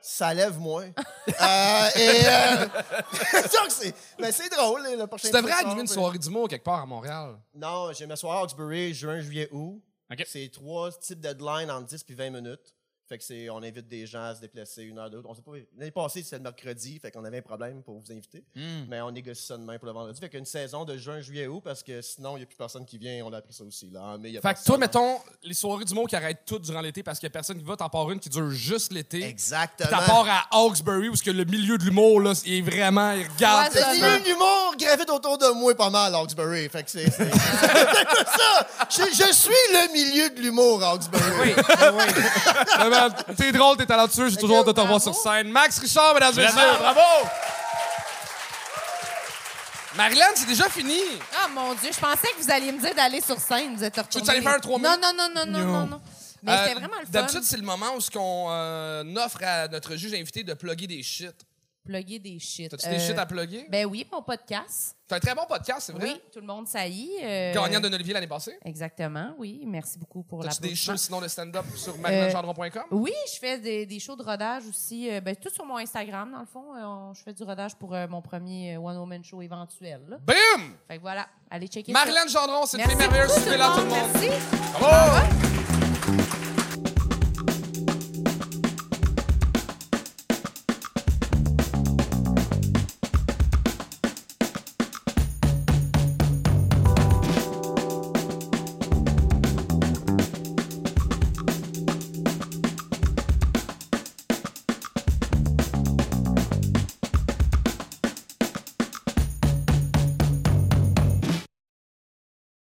Ça 0.00 0.32
lève 0.34 0.58
moins. 0.58 0.90
Euh, 1.40 1.88
et. 1.94 2.26
Euh, 2.26 2.66
donc, 3.42 3.68
c'est, 3.68 3.94
mais 4.18 4.32
c'est 4.32 4.48
drôle, 4.48 4.82
le 4.82 5.06
prochain 5.06 5.28
Tu 5.28 5.34
devrais 5.34 5.52
animer 5.52 5.82
une 5.82 5.86
soirée 5.86 6.18
d'humour 6.18 6.48
quelque 6.48 6.64
part 6.64 6.80
à 6.80 6.86
Montréal. 6.86 7.38
Non, 7.54 7.92
j'ai 7.92 8.06
ma 8.06 8.16
soirée 8.16 8.38
à 8.38 8.40
Hawkesbury, 8.40 8.94
juin, 8.94 9.20
juillet, 9.20 9.48
août. 9.52 9.80
OK. 10.10 10.24
C'est 10.26 10.50
trois 10.50 10.90
types 10.92 11.20
de 11.20 11.28
deadlines 11.28 11.70
en 11.70 11.82
10 11.82 12.02
puis 12.02 12.14
20 12.14 12.30
minutes. 12.30 12.74
Fait 13.08 13.16
que 13.16 13.24
c'est, 13.24 13.48
on 13.48 13.58
invite 13.62 13.88
des 13.88 14.06
gens 14.06 14.22
à 14.22 14.34
se 14.34 14.40
déplacer 14.42 14.82
une 14.82 14.98
heure, 14.98 15.08
deux. 15.08 15.22
On 15.24 15.34
sait 15.34 15.40
pas. 15.40 15.52
L'année 15.78 15.90
passée, 15.90 16.22
c'était 16.22 16.36
le 16.36 16.42
mercredi, 16.42 16.98
fait 17.00 17.10
qu'on 17.10 17.24
avait 17.24 17.38
un 17.38 17.42
problème 17.42 17.82
pour 17.82 17.98
vous 17.98 18.12
inviter. 18.12 18.44
Hmm. 18.54 18.84
Mais 18.88 19.00
on 19.00 19.10
négocie 19.10 19.46
ça 19.46 19.56
demain 19.56 19.78
pour 19.78 19.86
le 19.86 19.92
vendredi. 19.92 20.20
Fait 20.20 20.28
qu'une 20.28 20.44
saison 20.44 20.84
de 20.84 20.96
juin, 20.98 21.20
juillet, 21.20 21.46
août, 21.46 21.62
parce 21.64 21.82
que 21.82 22.02
sinon, 22.02 22.36
il 22.36 22.40
n'y 22.40 22.42
a 22.42 22.46
plus 22.46 22.56
personne 22.56 22.84
qui 22.84 22.98
vient. 22.98 23.24
On 23.24 23.32
a 23.32 23.38
appris 23.38 23.54
ça 23.54 23.64
aussi, 23.64 23.88
là. 23.90 24.16
Mais 24.20 24.28
il 24.28 24.34
y 24.34 24.38
a 24.38 24.42
Fait 24.42 24.52
que 24.54 24.62
toi, 24.62 24.76
mettons, 24.76 25.16
les 25.42 25.54
soirées 25.54 25.86
d'humour 25.86 26.06
qui 26.06 26.16
arrêtent 26.16 26.42
toutes 26.44 26.62
durant 26.64 26.82
l'été 26.82 27.02
parce 27.02 27.18
qu'il 27.18 27.26
y 27.26 27.30
a 27.30 27.30
personne 27.32 27.56
qui 27.58 27.64
va, 27.64 27.76
t'en 27.76 27.88
pars 27.88 28.10
une 28.10 28.20
qui 28.20 28.28
dure 28.28 28.50
juste 28.50 28.92
l'été. 28.92 29.24
Exactement. 29.24 29.88
T'en 29.90 30.04
pars 30.06 30.26
à 30.28 30.46
Hawkesbury 30.58 31.08
où 31.08 31.16
ce 31.16 31.22
que 31.22 31.30
le 31.30 31.44
milieu 31.44 31.78
de 31.78 31.84
l'humour, 31.84 32.20
là, 32.20 32.32
il 32.44 32.54
est 32.58 32.60
vraiment, 32.60 33.12
il 33.12 33.26
regarde. 33.26 33.72
Ouais, 33.72 33.80
Le 33.80 33.94
milieu 33.94 34.18
de 34.20 34.24
l'humour 34.28 34.74
gravite 34.78 35.08
autour 35.08 35.38
de 35.38 35.46
moi 35.54 35.74
pas 35.74 35.88
mal, 35.88 36.14
à 36.14 36.18
Hawkesbury. 36.18 36.68
Fait 36.68 36.82
que 36.84 36.90
c'est. 36.90 37.10
c'est- 37.10 37.30
c'est 37.30 38.26
ça! 38.26 38.66
Je, 38.90 39.02
je 39.24 39.32
suis 39.32 39.50
le 39.72 39.92
milieu 39.94 40.28
de 40.30 40.40
l'humour, 40.42 40.82
à 40.82 40.90
Hawkesbury. 40.90 41.54
Vraiment, 43.00 43.34
T'es 43.36 43.52
drôle, 43.52 43.76
t'es 43.76 43.86
talentueux, 43.86 44.28
j'ai 44.28 44.36
toujours 44.36 44.58
hâte 44.58 44.66
de 44.66 44.72
te 44.72 44.80
revoir 44.80 45.00
sur 45.00 45.14
scène. 45.14 45.50
Max 45.50 45.78
Richard, 45.78 46.14
mesdames 46.14 46.34
et 46.38 46.42
messieurs. 46.42 46.60
Bravo! 46.80 47.00
Marilyn, 49.96 50.26
c'est 50.34 50.46
déjà 50.46 50.68
fini. 50.68 51.00
Ah, 51.42 51.48
mon 51.48 51.74
Dieu, 51.74 51.90
je 51.92 51.98
pensais 51.98 52.28
que 52.36 52.42
vous 52.42 52.50
alliez 52.50 52.70
me 52.72 52.80
dire 52.80 52.94
d'aller 52.94 53.20
sur 53.20 53.38
scène. 53.38 53.74
Vous 53.74 53.82
êtes 53.82 53.96
retourné. 53.96 54.20
veux-tu 54.26 54.30
aller 54.30 54.42
faire 54.42 54.54
un 54.56 54.60
trois 54.60 54.78
Non, 54.78 54.90
minutes? 54.90 55.04
non, 55.16 55.28
non, 55.28 55.46
non, 55.46 55.46
non, 55.60 55.66
non, 55.66 55.86
non. 55.86 56.00
Mais 56.42 56.52
Euh, 56.52 56.56
c'était 56.62 56.74
vraiment 56.74 56.94
le 57.00 57.04
fun. 57.06 57.10
D'habitude, 57.10 57.42
c'est 57.42 57.56
le 57.56 57.64
moment 57.64 57.94
où 57.96 58.00
ce 58.00 58.10
qu'on 58.10 58.46
euh, 58.50 59.02
offre 59.16 59.38
à 59.42 59.66
notre 59.66 59.96
juge 59.96 60.14
invité 60.14 60.44
de 60.44 60.54
plugger 60.54 60.86
des 60.86 61.02
shit. 61.02 61.34
Plugger 61.88 62.18
des 62.18 62.38
shit. 62.38 62.70
T'as-tu 62.70 62.86
des 62.86 62.96
Euh, 62.96 62.98
shit 63.06 63.18
à 63.18 63.24
plugger? 63.24 63.66
Ben 63.70 63.86
oui, 63.86 64.06
mon 64.12 64.20
podcast. 64.20 64.94
C'est 65.08 65.14
un 65.14 65.20
très 65.20 65.34
bon 65.34 65.46
podcast, 65.48 65.80
c'est 65.86 65.92
vrai? 65.94 66.04
Oui, 66.04 66.20
tout 66.30 66.40
le 66.40 66.46
monde 66.46 66.68
saillit. 66.68 67.10
euh, 67.22 67.54
Gagnant 67.54 67.80
d'un 67.80 67.90
Olivier 67.94 68.12
l'année 68.12 68.26
passée? 68.26 68.58
Exactement, 68.62 69.32
oui. 69.38 69.62
Merci 69.66 69.98
beaucoup 69.98 70.22
pour 70.22 70.42
la 70.42 70.50
T'as-tu 70.50 70.68
des 70.68 70.74
shows 70.74 70.98
sinon 70.98 71.22
de 71.22 71.28
stand-up 71.28 71.64
sur 71.76 71.94
Euh, 71.94 71.98
marilannegendron.com? 71.98 72.82
Oui, 72.90 73.12
je 73.32 73.38
fais 73.38 73.58
des, 73.58 73.86
des 73.86 73.98
shows 74.00 74.16
de 74.16 74.22
rodage 74.22 74.66
aussi. 74.66 75.10
euh, 75.10 75.22
ben, 75.22 75.34
tout 75.34 75.48
sur 75.48 75.64
mon 75.64 75.78
Instagram, 75.78 76.30
dans 76.30 76.40
le 76.40 76.46
fond. 76.46 76.64
On- 76.76 77.14
je 77.14 77.22
fais 77.22 77.32
du 77.32 77.42
rodage 77.42 77.74
pour 77.76 77.94
euh, 77.94 78.06
mon 78.06 78.20
premier 78.20 78.74
euh, 78.76 78.80
one-woman 78.80 79.24
show 79.24 79.40
éventuel. 79.40 80.02
là. 80.08 80.18
Boom! 80.18 80.74
Fait 80.86 80.96
que 80.98 81.00
voilà, 81.00 81.26
allez 81.50 81.68
checker 81.68 81.90
Marilyn 81.90 82.26
Gendron, 82.28 82.66
c'est 82.66 82.76
ça. 82.76 82.86
Merci 82.86 82.96
merveilleuse. 82.96 83.28
beaucoup, 83.28 83.40
Suivez-la 83.40 83.68
tout 83.68 83.78
le 83.80 83.84
monde. 83.86 84.10
Merci. 84.12 84.28
Bravo! 84.78 86.67